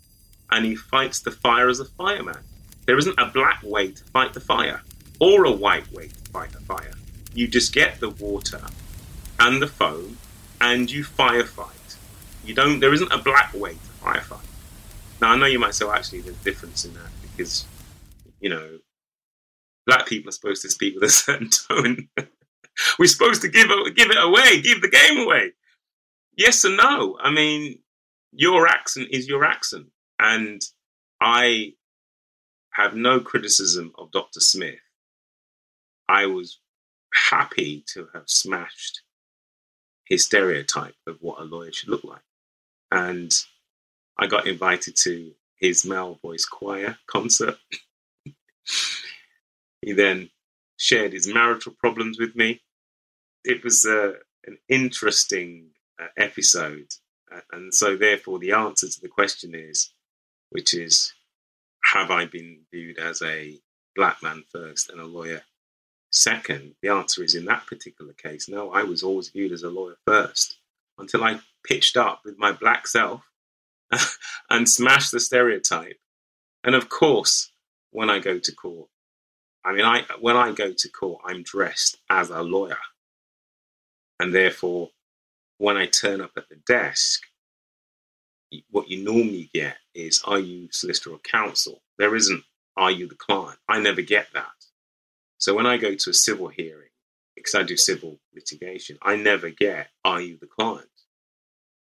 and 0.50 0.64
he 0.64 0.76
fights 0.76 1.20
the 1.20 1.30
fire 1.30 1.68
as 1.68 1.80
a 1.80 1.84
fireman. 1.84 2.38
There 2.86 2.98
isn't 2.98 3.18
a 3.18 3.26
black 3.26 3.62
way 3.62 3.92
to 3.92 4.04
fight 4.04 4.34
the 4.34 4.40
fire 4.40 4.82
or 5.20 5.44
a 5.44 5.52
white 5.52 5.90
way 5.92 6.08
to 6.08 6.30
fight 6.30 6.52
the 6.52 6.60
fire. 6.60 6.92
You 7.34 7.48
just 7.48 7.72
get 7.72 8.00
the 8.00 8.10
water 8.10 8.60
and 9.40 9.60
the 9.60 9.66
foam 9.66 10.18
and 10.60 10.90
you 10.90 11.04
firefight. 11.04 11.96
You 12.44 12.54
don't. 12.54 12.80
There 12.80 12.92
isn't 12.92 13.12
a 13.12 13.18
black 13.18 13.54
way 13.54 13.72
to 13.72 14.04
firefight. 14.04 14.46
Now 15.20 15.32
I 15.32 15.36
know 15.36 15.46
you 15.46 15.58
might 15.58 15.74
say, 15.74 15.84
well, 15.84 15.94
actually, 15.94 16.20
there's 16.20 16.36
a 16.36 16.44
difference 16.44 16.84
in 16.84 16.94
that 16.94 17.10
because 17.22 17.64
you 18.40 18.50
know 18.50 18.78
black 19.86 20.06
people 20.06 20.28
are 20.28 20.32
supposed 20.32 20.62
to 20.62 20.70
speak 20.70 20.94
with 20.94 21.04
a 21.04 21.08
certain 21.10 21.50
tone. 21.50 22.08
We're 22.98 23.06
supposed 23.06 23.42
to 23.42 23.48
give 23.48 23.68
give 23.94 24.10
it 24.10 24.22
away, 24.22 24.60
give 24.60 24.82
the 24.82 24.90
game 24.90 25.18
away. 25.18 25.52
Yes 26.36 26.64
and 26.64 26.76
no. 26.76 27.16
I 27.22 27.30
mean, 27.30 27.78
your 28.32 28.66
accent 28.66 29.08
is 29.10 29.28
your 29.28 29.44
accent. 29.44 29.86
And 30.18 30.60
I 31.20 31.74
have 32.74 32.94
no 32.94 33.20
criticism 33.20 33.92
of 33.96 34.10
Dr. 34.12 34.40
Smith. 34.40 34.80
I 36.08 36.26
was 36.26 36.58
happy 37.12 37.84
to 37.94 38.08
have 38.14 38.24
smashed 38.26 39.02
his 40.04 40.24
stereotype 40.24 40.96
of 41.06 41.18
what 41.20 41.40
a 41.40 41.44
lawyer 41.44 41.72
should 41.72 41.88
look 41.88 42.04
like. 42.04 42.22
And 42.90 43.32
I 44.18 44.26
got 44.26 44.46
invited 44.46 44.96
to 45.04 45.32
his 45.58 45.84
male 45.84 46.18
voice 46.22 46.44
choir 46.44 46.98
concert. 47.06 47.56
he 49.80 49.92
then 49.92 50.30
shared 50.76 51.12
his 51.12 51.26
marital 51.26 51.72
problems 51.72 52.18
with 52.18 52.36
me. 52.36 52.60
It 53.44 53.64
was 53.64 53.86
uh, 53.86 54.12
an 54.46 54.58
interesting 54.68 55.70
uh, 56.00 56.08
episode 56.16 56.88
and 57.52 57.72
so, 57.74 57.96
therefore, 57.96 58.38
the 58.38 58.52
answer 58.52 58.88
to 58.88 59.00
the 59.00 59.08
question 59.08 59.54
is, 59.54 59.90
which 60.50 60.74
is, 60.74 61.12
have 61.94 62.10
I 62.10 62.26
been 62.26 62.58
viewed 62.72 62.98
as 62.98 63.22
a 63.22 63.56
black 63.94 64.20
man 64.20 64.42
first 64.50 64.90
and 64.90 65.00
a 65.00 65.06
lawyer 65.06 65.42
second? 66.10 66.74
The 66.82 66.88
answer 66.88 67.22
is, 67.22 67.36
in 67.36 67.44
that 67.44 67.66
particular 67.66 68.12
case, 68.14 68.48
no, 68.48 68.72
I 68.72 68.82
was 68.82 69.04
always 69.04 69.28
viewed 69.28 69.52
as 69.52 69.62
a 69.62 69.70
lawyer 69.70 69.94
first 70.04 70.58
until 70.98 71.22
I 71.22 71.38
pitched 71.64 71.96
up 71.96 72.22
with 72.24 72.36
my 72.36 72.50
black 72.50 72.88
self 72.88 73.22
and 74.50 74.68
smashed 74.68 75.12
the 75.12 75.20
stereotype. 75.20 75.98
And 76.64 76.74
of 76.74 76.88
course, 76.88 77.52
when 77.92 78.10
I 78.10 78.18
go 78.18 78.40
to 78.40 78.54
court, 78.56 78.88
I 79.64 79.72
mean, 79.72 79.84
I 79.84 80.02
when 80.20 80.36
I 80.36 80.50
go 80.50 80.72
to 80.72 80.88
court, 80.90 81.22
I'm 81.24 81.44
dressed 81.44 81.98
as 82.10 82.28
a 82.28 82.42
lawyer, 82.42 82.76
and 84.18 84.34
therefore, 84.34 84.90
when 85.58 85.76
I 85.76 85.86
turn 85.86 86.20
up 86.20 86.32
at 86.36 86.48
the 86.48 86.56
desk, 86.66 87.22
what 88.70 88.88
you 88.88 89.02
normally 89.02 89.50
get 89.52 89.78
is, 89.94 90.22
"Are 90.24 90.38
you 90.38 90.68
solicitor 90.70 91.10
or 91.10 91.18
counsel?" 91.20 91.82
There 91.98 92.14
isn't, 92.14 92.44
"Are 92.76 92.90
you 92.90 93.06
the 93.08 93.14
client?" 93.16 93.58
I 93.68 93.80
never 93.80 94.02
get 94.02 94.32
that. 94.32 94.66
So 95.38 95.54
when 95.54 95.66
I 95.66 95.76
go 95.76 95.94
to 95.94 96.10
a 96.10 96.14
civil 96.14 96.48
hearing, 96.48 96.90
because 97.34 97.54
I 97.54 97.62
do 97.62 97.76
civil 97.76 98.20
litigation, 98.34 98.98
I 99.02 99.16
never 99.16 99.50
get, 99.50 99.90
"Are 100.04 100.20
you 100.20 100.36
the 100.36 100.46
client?" 100.46 100.90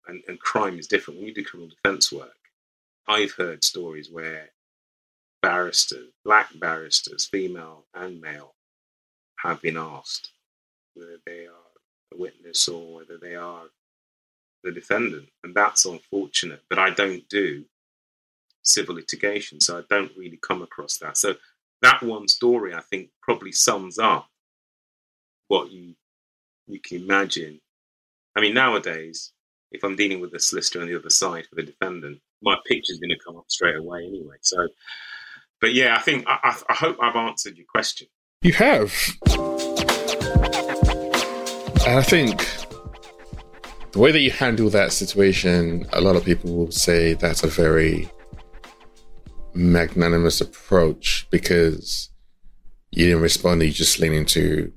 And, 0.06 0.22
and 0.28 0.40
crime 0.40 0.78
is 0.78 0.86
different. 0.86 1.18
When 1.18 1.28
you 1.28 1.34
do 1.34 1.44
criminal 1.44 1.70
defense 1.74 2.12
work, 2.12 2.38
I've 3.06 3.32
heard 3.32 3.64
stories 3.64 4.10
where 4.10 4.52
barristers, 5.42 6.12
black 6.24 6.58
barristers, 6.58 7.26
female 7.26 7.86
and 7.94 8.20
male, 8.20 8.54
have 9.38 9.60
been 9.62 9.76
asked 9.76 10.32
whether 10.94 11.18
they 11.26 11.46
are 11.46 11.72
a 12.12 12.16
witness 12.16 12.68
or 12.68 12.94
whether 12.96 13.18
they 13.18 13.34
are 13.34 13.70
the 14.66 14.72
defendant. 14.72 15.28
And 15.42 15.54
that's 15.54 15.84
unfortunate, 15.84 16.62
but 16.68 16.78
I 16.78 16.90
don't 16.90 17.26
do 17.28 17.64
civil 18.62 18.96
litigation, 18.96 19.60
so 19.60 19.78
I 19.78 19.82
don't 19.88 20.12
really 20.16 20.38
come 20.42 20.62
across 20.62 20.98
that. 20.98 21.16
So 21.16 21.34
that 21.82 22.02
one 22.02 22.28
story, 22.28 22.74
I 22.74 22.80
think, 22.80 23.10
probably 23.22 23.52
sums 23.52 23.98
up 23.98 24.28
what 25.48 25.70
you 25.70 25.94
you 26.66 26.80
can 26.80 27.02
imagine. 27.02 27.60
I 28.36 28.40
mean, 28.40 28.54
nowadays, 28.54 29.32
if 29.70 29.84
I'm 29.84 29.94
dealing 29.94 30.20
with 30.20 30.32
the 30.32 30.40
solicitor 30.40 30.80
on 30.80 30.88
the 30.88 30.98
other 30.98 31.10
side 31.10 31.46
for 31.46 31.54
the 31.54 31.62
defendant, 31.62 32.20
my 32.42 32.56
picture's 32.66 32.98
going 32.98 33.10
to 33.10 33.24
come 33.24 33.36
up 33.36 33.44
straight 33.48 33.76
away 33.76 34.04
anyway. 34.04 34.36
So 34.40 34.66
but 35.60 35.72
yeah, 35.74 35.96
I 35.96 36.00
think 36.00 36.24
I, 36.26 36.56
I 36.68 36.74
hope 36.74 36.98
I've 37.00 37.16
answered 37.16 37.56
your 37.56 37.66
question. 37.66 38.08
You 38.42 38.52
have. 38.52 38.92
And 41.86 41.98
I 41.98 42.02
think 42.02 42.46
the 43.96 44.02
way 44.02 44.12
that 44.12 44.20
you 44.20 44.30
handle 44.30 44.68
that 44.68 44.92
situation, 44.92 45.86
a 45.94 46.02
lot 46.02 46.16
of 46.16 46.24
people 46.26 46.54
will 46.54 46.70
say 46.70 47.14
that's 47.14 47.42
a 47.42 47.46
very 47.46 48.06
magnanimous 49.54 50.42
approach 50.42 51.26
because 51.30 52.10
you 52.90 53.06
didn't 53.06 53.22
respond, 53.22 53.62
you 53.62 53.70
just 53.70 53.98
lean 53.98 54.12
into 54.12 54.70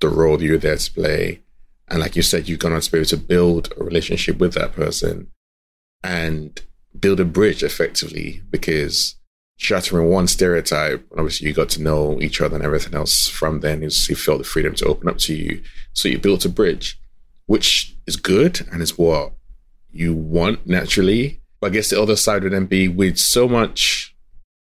the 0.00 0.10
role 0.10 0.42
you're 0.42 0.58
there 0.58 0.76
to 0.76 0.92
play. 0.92 1.40
And 1.88 2.00
like 2.00 2.16
you 2.16 2.20
said, 2.20 2.50
you've 2.50 2.58
gone 2.58 2.74
on 2.74 2.82
to 2.82 2.92
be 2.92 2.98
able 2.98 3.06
to 3.06 3.16
build 3.16 3.72
a 3.78 3.82
relationship 3.82 4.36
with 4.36 4.52
that 4.52 4.72
person 4.72 5.28
and 6.04 6.60
build 6.98 7.18
a 7.18 7.24
bridge 7.24 7.62
effectively 7.62 8.42
because 8.50 9.16
shattering 9.56 10.10
one 10.10 10.26
stereotype. 10.26 11.02
Obviously, 11.16 11.48
you 11.48 11.54
got 11.54 11.70
to 11.70 11.82
know 11.82 12.20
each 12.20 12.42
other 12.42 12.56
and 12.56 12.64
everything 12.66 12.94
else 12.94 13.26
from 13.26 13.60
then. 13.60 13.80
You 13.80 13.88
felt 14.16 14.36
the 14.36 14.44
freedom 14.44 14.74
to 14.74 14.84
open 14.84 15.08
up 15.08 15.16
to 15.20 15.34
you, 15.34 15.62
so 15.94 16.08
you 16.10 16.18
built 16.18 16.44
a 16.44 16.50
bridge, 16.50 16.99
which 17.50 17.96
is 18.06 18.14
good 18.14 18.60
and 18.70 18.80
is 18.80 18.96
what 18.96 19.32
you 19.90 20.14
want 20.14 20.68
naturally. 20.68 21.40
But 21.60 21.68
I 21.68 21.74
guess 21.74 21.90
the 21.90 22.00
other 22.00 22.14
side 22.14 22.44
would 22.44 22.52
then 22.52 22.66
be 22.66 22.86
with 22.86 23.18
so 23.18 23.48
much 23.48 24.14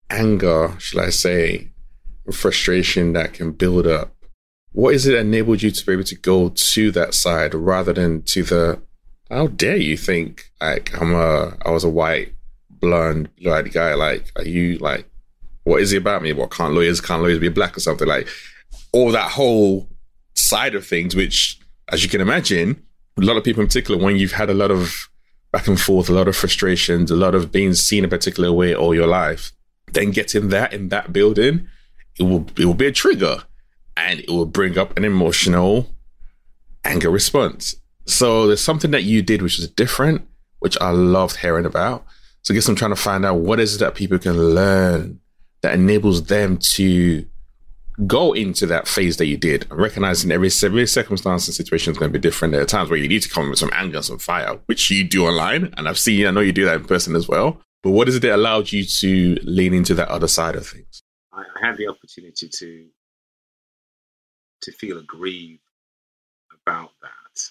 anger, 0.09 0.75
shall 0.79 1.01
I 1.01 1.11
say, 1.11 1.69
frustration 2.31 3.13
that 3.13 3.33
can 3.33 3.51
build 3.51 3.85
up. 3.85 4.15
What 4.71 4.95
is 4.95 5.05
it 5.05 5.13
enabled 5.13 5.61
you 5.61 5.69
to 5.69 5.85
be 5.85 5.93
able 5.93 6.05
to 6.05 6.15
go 6.15 6.49
to 6.49 6.91
that 6.93 7.13
side 7.13 7.53
rather 7.53 7.93
than 7.93 8.23
to 8.23 8.41
the 8.41 8.81
how 9.29 9.45
dare 9.47 9.77
you 9.77 9.95
think 9.95 10.51
like 10.59 10.99
I'm 10.99 11.13
a 11.13 11.57
I 11.63 11.69
was 11.69 11.83
a 11.83 11.89
white 11.89 12.33
blonde, 12.67 13.29
blue-eyed 13.35 13.71
guy. 13.71 13.93
Like, 13.93 14.31
are 14.35 14.43
you 14.43 14.79
like, 14.79 15.07
what 15.65 15.81
is 15.81 15.93
it 15.93 15.97
about 15.97 16.23
me? 16.23 16.33
What 16.33 16.49
can't 16.49 16.73
lawyers 16.73 16.99
can't 16.99 17.21
lawyers 17.21 17.37
be 17.37 17.49
black 17.49 17.77
or 17.77 17.79
something? 17.79 18.07
Like, 18.07 18.27
all 18.91 19.11
that 19.11 19.31
whole 19.31 19.87
side 20.33 20.73
of 20.73 20.85
things, 20.85 21.15
which, 21.15 21.60
as 21.91 22.03
you 22.03 22.09
can 22.09 22.21
imagine, 22.21 22.81
a 23.17 23.21
lot 23.21 23.37
of 23.37 23.43
people 23.43 23.61
in 23.61 23.67
particular, 23.67 24.01
when 24.01 24.15
you've 24.15 24.31
had 24.31 24.49
a 24.49 24.53
lot 24.53 24.71
of 24.71 25.09
back 25.51 25.67
and 25.67 25.79
forth, 25.79 26.09
a 26.09 26.13
lot 26.13 26.27
of 26.27 26.35
frustrations, 26.35 27.11
a 27.11 27.15
lot 27.15 27.35
of 27.35 27.51
being 27.51 27.73
seen 27.73 28.05
a 28.05 28.07
particular 28.07 28.51
way 28.51 28.73
all 28.73 28.95
your 28.95 29.07
life, 29.07 29.51
then 29.93 30.11
getting 30.11 30.49
that 30.49 30.73
in 30.73 30.89
that 30.89 31.11
building, 31.11 31.67
it 32.17 32.23
will 32.23 32.47
it 32.57 32.65
will 32.65 32.73
be 32.73 32.87
a 32.87 32.91
trigger, 32.91 33.43
and 33.97 34.21
it 34.21 34.29
will 34.29 34.45
bring 34.45 34.77
up 34.77 34.95
an 34.97 35.03
emotional 35.03 35.93
anger 36.83 37.09
response. 37.09 37.75
So 38.05 38.47
there's 38.47 38.61
something 38.61 38.91
that 38.91 39.03
you 39.03 39.21
did 39.21 39.41
which 39.41 39.57
was 39.57 39.69
different, 39.69 40.27
which 40.59 40.77
I 40.81 40.91
loved 40.91 41.37
hearing 41.37 41.65
about. 41.65 42.05
So 42.41 42.53
I 42.53 42.55
guess 42.55 42.67
I'm 42.67 42.75
trying 42.75 42.91
to 42.91 42.95
find 42.95 43.25
out 43.25 43.39
what 43.39 43.59
is 43.59 43.75
it 43.75 43.79
that 43.79 43.95
people 43.95 44.17
can 44.17 44.55
learn 44.55 45.19
that 45.61 45.73
enables 45.73 46.23
them 46.23 46.57
to 46.57 47.25
go 48.07 48.33
into 48.33 48.65
that 48.67 48.87
phase 48.87 49.17
that 49.17 49.25
you 49.25 49.37
did, 49.37 49.67
recognizing 49.69 50.31
every 50.31 50.49
every 50.63 50.87
circumstance 50.87 51.47
and 51.47 51.55
situation 51.55 51.91
is 51.91 51.97
going 51.97 52.11
to 52.11 52.17
be 52.17 52.21
different. 52.21 52.51
There 52.51 52.61
are 52.61 52.65
times 52.65 52.89
where 52.89 52.99
you 52.99 53.07
need 53.07 53.21
to 53.23 53.29
come 53.29 53.49
with 53.49 53.59
some 53.59 53.71
anger 53.73 53.97
and 53.97 54.05
some 54.05 54.19
fire, 54.19 54.59
which 54.65 54.89
you 54.89 55.03
do 55.03 55.25
online, 55.25 55.73
and 55.77 55.87
I've 55.87 55.99
seen, 55.99 56.25
I 56.25 56.31
know 56.31 56.41
you 56.41 56.51
do 56.51 56.65
that 56.65 56.81
in 56.81 56.85
person 56.85 57.15
as 57.15 57.27
well. 57.27 57.61
But 57.83 57.91
what 57.91 58.07
is 58.07 58.15
it 58.15 58.21
that 58.21 58.35
allowed 58.35 58.71
you 58.71 58.85
to 58.85 59.39
lean 59.43 59.73
into 59.73 59.95
that 59.95 60.09
other 60.09 60.27
side 60.27 60.55
of 60.55 60.67
things? 60.67 61.01
I, 61.33 61.43
had 61.61 61.77
the 61.77 61.87
opportunity 61.87 62.49
to 62.49 62.87
to 64.63 64.71
feel 64.71 64.99
aggrieved 64.99 65.61
about 66.61 66.91
that, 67.01 67.41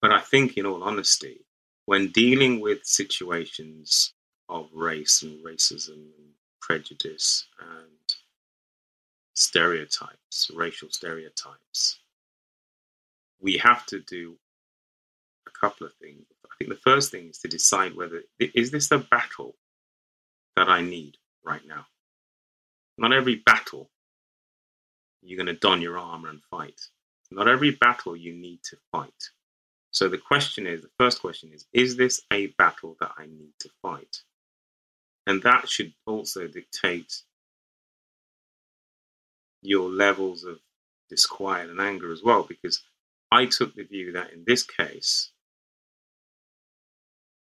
but 0.00 0.12
I 0.12 0.20
think, 0.20 0.56
in 0.56 0.66
all 0.66 0.82
honesty, 0.84 1.44
when 1.86 2.08
dealing 2.08 2.60
with 2.60 2.84
situations 2.84 4.12
of 4.48 4.68
race 4.72 5.22
and 5.22 5.44
racism 5.44 5.94
and 5.94 6.32
prejudice 6.60 7.46
and 7.60 7.95
stereotypes, 9.36 10.50
racial 10.54 10.90
stereotypes, 10.90 12.00
we 13.40 13.56
have 13.58 13.86
to 13.86 14.00
do 14.00 14.36
a 15.46 15.50
couple 15.50 15.86
of 15.86 15.94
things. 15.94 16.24
I 16.44 16.48
think 16.58 16.70
the 16.70 16.80
first 16.90 17.10
thing 17.10 17.28
is 17.28 17.38
to 17.38 17.48
decide 17.48 17.94
whether 17.94 18.22
is 18.40 18.70
this 18.70 18.90
a 18.90 18.98
battle 18.98 19.54
that 20.56 20.68
I 20.68 20.82
need 20.82 21.18
right 21.44 21.66
now. 21.66 21.86
Not 22.98 23.12
every 23.12 23.36
battle 23.46 23.90
you're 25.22 25.36
going 25.36 25.54
to 25.54 25.60
don 25.60 25.82
your 25.82 25.98
armor 25.98 26.30
and 26.30 26.42
fight. 26.50 26.80
Not 27.30 27.48
every 27.48 27.72
battle 27.72 28.16
you 28.16 28.32
need 28.32 28.62
to 28.64 28.76
fight. 28.92 29.30
So 29.90 30.08
the 30.08 30.18
question 30.18 30.66
is, 30.66 30.82
the 30.82 30.90
first 30.98 31.20
question 31.20 31.50
is, 31.52 31.66
is 31.72 31.96
this 31.96 32.22
a 32.32 32.48
battle 32.58 32.96
that 33.00 33.12
I 33.18 33.26
need 33.26 33.52
to 33.60 33.70
fight? 33.82 34.22
And 35.26 35.42
that 35.42 35.68
should 35.68 35.92
also 36.06 36.46
dictate 36.46 37.22
your 39.66 39.90
levels 39.90 40.44
of 40.44 40.58
disquiet 41.08 41.70
and 41.70 41.80
anger 41.80 42.12
as 42.12 42.22
well, 42.22 42.42
because 42.42 42.82
I 43.30 43.46
took 43.46 43.74
the 43.74 43.84
view 43.84 44.12
that 44.12 44.32
in 44.32 44.44
this 44.46 44.62
case, 44.62 45.30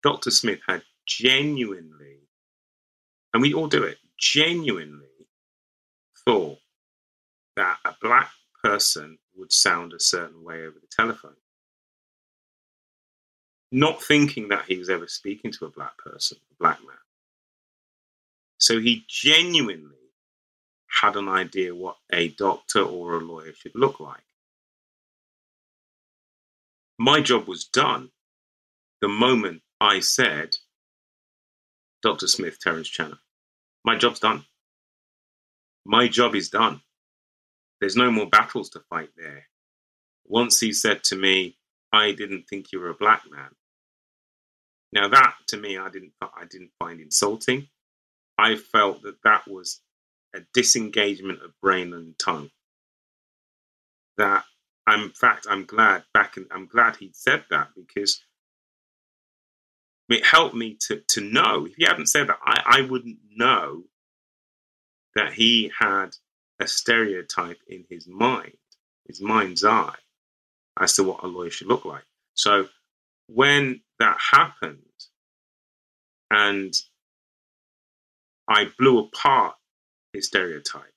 Dr. 0.02 0.30
Smith 0.30 0.60
had 0.68 0.82
genuinely, 1.06 2.18
and 3.32 3.42
we 3.42 3.54
all 3.54 3.68
do 3.68 3.84
it, 3.84 3.98
genuinely 4.18 5.06
thought 6.26 6.58
that 7.56 7.78
a 7.84 7.94
black 8.02 8.30
person 8.62 9.18
would 9.36 9.52
sound 9.52 9.92
a 9.92 10.00
certain 10.00 10.42
way 10.44 10.62
over 10.62 10.78
the 10.80 10.88
telephone 10.90 11.36
not 13.74 14.00
thinking 14.00 14.48
that 14.48 14.64
he 14.66 14.78
was 14.78 14.88
ever 14.88 15.08
speaking 15.08 15.50
to 15.50 15.64
a 15.64 15.70
black 15.70 15.98
person, 15.98 16.38
a 16.52 16.54
black 16.62 16.78
man. 16.86 16.96
So 18.58 18.78
he 18.78 19.04
genuinely 19.08 20.03
had 21.02 21.16
an 21.16 21.28
idea 21.28 21.74
what 21.74 21.96
a 22.12 22.28
doctor 22.28 22.82
or 22.82 23.14
a 23.16 23.20
lawyer 23.20 23.52
should 23.54 23.74
look 23.74 24.00
like. 24.00 24.22
My 26.98 27.20
job 27.20 27.48
was 27.48 27.64
done 27.64 28.10
the 29.02 29.08
moment 29.08 29.62
I 29.80 30.00
said, 30.00 30.56
Dr. 32.02 32.26
Smith, 32.28 32.58
Terence 32.60 32.88
Channer. 32.90 33.18
My 33.84 33.96
job's 33.96 34.20
done. 34.20 34.44
My 35.84 36.08
job 36.08 36.34
is 36.34 36.50
done. 36.50 36.80
There's 37.80 37.96
no 37.96 38.10
more 38.10 38.28
battles 38.28 38.70
to 38.70 38.80
fight 38.90 39.10
there. 39.16 39.46
Once 40.26 40.60
he 40.60 40.72
said 40.72 41.04
to 41.04 41.16
me, 41.16 41.56
I 41.92 42.12
didn't 42.12 42.44
think 42.48 42.72
you 42.72 42.80
were 42.80 42.90
a 42.90 42.94
black 42.94 43.22
man. 43.30 43.50
Now 44.92 45.08
that 45.08 45.34
to 45.48 45.56
me, 45.56 45.78
I 45.78 45.90
didn't 45.90 46.12
I 46.22 46.44
didn't 46.50 46.72
find 46.78 47.00
insulting. 47.00 47.68
I 48.38 48.56
felt 48.56 49.02
that 49.02 49.22
that 49.24 49.48
was 49.48 49.80
a 50.34 50.40
disengagement 50.52 51.42
of 51.42 51.58
brain 51.60 51.92
and 51.92 52.18
tongue. 52.18 52.50
That 54.16 54.44
I'm, 54.86 55.04
in 55.04 55.10
fact, 55.10 55.46
I'm 55.48 55.64
glad 55.64 56.04
back 56.12 56.36
and 56.36 56.46
I'm 56.50 56.66
glad 56.66 56.96
he 56.96 57.10
said 57.14 57.44
that 57.50 57.68
because 57.74 58.22
it 60.08 60.24
helped 60.24 60.54
me 60.54 60.76
to 60.88 61.02
to 61.08 61.20
know. 61.20 61.66
If 61.66 61.74
he 61.76 61.84
hadn't 61.84 62.08
said 62.08 62.28
that, 62.28 62.38
I, 62.44 62.62
I 62.64 62.80
wouldn't 62.82 63.18
know 63.34 63.84
that 65.14 65.32
he 65.32 65.70
had 65.78 66.16
a 66.60 66.66
stereotype 66.66 67.58
in 67.68 67.84
his 67.88 68.06
mind, 68.06 68.56
his 69.06 69.20
mind's 69.20 69.64
eye, 69.64 69.94
as 70.78 70.94
to 70.94 71.04
what 71.04 71.22
a 71.22 71.26
lawyer 71.26 71.50
should 71.50 71.68
look 71.68 71.84
like. 71.84 72.04
So 72.34 72.68
when 73.28 73.80
that 73.98 74.18
happened 74.32 74.82
and 76.30 76.74
I 78.48 78.68
blew 78.78 78.98
apart 78.98 79.54
his 80.14 80.28
stereotype, 80.28 80.94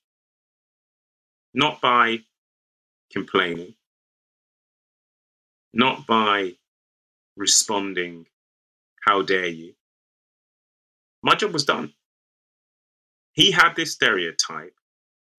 not 1.54 1.82
by 1.82 2.20
complaining, 3.12 3.76
not 5.74 6.08
by 6.08 6.54
responding, 7.38 8.26
How 9.06 9.22
dare 9.24 9.48
you? 9.48 9.74
My 11.24 11.36
job 11.36 11.54
was 11.54 11.66
done. 11.66 11.94
He 13.34 13.52
had 13.52 13.76
this 13.76 13.94
stereotype. 13.94 14.74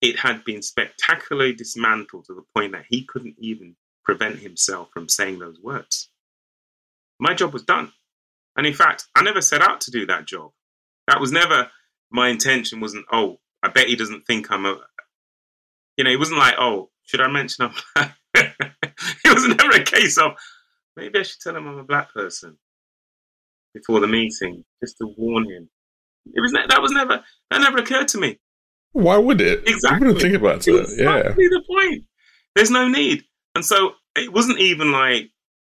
It 0.01 0.19
had 0.19 0.45
been 0.45 0.61
spectacularly 0.61 1.53
dismantled 1.53 2.25
to 2.25 2.35
the 2.35 2.43
point 2.55 2.73
that 2.73 2.85
he 2.89 3.05
couldn't 3.05 3.35
even 3.39 3.75
prevent 4.05 4.39
himself 4.39 4.89
from 4.93 5.09
saying 5.09 5.39
those 5.39 5.59
words. 5.61 6.09
My 7.19 7.33
job 7.33 7.53
was 7.53 7.63
done. 7.63 7.91
And 8.57 8.67
in 8.67 8.73
fact, 8.73 9.07
I 9.15 9.23
never 9.23 9.41
set 9.41 9.61
out 9.61 9.81
to 9.81 9.91
do 9.91 10.05
that 10.07 10.25
job. 10.27 10.51
That 11.07 11.19
was 11.21 11.31
never 11.31 11.69
my 12.11 12.29
intention, 12.29 12.79
wasn't, 12.79 13.05
oh, 13.11 13.39
I 13.63 13.69
bet 13.69 13.87
he 13.87 13.95
doesn't 13.95 14.25
think 14.25 14.51
I'm 14.51 14.65
a, 14.65 14.77
you 15.97 16.03
know, 16.03 16.11
it 16.11 16.19
wasn't 16.19 16.39
like, 16.39 16.55
oh, 16.59 16.89
should 17.03 17.21
I 17.21 17.27
mention 17.27 17.65
I'm 17.65 17.73
black? 17.95 18.15
it 18.35 19.33
was 19.33 19.47
never 19.47 19.75
a 19.75 19.83
case 19.83 20.17
of, 20.17 20.31
maybe 20.95 21.19
I 21.19 21.23
should 21.23 21.39
tell 21.41 21.55
him 21.55 21.67
I'm 21.67 21.77
a 21.77 21.83
black 21.83 22.13
person 22.13 22.57
before 23.73 23.99
the 23.99 24.07
meeting, 24.07 24.63
just 24.83 24.97
to 24.99 25.07
warn 25.17 25.49
him. 25.49 25.69
It 26.33 26.41
was 26.41 26.51
that 26.51 26.81
was 26.81 26.91
never 26.91 27.23
that 27.49 27.61
never 27.61 27.77
occurred 27.79 28.07
to 28.09 28.17
me. 28.19 28.39
Why 28.91 29.17
would 29.17 29.41
it? 29.41 29.67
Exactly. 29.67 30.07
You 30.07 30.13
wouldn't 30.13 30.21
think 30.21 30.35
about 30.35 30.61
that. 30.61 30.79
Exactly 30.81 31.43
Yeah. 31.43 31.49
the 31.49 31.63
point. 31.67 32.03
There's 32.55 32.71
no 32.71 32.87
need. 32.87 33.23
And 33.55 33.63
so 33.65 33.93
it 34.15 34.31
wasn't 34.33 34.59
even 34.59 34.91
like 34.91 35.29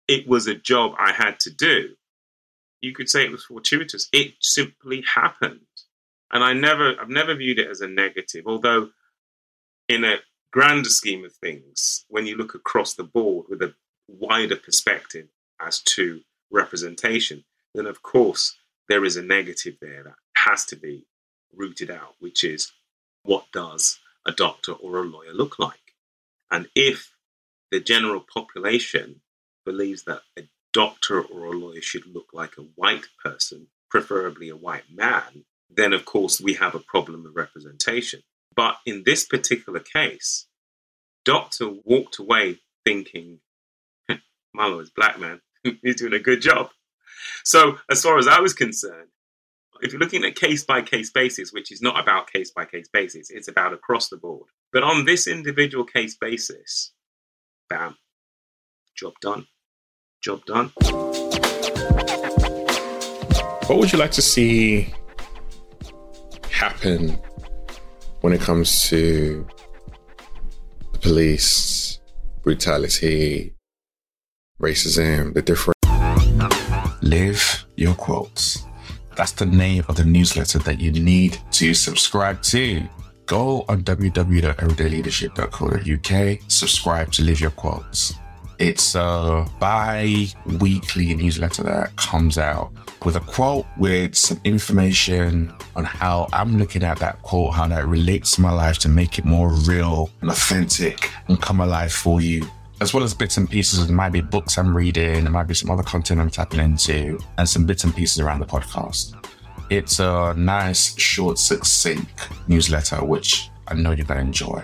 it 0.07 0.27
was 0.27 0.47
a 0.47 0.55
job 0.55 0.93
I 0.97 1.11
had 1.11 1.39
to 1.41 1.49
do. 1.49 1.95
You 2.81 2.93
could 2.93 3.09
say 3.09 3.25
it 3.25 3.31
was 3.31 3.45
fortuitous. 3.45 4.07
It 4.13 4.33
simply 4.41 5.03
happened. 5.13 5.61
And 6.31 6.43
I 6.43 6.53
never 6.53 6.95
I've 6.99 7.09
never 7.09 7.35
viewed 7.35 7.59
it 7.59 7.69
as 7.69 7.81
a 7.81 7.87
negative, 7.87 8.45
although 8.47 8.89
in 9.87 10.03
a 10.03 10.17
grander 10.51 10.89
scheme 10.89 11.25
of 11.25 11.33
things, 11.33 12.05
when 12.09 12.25
you 12.25 12.37
look 12.37 12.55
across 12.55 12.93
the 12.93 13.03
board 13.03 13.47
with 13.49 13.61
a 13.61 13.73
wider 14.07 14.55
perspective 14.55 15.27
as 15.61 15.81
to 15.81 16.21
representation, 16.51 17.43
then 17.73 17.85
of 17.85 18.01
course 18.01 18.57
there 18.89 19.05
is 19.05 19.17
a 19.17 19.21
negative 19.23 19.75
there 19.81 20.03
that 20.03 20.15
has 20.35 20.65
to 20.65 20.75
be 20.75 21.05
rooted 21.53 21.89
out, 21.91 22.15
which 22.19 22.43
is 22.43 22.71
what 23.23 23.45
does 23.51 23.99
a 24.25 24.31
doctor 24.31 24.73
or 24.73 24.99
a 24.99 25.03
lawyer 25.03 25.33
look 25.33 25.59
like? 25.59 25.79
And 26.51 26.67
if 26.75 27.11
the 27.71 27.79
general 27.79 28.23
population 28.33 29.21
believes 29.65 30.03
that 30.03 30.21
a 30.37 30.43
doctor 30.73 31.21
or 31.21 31.45
a 31.45 31.51
lawyer 31.51 31.81
should 31.81 32.05
look 32.05 32.27
like 32.33 32.57
a 32.57 32.67
white 32.75 33.07
person, 33.23 33.67
preferably 33.89 34.49
a 34.49 34.55
white 34.55 34.89
man, 34.93 35.43
then 35.69 35.93
of 35.93 36.05
course 36.05 36.39
we 36.39 36.53
have 36.55 36.75
a 36.75 36.79
problem 36.79 37.25
of 37.25 37.35
representation. 37.35 38.21
But 38.55 38.77
in 38.85 39.03
this 39.05 39.25
particular 39.25 39.79
case, 39.79 40.47
doctor 41.25 41.71
walked 41.83 42.19
away 42.19 42.59
thinking, 42.85 43.39
Marlo 44.55 44.81
is 44.81 44.89
black 44.89 45.19
man, 45.19 45.41
he's 45.81 45.97
doing 45.97 46.13
a 46.13 46.19
good 46.19 46.41
job. 46.41 46.69
So 47.43 47.77
as 47.89 48.01
far 48.01 48.17
as 48.17 48.27
I 48.27 48.39
was 48.39 48.53
concerned, 48.53 49.09
if 49.81 49.91
you're 49.91 49.99
looking 49.99 50.23
at 50.23 50.35
case 50.35 50.63
by 50.63 50.81
case 50.81 51.09
basis, 51.09 51.51
which 51.51 51.71
is 51.71 51.81
not 51.81 51.99
about 51.99 52.31
case 52.31 52.51
by 52.51 52.63
case 52.65 52.87
basis, 52.87 53.29
it's 53.29 53.49
about 53.49 53.73
across 53.73 54.07
the 54.07 54.17
board. 54.17 54.47
But 54.71 54.83
on 54.83 55.05
this 55.05 55.27
individual 55.27 55.83
case 55.83 56.15
basis, 56.15 56.93
bam, 57.69 57.97
job 58.95 59.13
done. 59.21 59.47
Job 60.21 60.45
done. 60.45 60.71
What 63.67 63.79
would 63.79 63.91
you 63.91 63.99
like 63.99 64.11
to 64.11 64.21
see 64.21 64.93
happen 66.65 67.17
when 68.21 68.33
it 68.33 68.41
comes 68.41 68.89
to 68.89 69.45
the 70.93 70.99
police, 70.99 71.99
brutality, 72.41 73.53
racism, 74.59 75.35
the 75.35 75.43
different? 75.43 75.75
Live 77.03 77.67
your 77.75 77.93
quotes. 77.93 78.65
That's 79.15 79.33
the 79.33 79.45
name 79.45 79.83
of 79.87 79.97
the 79.97 80.05
newsletter 80.05 80.57
that 80.59 80.79
you 80.79 80.91
need 80.91 81.37
to 81.51 81.73
subscribe 81.75 82.41
to. 82.53 82.81
Go 83.27 83.63
on 83.69 83.83
www.everydayleadership.co.uk, 83.83 86.39
subscribe 86.47 87.11
to 87.11 87.23
Live 87.23 87.39
Your 87.39 87.51
Quotes. 87.51 88.15
It's 88.57 88.95
a 88.95 89.45
bi 89.59 90.27
weekly 90.59 91.13
newsletter 91.13 91.63
that 91.63 91.95
comes 91.97 92.37
out 92.37 92.71
with 93.03 93.15
a 93.17 93.19
quote 93.19 93.65
with 93.77 94.15
some 94.15 94.39
information 94.43 95.53
on 95.75 95.83
how 95.83 96.27
I'm 96.33 96.57
looking 96.57 96.83
at 96.83 96.97
that 96.99 97.21
quote, 97.21 97.53
how 97.53 97.67
that 97.67 97.85
relates 97.85 98.35
to 98.35 98.41
my 98.41 98.51
life 98.51 98.77
to 98.79 98.89
make 98.89 99.19
it 99.19 99.25
more 99.25 99.49
real 99.49 100.09
and 100.21 100.29
authentic 100.31 101.11
and 101.27 101.41
come 101.41 101.59
alive 101.59 101.91
for 101.91 102.21
you 102.21 102.47
as 102.81 102.93
well 102.93 103.03
as 103.03 103.13
bits 103.13 103.37
and 103.37 103.49
pieces. 103.49 103.85
There 103.85 103.95
might 103.95 104.11
be 104.11 104.21
books 104.21 104.57
I'm 104.57 104.75
reading, 104.75 105.23
there 105.23 105.31
might 105.31 105.47
be 105.47 105.53
some 105.53 105.69
other 105.69 105.83
content 105.83 106.19
I'm 106.19 106.29
tapping 106.29 106.59
into, 106.59 107.19
and 107.37 107.47
some 107.47 107.65
bits 107.65 107.83
and 107.83 107.95
pieces 107.95 108.19
around 108.19 108.39
the 108.39 108.45
podcast. 108.45 109.15
It's 109.69 109.99
a 109.99 110.33
nice, 110.37 110.97
short, 110.99 111.39
succinct 111.39 112.29
newsletter, 112.47 113.03
which 113.03 113.49
I 113.67 113.73
know 113.73 113.91
you're 113.91 114.05
going 114.05 114.19
to 114.19 114.25
enjoy. 114.25 114.63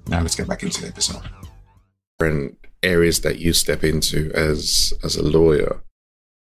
Now 0.06 0.20
let's 0.20 0.36
get 0.36 0.46
back 0.46 0.62
into 0.62 0.82
the 0.82 0.86
episode. 0.86 1.28
different 2.16 2.56
areas 2.84 3.22
that 3.22 3.40
you 3.40 3.52
step 3.52 3.82
into 3.82 4.30
as 4.34 4.92
as 5.02 5.16
a 5.16 5.22
lawyer, 5.22 5.82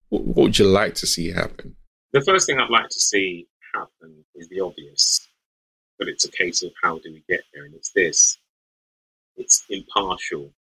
what, 0.10 0.26
what 0.26 0.44
would 0.44 0.60
you 0.60 0.66
like 0.66 0.96
to 0.96 1.08
see 1.08 1.32
happen? 1.32 1.78
The 2.12 2.20
first 2.20 2.46
thing 2.46 2.60
I'd 2.60 2.70
like 2.70 2.90
to 2.90 3.00
see 3.00 3.48
happen 3.74 4.26
is 4.36 4.50
the 4.50 4.60
obvious, 4.60 5.26
but 5.98 6.10
it's 6.10 6.26
a 6.26 6.32
case 6.32 6.62
of 6.62 6.74
how 6.84 7.00
do 7.00 7.14
we 7.14 7.24
get 7.30 7.46
there, 7.54 7.64
and 7.64 7.74
it's 7.74 7.94
this 7.94 8.38
it's 9.38 9.64
impartial, 9.70 10.54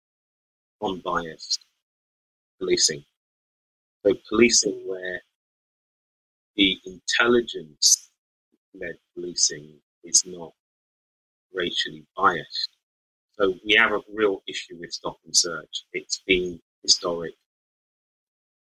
unbiased 0.81 1.65
policing. 2.61 3.05
So, 4.05 4.13
policing 4.29 4.83
where 4.87 5.23
the 6.57 6.79
intelligence 6.85 8.11
led 8.79 8.97
policing 9.15 9.81
is 10.05 10.23
not 10.27 10.53
racially 11.55 12.05
biased. 12.15 12.69
So, 13.39 13.55
we 13.65 13.77
have 13.79 13.93
a 13.93 14.03
real 14.13 14.43
issue 14.47 14.77
with 14.79 14.93
stop 14.93 15.17
and 15.25 15.35
search. 15.35 15.85
It's 15.95 16.23
been 16.27 16.61
historic. 16.83 17.35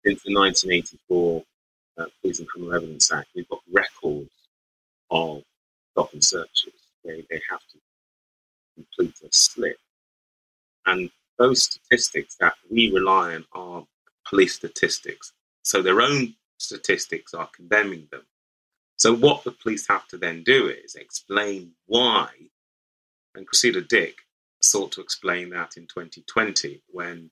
Since 0.05 0.23
the 0.23 0.35
1984 0.35 1.43
uh, 1.99 2.05
Police 2.21 2.39
and 2.39 2.47
Criminal 2.49 2.75
Evidence 2.75 3.11
Act, 3.11 3.29
we've 3.33 3.47
got 3.47 3.61
records 3.71 4.29
of 5.09 5.43
stop 5.91 6.11
and 6.11 6.23
searches 6.23 6.73
where 7.03 7.17
they 7.29 7.41
have 7.49 7.61
to 7.71 7.79
complete 8.75 9.15
a 9.23 9.29
slip. 9.31 9.77
And 10.85 11.09
those 11.37 11.63
statistics 11.63 12.35
that 12.41 12.55
we 12.69 12.91
rely 12.91 13.35
on 13.35 13.45
are 13.53 13.85
police 14.29 14.55
statistics. 14.55 15.33
So 15.63 15.81
their 15.81 16.01
own 16.01 16.35
statistics 16.57 17.33
are 17.33 17.49
condemning 17.53 18.07
them. 18.11 18.25
So 18.97 19.15
what 19.15 19.43
the 19.43 19.51
police 19.51 19.87
have 19.87 20.07
to 20.09 20.17
then 20.17 20.43
do 20.43 20.67
is 20.67 20.95
explain 20.95 21.71
why. 21.87 22.29
And 23.35 23.47
Cressida 23.47 23.81
Dick 23.81 24.17
sought 24.61 24.91
to 24.93 25.01
explain 25.01 25.49
that 25.51 25.77
in 25.77 25.87
2020 25.87 26.81
when 26.91 27.31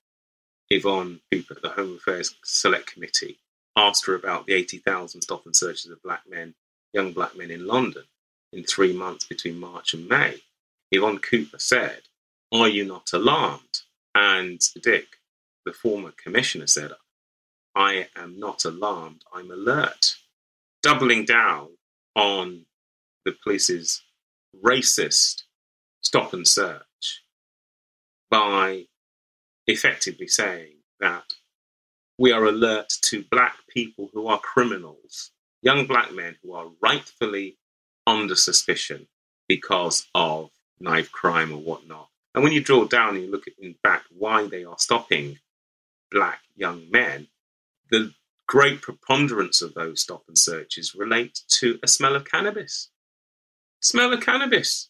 Yvonne 0.70 1.20
Cooper, 1.30 1.56
the 1.62 1.70
Home 1.70 1.96
Affairs 1.96 2.34
Select 2.44 2.92
Committee, 2.92 3.38
asked 3.76 4.06
her 4.06 4.14
about 4.14 4.46
the 4.46 4.54
80,000 4.54 5.22
stop 5.22 5.46
and 5.46 5.54
searches 5.54 5.90
of 5.90 6.02
black 6.02 6.22
men, 6.28 6.54
young 6.92 7.12
black 7.12 7.36
men 7.36 7.50
in 7.50 7.66
London 7.66 8.04
in 8.52 8.64
three 8.64 8.92
months 8.92 9.26
between 9.26 9.60
March 9.60 9.94
and 9.94 10.08
May. 10.08 10.42
Yvonne 10.90 11.18
Cooper 11.18 11.58
said, 11.58 12.02
Are 12.50 12.68
you 12.68 12.84
not 12.84 13.12
alarmed? 13.12 13.82
And 14.14 14.60
Dick, 14.82 15.17
the 15.68 15.74
former 15.74 16.12
commissioner, 16.22 16.66
said, 16.66 16.92
I 17.74 18.08
am 18.16 18.40
not 18.40 18.64
alarmed, 18.64 19.22
I'm 19.34 19.50
alert. 19.50 20.16
Doubling 20.82 21.26
down 21.26 21.68
on 22.16 22.64
the 23.26 23.36
police's 23.44 24.02
racist 24.64 25.42
stop 26.00 26.32
and 26.32 26.48
search 26.48 27.22
by 28.30 28.86
effectively 29.66 30.26
saying 30.26 30.76
that 31.00 31.34
we 32.16 32.32
are 32.32 32.46
alert 32.46 32.88
to 33.02 33.24
black 33.30 33.56
people 33.68 34.08
who 34.14 34.26
are 34.26 34.38
criminals, 34.38 35.32
young 35.60 35.86
black 35.86 36.12
men 36.12 36.34
who 36.42 36.54
are 36.54 36.70
rightfully 36.82 37.58
under 38.06 38.34
suspicion 38.34 39.06
because 39.48 40.06
of 40.14 40.48
knife 40.80 41.12
crime 41.12 41.52
or 41.52 41.58
whatnot. 41.58 42.08
And 42.34 42.42
when 42.42 42.54
you 42.54 42.62
draw 42.62 42.86
down 42.86 43.16
and 43.16 43.24
you 43.24 43.30
look 43.30 43.46
at, 43.46 43.54
in 43.58 43.74
fact, 43.82 44.06
why 44.10 44.46
they 44.46 44.64
are 44.64 44.78
stopping 44.78 45.38
black 46.10 46.40
young 46.56 46.90
men, 46.90 47.28
the 47.90 48.12
great 48.46 48.80
preponderance 48.82 49.60
of 49.62 49.74
those 49.74 50.02
stop 50.02 50.24
and 50.28 50.38
searches 50.38 50.94
relate 50.94 51.40
to 51.48 51.78
a 51.82 51.88
smell 51.88 52.16
of 52.16 52.24
cannabis. 52.24 52.90
Smell 53.80 54.12
of 54.12 54.20
cannabis. 54.20 54.88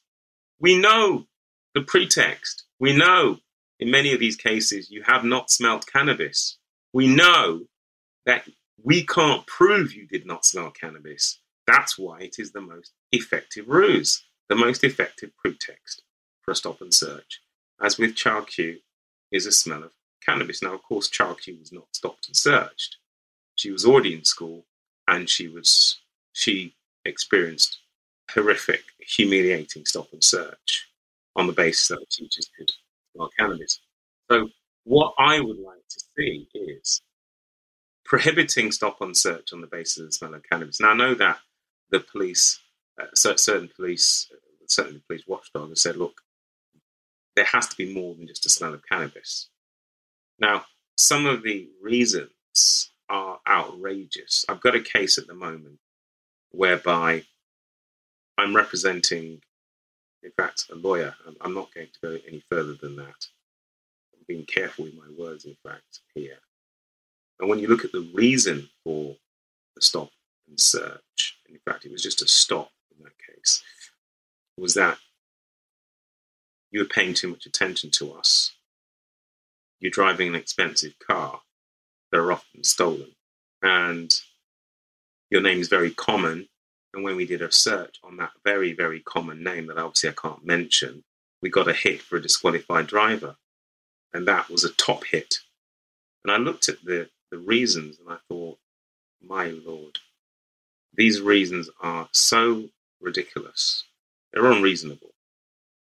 We 0.60 0.78
know 0.78 1.26
the 1.74 1.82
pretext. 1.82 2.64
We 2.80 2.96
know 2.96 3.38
in 3.80 3.90
many 3.90 4.12
of 4.12 4.20
these 4.20 4.36
cases, 4.36 4.90
you 4.90 5.02
have 5.06 5.24
not 5.24 5.50
smelt 5.50 5.86
cannabis. 5.86 6.58
We 6.92 7.06
know 7.06 7.66
that 8.26 8.48
we 8.82 9.04
can't 9.04 9.46
prove 9.46 9.92
you 9.92 10.06
did 10.06 10.26
not 10.26 10.44
smell 10.44 10.70
cannabis. 10.70 11.40
That's 11.66 11.98
why 11.98 12.20
it 12.20 12.36
is 12.38 12.52
the 12.52 12.60
most 12.60 12.92
effective 13.12 13.68
ruse, 13.68 14.24
the 14.48 14.56
most 14.56 14.82
effective 14.82 15.30
pretext 15.36 16.02
for 16.42 16.52
a 16.52 16.54
stop 16.56 16.80
and 16.80 16.92
search. 16.92 17.40
As 17.80 17.98
with 17.98 18.16
Child 18.16 18.48
Q, 18.48 18.78
is 19.30 19.46
a 19.46 19.52
smell 19.52 19.82
of 19.82 19.92
cannabis. 20.24 20.62
Now, 20.62 20.74
of 20.74 20.82
course, 20.82 21.08
Child 21.08 21.40
Q 21.42 21.56
was 21.58 21.72
not 21.72 21.86
stopped 21.92 22.26
and 22.28 22.36
searched. 22.36 22.96
She 23.56 23.70
was 23.70 23.84
already 23.84 24.14
in 24.14 24.24
school, 24.24 24.64
and 25.06 25.28
she 25.28 25.48
was 25.48 26.00
she 26.32 26.74
experienced 27.04 27.78
horrific, 28.30 28.82
humiliating 29.00 29.86
stop 29.86 30.12
and 30.12 30.22
search 30.22 30.88
on 31.36 31.46
the 31.46 31.52
basis 31.52 31.88
that 31.88 32.00
the 32.00 32.06
teachers 32.10 32.50
could 32.56 32.70
smell 33.14 33.30
cannabis. 33.38 33.80
So, 34.30 34.48
what 34.84 35.14
I 35.18 35.40
would 35.40 35.58
like 35.58 35.86
to 35.88 36.00
see 36.16 36.48
is 36.54 37.02
prohibiting 38.04 38.72
stop 38.72 39.00
and 39.00 39.16
search 39.16 39.52
on 39.52 39.60
the 39.60 39.66
basis 39.66 39.98
of 39.98 40.06
the 40.06 40.12
smell 40.12 40.34
of 40.34 40.42
cannabis. 40.50 40.80
Now, 40.80 40.90
I 40.90 40.94
know 40.94 41.14
that 41.14 41.38
the 41.90 42.00
police, 42.00 42.58
uh, 43.00 43.06
certain 43.14 43.68
police, 43.76 44.30
uh, 44.32 44.36
certainly 44.66 45.02
police 45.06 45.24
watchdog, 45.26 45.68
have 45.68 45.78
said, 45.78 45.96
look, 45.96 46.20
there 47.36 47.44
has 47.44 47.68
to 47.68 47.76
be 47.76 47.92
more 47.92 48.14
than 48.14 48.26
just 48.26 48.46
a 48.46 48.48
smell 48.48 48.74
of 48.74 48.82
cannabis. 48.86 49.48
Now, 50.38 50.64
some 50.96 51.26
of 51.26 51.42
the 51.42 51.68
reasons 51.82 52.90
are 53.08 53.40
outrageous. 53.46 54.44
I've 54.48 54.60
got 54.60 54.74
a 54.76 54.80
case 54.80 55.18
at 55.18 55.26
the 55.26 55.34
moment 55.34 55.78
whereby 56.50 57.24
I'm 58.36 58.54
representing, 58.54 59.40
in 60.22 60.30
fact, 60.36 60.66
a 60.70 60.76
lawyer. 60.76 61.14
I'm 61.40 61.54
not 61.54 61.74
going 61.74 61.88
to 61.88 62.00
go 62.00 62.18
any 62.26 62.42
further 62.48 62.74
than 62.74 62.96
that. 62.96 63.26
I'm 64.14 64.24
being 64.26 64.44
careful 64.44 64.84
with 64.84 64.94
my 64.94 65.08
words, 65.18 65.44
in 65.44 65.56
fact, 65.64 66.00
here. 66.14 66.38
And 67.40 67.48
when 67.48 67.58
you 67.58 67.68
look 67.68 67.84
at 67.84 67.92
the 67.92 68.08
reason 68.14 68.68
for 68.84 69.16
the 69.74 69.82
stop 69.82 70.10
and 70.48 70.58
search, 70.58 71.38
and 71.46 71.54
in 71.54 71.60
fact, 71.64 71.84
it 71.84 71.92
was 71.92 72.02
just 72.02 72.22
a 72.22 72.28
stop 72.28 72.70
in 72.96 73.04
that 73.04 73.14
case, 73.18 73.62
was 74.56 74.74
that 74.74 74.98
you 76.70 76.80
were 76.80 76.86
paying 76.86 77.14
too 77.14 77.28
much 77.28 77.46
attention 77.46 77.90
to 77.92 78.12
us. 78.12 78.54
You're 79.80 79.90
driving 79.90 80.28
an 80.28 80.34
expensive 80.34 80.94
car 80.98 81.40
that 82.10 82.18
are 82.18 82.32
often 82.32 82.64
stolen, 82.64 83.14
and 83.62 84.12
your 85.30 85.40
name 85.42 85.60
is 85.60 85.68
very 85.68 85.90
common. 85.90 86.48
And 86.94 87.04
when 87.04 87.16
we 87.16 87.26
did 87.26 87.42
a 87.42 87.52
search 87.52 87.98
on 88.02 88.16
that 88.16 88.30
very, 88.44 88.72
very 88.72 89.00
common 89.00 89.42
name 89.44 89.66
that 89.66 89.76
obviously 89.76 90.10
I 90.10 90.14
can't 90.14 90.44
mention, 90.44 91.04
we 91.42 91.50
got 91.50 91.68
a 91.68 91.74
hit 91.74 92.00
for 92.00 92.16
a 92.16 92.22
disqualified 92.22 92.86
driver. 92.86 93.36
And 94.14 94.26
that 94.26 94.48
was 94.48 94.64
a 94.64 94.72
top 94.72 95.04
hit. 95.04 95.36
And 96.24 96.32
I 96.32 96.38
looked 96.38 96.68
at 96.68 96.82
the, 96.82 97.10
the 97.30 97.38
reasons 97.38 97.98
and 97.98 98.08
I 98.10 98.16
thought, 98.28 98.58
my 99.22 99.48
Lord, 99.48 99.98
these 100.94 101.20
reasons 101.20 101.68
are 101.80 102.08
so 102.12 102.70
ridiculous. 103.00 103.84
They're 104.32 104.50
unreasonable. 104.50 105.10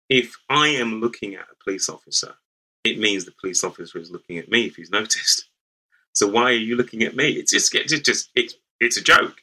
If 0.08 0.36
I 0.48 0.68
am 0.68 1.00
looking 1.00 1.34
at 1.34 1.48
a 1.50 1.64
police 1.64 1.88
officer, 1.88 2.34
it 2.84 2.98
means 2.98 3.24
the 3.24 3.32
police 3.40 3.64
officer 3.64 3.98
is 3.98 4.10
looking 4.10 4.38
at 4.38 4.50
me 4.50 4.66
if 4.66 4.76
he's 4.76 4.90
noticed. 4.90 5.46
So 6.14 6.26
why 6.28 6.44
are 6.44 6.52
you 6.52 6.76
looking 6.76 7.02
at 7.04 7.16
me? 7.16 7.30
It's 7.32 7.52
just, 7.52 7.74
it's 7.74 8.00
just, 8.00 8.30
it's, 8.34 8.54
it's 8.80 8.96
a 8.96 9.02
joke. 9.02 9.42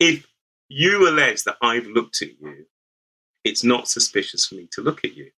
If 0.00 0.26
you 0.68 1.08
allege 1.08 1.44
that 1.44 1.56
I've 1.62 1.86
looked 1.86 2.22
at 2.22 2.40
you, 2.40 2.66
it's 3.44 3.64
not 3.64 3.88
suspicious 3.88 4.46
for 4.46 4.56
me 4.56 4.68
to 4.72 4.82
look 4.82 5.04
at 5.04 5.16
you. 5.16 5.30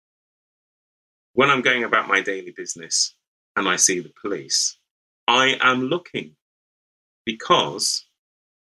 When 1.34 1.50
I'm 1.50 1.62
going 1.62 1.84
about 1.84 2.08
my 2.08 2.22
daily 2.22 2.52
business 2.56 3.14
and 3.56 3.68
I 3.68 3.76
see 3.76 4.00
the 4.00 4.12
police, 4.22 4.78
I 5.28 5.56
am 5.60 5.84
looking 5.84 6.36
because 7.26 8.06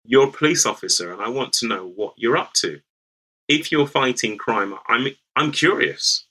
you're 0.04 0.28
a 0.28 0.32
police 0.32 0.66
officer 0.66 1.12
and 1.12 1.22
I 1.22 1.28
want 1.30 1.52
to 1.54 1.68
know 1.68 1.86
what 1.86 2.14
you're 2.18 2.36
up 2.38 2.52
to. 2.54 2.80
If 3.48 3.72
you're 3.72 3.88
fighting 3.88 4.38
crime, 4.38 4.74
I'm, 4.88 5.08
I'm 5.36 5.52
curious. 5.52 6.27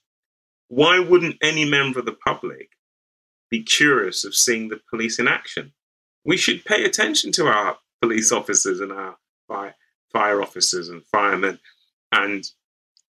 Why 0.70 1.00
wouldn't 1.00 1.38
any 1.42 1.66
member 1.66 2.00
of 2.00 2.06
the 2.06 2.18
public 2.26 2.72
be 3.50 3.64
curious 3.64 4.26
of 4.26 4.36
seeing 4.36 4.68
the 4.68 4.80
police 4.90 5.20
in 5.20 5.28
action? 5.28 5.74
We 6.26 6.38
should 6.38 6.66
pay 6.66 6.84
attention 6.84 7.32
to 7.34 7.48
our 7.48 7.78
police 8.02 8.32
officers 8.32 8.82
and 8.82 8.92
our 8.92 9.18
fire, 9.48 9.76
fire 10.12 10.42
officers 10.42 10.90
and 10.90 11.06
firemen 11.06 11.60
and 12.12 12.44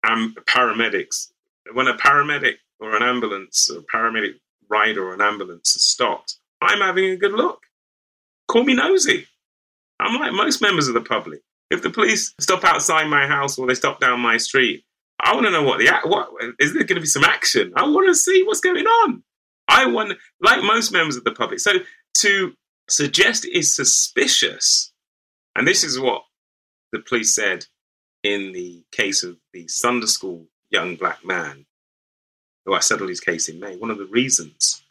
um, 0.08 0.34
paramedics. 0.48 1.28
When 1.72 1.88
a 1.88 1.96
paramedic 1.96 2.54
or 2.80 2.96
an 2.96 3.02
ambulance 3.02 3.70
or 3.70 3.80
a 3.80 3.96
paramedic 3.96 4.34
rider 4.68 5.06
or 5.06 5.14
an 5.14 5.20
ambulance 5.20 5.76
is 5.76 5.84
stopped, 5.84 6.36
I'm 6.60 6.80
having 6.80 7.10
a 7.10 7.16
good 7.16 7.32
look. 7.32 7.60
Call 8.48 8.64
me 8.64 8.74
nosy. 8.74 9.26
I'm 10.00 10.18
like 10.18 10.32
most 10.32 10.62
members 10.62 10.88
of 10.88 10.94
the 10.94 11.00
public. 11.00 11.40
If 11.70 11.82
the 11.82 11.90
police 11.90 12.34
stop 12.40 12.64
outside 12.64 13.04
my 13.04 13.26
house 13.26 13.58
or 13.58 13.66
they 13.66 13.74
stop 13.74 14.00
down 14.00 14.20
my 14.20 14.36
street, 14.36 14.84
I 15.22 15.34
want 15.34 15.46
to 15.46 15.52
know 15.52 15.62
what 15.62 15.78
the 15.78 15.90
what 16.04 16.30
is 16.58 16.74
there 16.74 16.84
going 16.84 16.96
to 16.96 17.00
be 17.00 17.06
some 17.06 17.24
action? 17.24 17.72
I 17.76 17.84
want 17.84 18.08
to 18.08 18.14
see 18.14 18.42
what's 18.42 18.60
going 18.60 18.86
on. 18.86 19.22
I 19.68 19.86
want, 19.86 20.18
like 20.40 20.62
most 20.62 20.92
members 20.92 21.16
of 21.16 21.24
the 21.24 21.32
public. 21.32 21.60
So 21.60 21.74
to 22.18 22.52
suggest 22.88 23.46
is 23.46 23.74
suspicious, 23.74 24.92
and 25.56 25.66
this 25.66 25.84
is 25.84 25.98
what 25.98 26.24
the 26.90 26.98
police 26.98 27.34
said 27.34 27.66
in 28.24 28.52
the 28.52 28.84
case 28.90 29.22
of 29.22 29.38
the 29.52 29.68
Sunday 29.68 30.06
school 30.06 30.46
young 30.70 30.96
black 30.96 31.24
man 31.24 31.66
who 32.64 32.74
I 32.74 32.80
settled 32.80 33.08
his 33.08 33.20
case 33.20 33.48
in 33.48 33.60
May. 33.60 33.76
One 33.76 33.90
of 33.90 33.98
the 33.98 34.06
reasons 34.06 34.82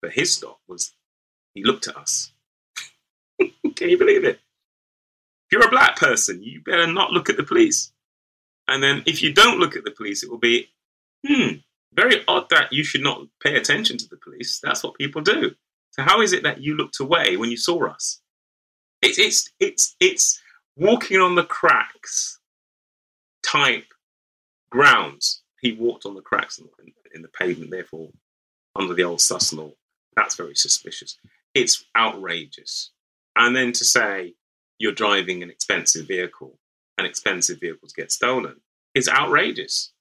for 0.00 0.10
his 0.10 0.34
stop 0.34 0.58
was 0.68 0.92
he 1.54 1.64
looked 1.64 1.88
at 1.88 1.96
us. 1.96 2.32
Can 3.40 3.88
you 3.88 3.98
believe 3.98 4.24
it? 4.24 4.36
If 4.36 5.52
you're 5.52 5.66
a 5.66 5.70
black 5.70 5.96
person, 5.96 6.42
you 6.42 6.60
better 6.62 6.86
not 6.86 7.12
look 7.12 7.28
at 7.28 7.36
the 7.36 7.42
police. 7.42 7.92
And 8.68 8.82
then 8.82 9.02
if 9.06 9.22
you 9.22 9.32
don't 9.32 9.58
look 9.58 9.76
at 9.76 9.84
the 9.84 9.90
police, 9.90 10.22
it 10.22 10.30
will 10.30 10.38
be, 10.38 10.68
hmm, 11.26 11.54
very 11.94 12.22
odd 12.28 12.48
that 12.50 12.72
you 12.72 12.84
should 12.84 13.02
not 13.02 13.26
pay 13.42 13.56
attention 13.56 13.96
to 13.98 14.08
the 14.08 14.18
police. 14.18 14.60
That's 14.62 14.84
what 14.84 14.94
people 14.94 15.22
do. 15.22 15.54
So 15.90 16.02
how 16.02 16.20
is 16.20 16.32
it 16.32 16.42
that 16.44 16.60
you 16.60 16.76
looked 16.76 17.00
away 17.00 17.36
when 17.36 17.50
you 17.50 17.56
saw 17.56 17.88
us? 17.88 18.20
It's 19.02 19.18
it's 19.18 19.50
it's 19.58 19.96
it's 20.00 20.40
walking 20.76 21.20
on 21.20 21.34
the 21.34 21.44
cracks 21.44 22.38
type 23.42 23.86
grounds. 24.70 25.42
He 25.60 25.72
walked 25.72 26.06
on 26.06 26.14
the 26.14 26.20
cracks 26.20 26.58
in, 26.58 26.68
in 27.14 27.22
the 27.22 27.28
pavement, 27.28 27.70
therefore 27.70 28.10
under 28.76 28.94
the 28.94 29.02
old 29.02 29.20
sus 29.20 29.52
law. 29.52 29.70
That's 30.14 30.36
very 30.36 30.54
suspicious. 30.54 31.18
It's 31.54 31.84
outrageous. 31.96 32.90
And 33.34 33.56
then 33.56 33.72
to 33.72 33.84
say 33.84 34.34
you're 34.78 34.92
driving 34.92 35.42
an 35.42 35.50
expensive 35.50 36.06
vehicle 36.06 36.58
and 36.98 37.06
expensive 37.06 37.60
vehicles 37.60 37.92
get 37.92 38.12
stolen 38.12 38.60
is 38.94 39.08
outrageous. 39.08 39.92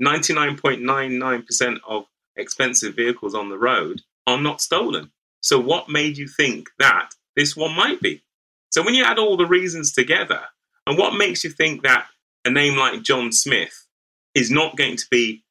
99.99% 0.00 1.78
of 1.86 2.04
expensive 2.36 2.94
vehicles 2.94 3.34
on 3.34 3.48
the 3.48 3.58
road 3.58 4.02
are 4.26 4.40
not 4.40 4.60
stolen. 4.60 5.10
So, 5.42 5.58
what 5.58 5.88
made 5.88 6.18
you 6.18 6.28
think 6.28 6.68
that 6.78 7.10
this 7.34 7.56
one 7.56 7.74
might 7.74 8.00
be? 8.00 8.22
So, 8.70 8.82
when 8.82 8.94
you 8.94 9.04
add 9.04 9.18
all 9.18 9.36
the 9.36 9.46
reasons 9.46 9.92
together, 9.92 10.42
and 10.86 10.98
what 10.98 11.16
makes 11.16 11.44
you 11.44 11.50
think 11.50 11.82
that 11.82 12.06
a 12.44 12.50
name 12.50 12.76
like 12.76 13.02
John 13.02 13.32
Smith 13.32 13.86
is 14.34 14.50
not 14.50 14.76
going 14.76 14.96
to 14.96 15.06
be 15.10 15.42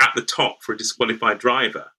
at 0.00 0.12
the 0.14 0.22
top 0.22 0.62
for 0.62 0.74
a 0.74 0.78
disqualified 0.78 1.38
driver? 1.38 1.92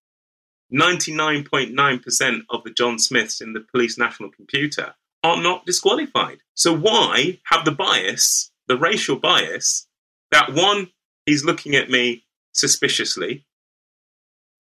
99.9% 0.74 2.42
of 2.50 2.64
the 2.64 2.72
John 2.72 2.98
Smiths 2.98 3.42
in 3.42 3.54
the 3.54 3.60
police 3.60 3.98
national 3.98 4.32
computer 4.32 4.96
are 5.26 5.42
not 5.42 5.66
disqualified. 5.66 6.38
So, 6.54 6.72
why 6.72 7.40
have 7.46 7.66
the 7.66 7.72
bias, 7.72 8.52
the 8.68 8.78
racial 8.78 9.16
bias, 9.16 9.88
that 10.32 10.54
one, 10.54 10.92
he's 11.26 11.44
looking 11.44 11.74
at 11.74 11.90
me 11.90 12.26
suspiciously, 12.54 13.48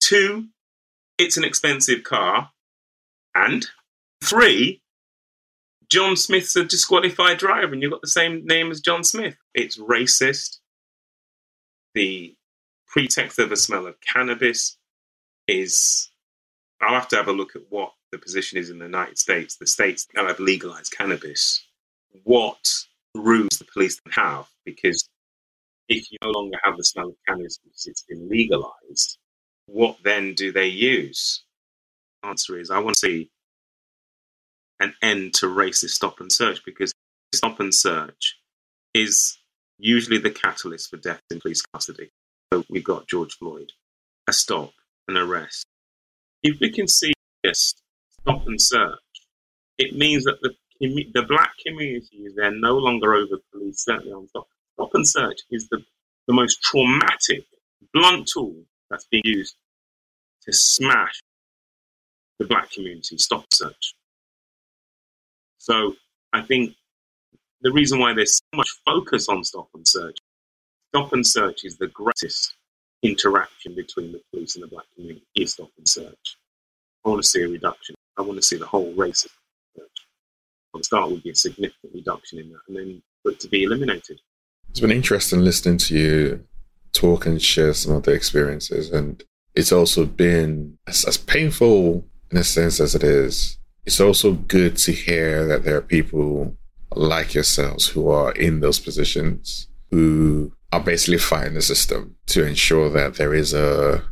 two, 0.01 0.47
it's 1.19 1.37
an 1.37 1.43
expensive 1.43 2.03
car, 2.03 2.49
and 3.35 3.67
three, 4.23 4.81
John 5.87 6.15
Smith's 6.15 6.55
a 6.55 6.65
disqualified 6.65 7.37
driver 7.37 7.71
and 7.71 7.83
you've 7.83 7.91
got 7.91 8.01
the 8.01 8.07
same 8.07 8.43
name 8.47 8.71
as 8.71 8.81
John 8.81 9.03
Smith. 9.03 9.35
It's 9.53 9.77
racist. 9.77 10.57
The 11.93 12.35
pretext 12.87 13.37
of 13.37 13.51
a 13.51 13.55
smell 13.55 13.85
of 13.85 14.01
cannabis 14.01 14.77
is, 15.47 16.09
I'll 16.81 16.95
have 16.95 17.07
to 17.09 17.17
have 17.17 17.27
a 17.27 17.33
look 17.33 17.55
at 17.55 17.61
what 17.69 17.93
the 18.15 18.21
position 18.23 18.57
is 18.57 18.69
in 18.69 18.79
the 18.79 18.85
United 18.85 19.17
States, 19.17 19.57
the 19.57 19.67
states 19.67 20.07
that 20.13 20.25
have 20.25 20.39
legalized 20.39 20.95
cannabis, 20.95 21.67
what 22.23 22.65
rules 23.13 23.57
the 23.59 23.65
police 23.73 23.99
have, 24.11 24.47
because 24.65 25.09
if 25.89 26.09
you 26.11 26.17
no 26.23 26.29
longer 26.29 26.57
have 26.63 26.77
the 26.77 26.83
smell 26.83 27.09
of 27.09 27.15
cannabis 27.27 27.59
because 27.63 27.85
it's 27.87 28.03
been 28.03 28.29
legalized, 28.29 29.17
what 29.65 29.97
then 30.03 30.33
do 30.33 30.51
they 30.53 30.67
use? 30.67 31.43
The 32.23 32.29
answer 32.29 32.57
is 32.57 32.71
I 32.71 32.79
want 32.79 32.95
to 32.95 33.07
see 33.07 33.29
an 34.79 34.93
end 35.01 35.33
to 35.35 35.47
racist 35.47 35.89
stop 35.89 36.21
and 36.21 36.31
search 36.31 36.63
because 36.65 36.93
stop 37.33 37.59
and 37.59 37.73
search 37.73 38.37
is 38.93 39.37
usually 39.77 40.19
the 40.19 40.31
catalyst 40.31 40.89
for 40.89 40.97
death 40.97 41.21
in 41.29 41.41
police 41.41 41.61
custody. 41.73 42.09
So 42.53 42.63
we've 42.69 42.83
got 42.83 43.07
George 43.07 43.35
Floyd. 43.35 43.71
a 44.27 44.33
stop, 44.33 44.71
an 45.09 45.17
arrest. 45.17 45.65
If 46.41 46.59
we 46.61 46.71
can 46.71 46.87
see 46.87 47.13
yes, 47.43 47.75
stop 48.25 48.47
and 48.47 48.59
search, 48.59 48.99
it 49.77 49.95
means 49.95 50.23
that 50.23 50.41
the 50.41 50.53
the 50.79 51.25
black 51.27 51.51
community 51.65 52.17
is 52.17 52.35
there 52.35 52.51
no 52.51 52.77
longer 52.77 53.13
over 53.13 53.37
police, 53.51 53.85
certainly 53.85 54.11
on 54.11 54.27
stop. 54.27 54.47
Stop 54.73 54.89
and 54.93 55.07
search 55.07 55.39
is 55.49 55.69
the, 55.69 55.81
the 56.27 56.33
most 56.33 56.61
traumatic, 56.61 57.45
blunt 57.93 58.27
tool 58.27 58.55
that's 58.89 59.05
being 59.05 59.23
used 59.23 59.55
to 60.43 60.51
smash 60.51 61.21
the 62.39 62.45
black 62.45 62.69
community, 62.71 63.17
stop 63.17 63.39
and 63.39 63.53
search. 63.53 63.95
So 65.59 65.95
I 66.33 66.41
think 66.41 66.75
the 67.61 67.71
reason 67.71 67.99
why 67.99 68.13
there's 68.13 68.35
so 68.35 68.57
much 68.57 68.69
focus 68.85 69.29
on 69.29 69.45
stop 69.45 69.69
and 69.73 69.87
search, 69.87 70.17
stop 70.89 71.13
and 71.13 71.25
search 71.25 71.63
is 71.63 71.77
the 71.77 71.87
greatest 71.87 72.55
interaction 73.01 73.75
between 73.75 74.11
the 74.11 74.21
police 74.31 74.55
and 74.55 74.63
the 74.63 74.67
black 74.67 74.85
community 74.93 75.25
is 75.35 75.53
stop 75.53 75.69
and 75.77 75.87
search. 75.87 76.37
I 77.05 77.09
want 77.09 77.23
to 77.23 77.27
see 77.27 77.43
a 77.43 77.47
reduction. 77.47 77.95
I 78.17 78.21
want 78.21 78.37
to 78.37 78.41
see 78.41 78.57
the 78.57 78.65
whole 78.65 78.93
race 78.93 79.25
the 80.77 80.83
start 80.83 81.09
would 81.09 81.23
be 81.23 81.31
a 81.31 81.35
significant 81.35 81.93
reduction 81.93 82.39
in 82.39 82.49
that, 82.49 82.59
and 82.67 82.77
then 82.77 83.01
it 83.25 83.39
to 83.39 83.47
be 83.47 83.63
eliminated. 83.63 84.19
It's 84.69 84.79
been 84.79 84.91
interesting 84.91 85.41
listening 85.41 85.77
to 85.77 85.97
you 85.97 86.43
talk 86.91 87.25
and 87.25 87.41
share 87.41 87.73
some 87.73 87.95
of 87.95 88.03
the 88.03 88.11
experiences, 88.11 88.91
and 88.91 89.23
it's 89.53 89.71
also 89.71 90.05
been 90.05 90.77
as, 90.87 91.05
as 91.05 91.17
painful 91.17 92.05
in 92.31 92.37
a 92.37 92.43
sense 92.43 92.79
as 92.79 92.95
it 92.95 93.03
is. 93.03 93.57
It's 93.85 94.01
also 94.01 94.33
good 94.33 94.77
to 94.77 94.91
hear 94.91 95.47
that 95.47 95.63
there 95.63 95.77
are 95.77 95.81
people 95.81 96.57
like 96.91 97.33
yourselves 97.33 97.87
who 97.87 98.09
are 98.09 98.31
in 98.33 98.59
those 98.59 98.79
positions 98.79 99.67
who 99.91 100.51
are 100.71 100.79
basically 100.79 101.19
fighting 101.19 101.53
the 101.53 101.61
system 101.61 102.15
to 102.27 102.45
ensure 102.45 102.89
that 102.89 103.15
there 103.15 103.33
is 103.33 103.53
a 103.53 104.03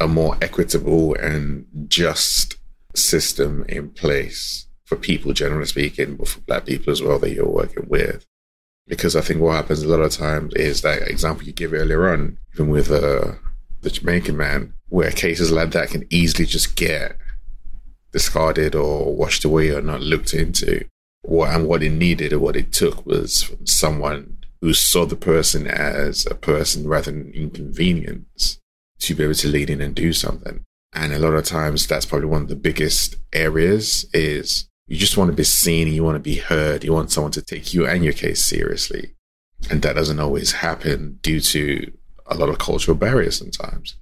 a 0.00 0.06
more 0.06 0.36
equitable 0.40 1.14
and 1.16 1.66
just 1.88 2.57
system 3.02 3.64
in 3.68 3.90
place 3.90 4.66
for 4.84 4.96
people, 4.96 5.32
generally 5.32 5.66
speaking, 5.66 6.16
but 6.16 6.28
for 6.28 6.40
black 6.40 6.66
people 6.66 6.90
as 6.92 7.02
well 7.02 7.18
that 7.18 7.32
you're 7.32 7.48
working 7.48 7.86
with. 7.88 8.24
Because 8.86 9.14
I 9.14 9.20
think 9.20 9.40
what 9.40 9.56
happens 9.56 9.82
a 9.82 9.88
lot 9.88 10.00
of 10.00 10.12
times 10.12 10.54
is 10.54 10.80
that 10.80 11.08
example 11.08 11.46
you 11.46 11.52
give 11.52 11.74
earlier 11.74 12.10
on, 12.10 12.38
even 12.54 12.68
with 12.68 12.90
uh, 12.90 13.32
the 13.82 13.90
Jamaican 13.90 14.36
man, 14.36 14.72
where 14.88 15.10
cases 15.10 15.52
like 15.52 15.72
that 15.72 15.90
can 15.90 16.06
easily 16.10 16.46
just 16.46 16.74
get 16.74 17.16
discarded 18.12 18.74
or 18.74 19.14
washed 19.14 19.44
away 19.44 19.70
or 19.70 19.82
not 19.82 20.00
looked 20.00 20.32
into. 20.32 20.84
What 21.22 21.50
and 21.50 21.66
what 21.68 21.82
it 21.82 21.90
needed 21.90 22.32
or 22.32 22.38
what 22.38 22.56
it 22.56 22.72
took 22.72 23.04
was 23.04 23.50
someone 23.64 24.38
who 24.60 24.72
saw 24.72 25.04
the 25.04 25.16
person 25.16 25.66
as 25.66 26.26
a 26.26 26.34
person 26.34 26.88
rather 26.88 27.12
than 27.12 27.32
inconvenience 27.32 28.58
to 29.00 29.14
be 29.14 29.24
able 29.24 29.34
to 29.34 29.48
lead 29.48 29.70
in 29.70 29.80
and 29.80 29.94
do 29.94 30.12
something. 30.12 30.64
And 30.94 31.12
a 31.12 31.18
lot 31.18 31.34
of 31.34 31.44
times 31.44 31.86
that's 31.86 32.06
probably 32.06 32.28
one 32.28 32.42
of 32.42 32.48
the 32.48 32.56
biggest 32.56 33.16
areas 33.32 34.06
is 34.12 34.68
you 34.86 34.96
just 34.96 35.16
want 35.16 35.30
to 35.30 35.36
be 35.36 35.44
seen, 35.44 35.88
you 35.88 36.02
want 36.02 36.16
to 36.16 36.20
be 36.20 36.36
heard, 36.36 36.82
you 36.82 36.92
want 36.92 37.10
someone 37.10 37.32
to 37.32 37.42
take 37.42 37.74
you 37.74 37.86
and 37.86 38.02
your 38.02 38.14
case 38.14 38.44
seriously. 38.44 39.14
And 39.70 39.82
that 39.82 39.96
doesn't 39.96 40.20
always 40.20 40.52
happen 40.52 41.18
due 41.20 41.40
to 41.40 41.92
a 42.26 42.36
lot 42.36 42.48
of 42.48 42.58
cultural 42.58 42.96
barriers 42.96 43.38
sometimes. 43.38 43.96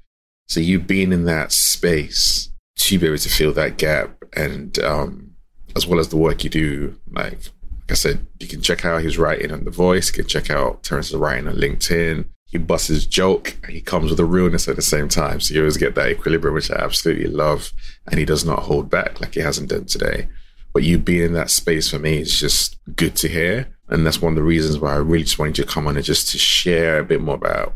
So 0.48 0.60
you 0.60 0.78
being 0.78 1.12
in 1.12 1.24
that 1.24 1.50
space 1.50 2.50
to 2.78 2.98
be 2.98 3.06
able 3.06 3.18
to 3.18 3.28
fill 3.28 3.52
that 3.54 3.78
gap 3.78 4.22
and 4.34 4.78
um, 4.78 5.32
as 5.74 5.86
well 5.86 5.98
as 5.98 6.08
the 6.08 6.16
work 6.16 6.44
you 6.44 6.50
do, 6.50 7.00
like, 7.10 7.32
like 7.32 7.90
I 7.90 7.94
said, 7.94 8.26
you 8.38 8.46
can 8.46 8.62
check 8.62 8.84
out 8.84 9.02
his 9.02 9.18
writing 9.18 9.50
on 9.50 9.64
The 9.64 9.70
Voice, 9.70 10.08
you 10.08 10.22
can 10.22 10.28
check 10.28 10.50
out 10.50 10.84
Terence's 10.84 11.16
writing 11.16 11.48
on 11.48 11.56
LinkedIn 11.56 12.26
he 12.46 12.58
busts 12.58 12.88
his 12.88 13.06
joke 13.06 13.56
and 13.64 13.72
he 13.72 13.80
comes 13.80 14.10
with 14.10 14.20
a 14.20 14.24
realness 14.24 14.68
at 14.68 14.76
the 14.76 14.82
same 14.82 15.08
time. 15.08 15.40
So 15.40 15.52
you 15.52 15.60
always 15.60 15.76
get 15.76 15.94
that 15.96 16.10
equilibrium, 16.10 16.54
which 16.54 16.70
I 16.70 16.76
absolutely 16.76 17.26
love. 17.26 17.72
And 18.06 18.18
he 18.18 18.24
does 18.24 18.44
not 18.44 18.60
hold 18.60 18.88
back 18.88 19.20
like 19.20 19.34
he 19.34 19.40
hasn't 19.40 19.70
done 19.70 19.86
today. 19.86 20.28
But 20.72 20.84
you 20.84 20.98
being 20.98 21.24
in 21.24 21.32
that 21.32 21.50
space 21.50 21.90
for 21.90 21.98
me 21.98 22.20
is 22.20 22.38
just 22.38 22.78
good 22.94 23.16
to 23.16 23.28
hear. 23.28 23.68
And 23.88 24.06
that's 24.06 24.22
one 24.22 24.32
of 24.32 24.36
the 24.36 24.42
reasons 24.44 24.78
why 24.78 24.92
I 24.92 24.98
really 24.98 25.24
just 25.24 25.38
wanted 25.38 25.58
you 25.58 25.64
to 25.64 25.70
come 25.70 25.86
on 25.86 25.96
and 25.96 26.04
just 26.04 26.30
to 26.30 26.38
share 26.38 27.00
a 27.00 27.04
bit 27.04 27.20
more 27.20 27.34
about 27.34 27.74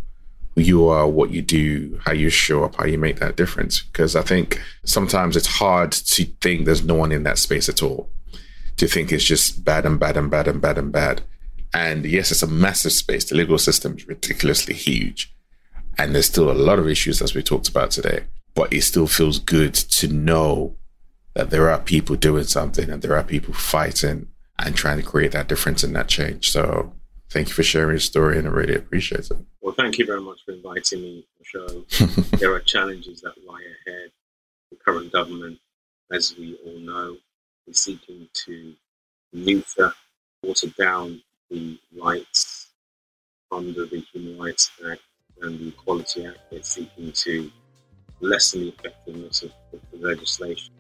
who 0.55 0.61
you 0.61 0.87
are, 0.87 1.09
what 1.09 1.31
you 1.31 1.43
do, 1.43 1.99
how 2.05 2.13
you 2.13 2.31
show 2.31 2.65
up, 2.65 2.77
how 2.77 2.85
you 2.85 2.99
make 2.99 3.19
that 3.19 3.37
difference. 3.37 3.83
Because 3.83 4.15
I 4.15 4.23
think 4.23 4.61
sometimes 4.85 5.37
it's 5.37 5.47
hard 5.47 5.93
to 5.93 6.25
think 6.41 6.65
there's 6.65 6.85
no 6.85 6.95
one 6.95 7.11
in 7.11 7.25
that 7.25 7.39
space 7.39 7.69
at 7.69 7.83
all. 7.83 8.09
To 8.77 8.87
think 8.87 9.13
it's 9.13 9.25
just 9.25 9.65
bad 9.65 9.85
and 9.85 9.99
bad 9.99 10.17
and 10.17 10.31
bad 10.31 10.47
and 10.47 10.61
bad 10.61 10.79
and 10.79 10.93
bad. 10.93 11.23
And 11.73 12.05
yes, 12.05 12.31
it's 12.31 12.43
a 12.43 12.47
massive 12.47 12.93
space. 12.93 13.25
The 13.25 13.37
legal 13.37 13.59
system 13.59 13.97
is 13.97 14.07
ridiculously 14.07 14.75
huge. 14.75 15.33
And 15.99 16.15
there's 16.15 16.27
still 16.27 16.51
a 16.51 16.53
lot 16.53 16.79
of 16.79 16.89
issues 16.89 17.23
as 17.23 17.35
we 17.35 17.43
talked 17.43 17.69
about 17.69 17.91
today. 17.91 18.25
But 18.55 18.73
it 18.73 18.83
still 18.83 19.07
feels 19.07 19.39
good 19.39 19.75
to 19.75 20.09
know 20.09 20.77
that 21.35 21.51
there 21.51 21.71
are 21.71 21.79
people 21.79 22.17
doing 22.17 22.45
something 22.45 22.91
and 22.91 23.03
there 23.03 23.17
are 23.17 23.23
people 23.23 23.55
fighting 23.55 24.29
and 24.59 24.75
trying 24.75 24.99
to 24.99 25.07
create 25.07 25.33
that 25.33 25.49
difference 25.49 25.85
and 25.85 25.95
that 25.95 26.09
change. 26.09 26.51
So 26.51 26.93
thank 27.31 27.49
you 27.49 27.55
for 27.55 27.63
sharing 27.63 27.91
your 27.91 28.01
story 28.01 28.39
and 28.39 28.49
I 28.49 28.51
really 28.51 28.75
appreciate 28.75 29.31
it. 29.31 29.39
Well, 29.61 29.75
thank 29.75 29.99
you 29.99 30.07
very 30.07 30.21
much 30.21 30.41
for 30.45 30.53
inviting 30.53 31.03
me 31.03 31.25
to 31.25 31.39
the 31.39 32.07
show. 32.09 32.37
there 32.39 32.53
are 32.53 32.61
challenges 32.61 33.21
that 33.21 33.35
lie 33.47 33.63
ahead. 33.87 34.11
The 34.71 34.77
current 34.85 35.13
government, 35.13 35.59
as 36.13 36.37
we 36.37 36.59
all 36.65 36.79
know, 36.81 37.17
is 37.67 37.81
seeking 37.81 38.29
to 38.47 38.75
neuter, 39.33 39.93
water 40.43 40.69
down 40.79 41.23
the 41.51 41.79
rights 42.01 42.69
under 43.51 43.85
the 43.87 44.05
Human 44.13 44.39
Rights 44.39 44.71
Act 44.91 45.03
and 45.43 45.59
the 45.59 45.69
Equality 45.69 46.27
Act. 46.27 46.39
They're 46.51 46.63
seeking 46.63 47.13
to 47.13 47.51
lessen 48.21 48.61
the 48.61 48.69
effectiveness 48.69 49.43
of, 49.43 49.53
of 49.73 49.81
the 49.91 50.07
legislation. 50.07 50.73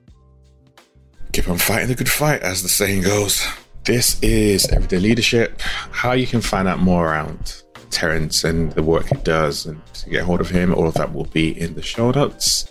Keep 1.33 1.49
on 1.49 1.59
fighting 1.59 1.89
the 1.89 1.95
good 1.95 2.09
fight, 2.09 2.43
as 2.43 2.63
the 2.63 2.69
saying 2.69 3.03
goes. 3.03 3.47
This 3.85 4.21
is 4.23 4.69
Everyday 4.69 4.99
Leadership. 4.99 5.61
How 5.61 6.13
you 6.13 6.27
can 6.27 6.41
find 6.41 6.69
out 6.69 6.81
more 6.81 7.09
around 7.09 7.63
Terence 7.91 8.45
and 8.45 8.73
the 8.73 8.83
work 8.83 9.07
he 9.07 9.17
does 9.23 9.67
and 9.67 9.85
to 9.95 10.11
get 10.11 10.25
hold 10.25 10.41
of 10.41 10.51
him, 10.51 10.75
all 10.75 10.87
of 10.87 10.95
that 10.95 11.13
will 11.13 11.25
be 11.27 11.59
in 11.61 11.75
the 11.75 11.83
show 11.83 12.11
notes. 12.11 12.71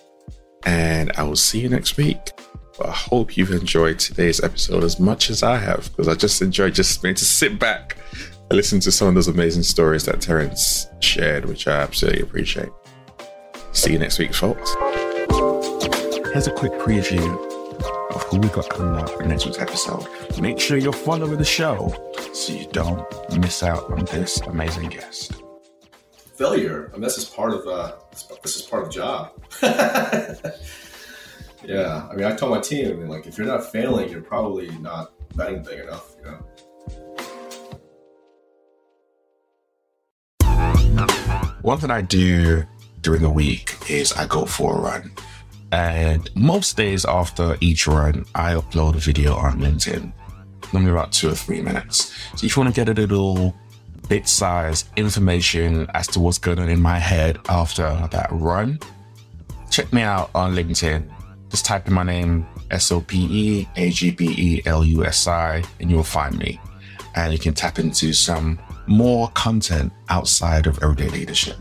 And 0.65 1.11
I 1.13 1.23
will 1.23 1.35
see 1.35 1.59
you 1.59 1.69
next 1.69 1.97
week. 1.97 2.19
But 2.79 2.87
I 2.87 2.93
hope 2.93 3.35
you've 3.35 3.51
enjoyed 3.51 3.99
today's 3.99 4.41
episode 4.41 4.85
as 4.85 5.01
much 5.01 5.29
as 5.29 5.43
I 5.43 5.57
have, 5.57 5.89
because 5.91 6.07
I 6.07 6.15
just 6.15 6.41
enjoyed 6.41 6.73
just 6.73 7.03
being 7.03 7.13
to 7.15 7.25
sit 7.25 7.59
back 7.59 7.97
and 8.49 8.53
listen 8.55 8.79
to 8.79 8.91
some 8.91 9.09
of 9.09 9.15
those 9.15 9.27
amazing 9.27 9.63
stories 9.63 10.05
that 10.05 10.21
Terence 10.21 10.87
shared, 11.01 11.43
which 11.43 11.67
I 11.67 11.73
absolutely 11.81 12.21
appreciate. 12.21 12.69
See 13.73 13.91
you 13.91 13.99
next 13.99 14.17
week, 14.17 14.33
folks. 14.33 14.73
Here's 16.31 16.47
a 16.47 16.53
quick 16.55 16.71
preview 16.73 17.27
of 18.15 18.23
who 18.23 18.39
we 18.39 18.47
got 18.47 18.69
coming 18.69 18.95
up 18.95 19.21
in 19.21 19.27
next 19.27 19.45
week's 19.45 19.59
episode. 19.59 20.07
Make 20.39 20.57
sure 20.57 20.77
you're 20.77 20.93
following 20.93 21.37
the 21.37 21.43
show 21.43 21.93
so 22.33 22.53
you 22.53 22.65
don't 22.71 23.05
miss 23.39 23.61
out 23.61 23.91
on 23.91 24.05
this 24.05 24.39
amazing 24.41 24.87
guest. 24.87 25.33
Failure. 26.37 26.89
I 26.91 26.93
mean, 26.93 27.01
this 27.01 27.17
is 27.17 27.25
part 27.25 27.51
of 27.51 27.67
uh, 27.67 27.95
this 28.41 28.55
is 28.55 28.61
part 28.61 28.83
of 28.83 28.89
the 28.89 28.95
job. 28.95 29.33
Yeah, 31.65 32.07
I 32.09 32.15
mean, 32.15 32.25
I 32.25 32.35
told 32.35 32.51
my 32.51 32.61
team, 32.61 32.87
I 32.87 32.93
mean, 32.93 33.09
like, 33.09 33.27
if 33.27 33.37
you're 33.37 33.45
not 33.45 33.69
failing, 33.69 34.09
you're 34.09 34.21
probably 34.21 34.69
not 34.79 35.11
betting 35.35 35.61
big 35.61 35.79
enough, 35.79 36.15
you 36.17 36.23
know. 36.25 36.45
One 41.61 41.77
thing 41.77 41.91
I 41.91 42.01
do 42.01 42.63
during 43.01 43.21
the 43.21 43.29
week 43.29 43.75
is 43.89 44.13
I 44.13 44.25
go 44.25 44.45
for 44.45 44.77
a 44.77 44.81
run. 44.81 45.11
And 45.71 46.29
most 46.33 46.77
days 46.77 47.03
after 47.05 47.57
each 47.59 47.87
run, 47.87 48.25
I 48.33 48.53
upload 48.53 48.95
a 48.95 48.99
video 48.99 49.35
on 49.35 49.59
LinkedIn, 49.59 50.11
normally 50.73 50.91
about 50.91 51.11
two 51.11 51.29
or 51.29 51.35
three 51.35 51.61
minutes. 51.61 52.13
So 52.35 52.45
if 52.45 52.55
you 52.55 52.63
want 52.63 52.73
to 52.73 52.85
get 52.85 52.89
a 52.89 52.93
little 52.99 53.53
bit 54.07 54.27
size 54.27 54.85
information 54.95 55.87
as 55.93 56.07
to 56.07 56.19
what's 56.21 56.37
going 56.39 56.59
on 56.59 56.69
in 56.69 56.81
my 56.81 56.97
head 56.97 57.37
after 57.49 57.83
that 58.11 58.29
run, 58.31 58.79
check 59.69 59.91
me 59.93 60.01
out 60.01 60.31
on 60.33 60.55
LinkedIn. 60.55 61.07
Just 61.49 61.65
type 61.65 61.87
in 61.87 61.93
my 61.93 62.03
name, 62.03 62.45
S 62.71 62.91
O 62.91 63.01
P 63.01 63.27
E 63.29 63.67
A 63.75 63.89
G 63.89 64.11
B 64.11 64.35
E 64.37 64.61
L 64.65 64.85
U 64.85 65.05
S 65.05 65.27
I, 65.27 65.63
and 65.79 65.89
you'll 65.89 66.03
find 66.03 66.37
me. 66.37 66.59
And 67.15 67.33
you 67.33 67.39
can 67.39 67.53
tap 67.53 67.79
into 67.79 68.13
some 68.13 68.59
more 68.87 69.29
content 69.29 69.91
outside 70.09 70.67
of 70.67 70.81
everyday 70.83 71.09
leadership. 71.09 71.57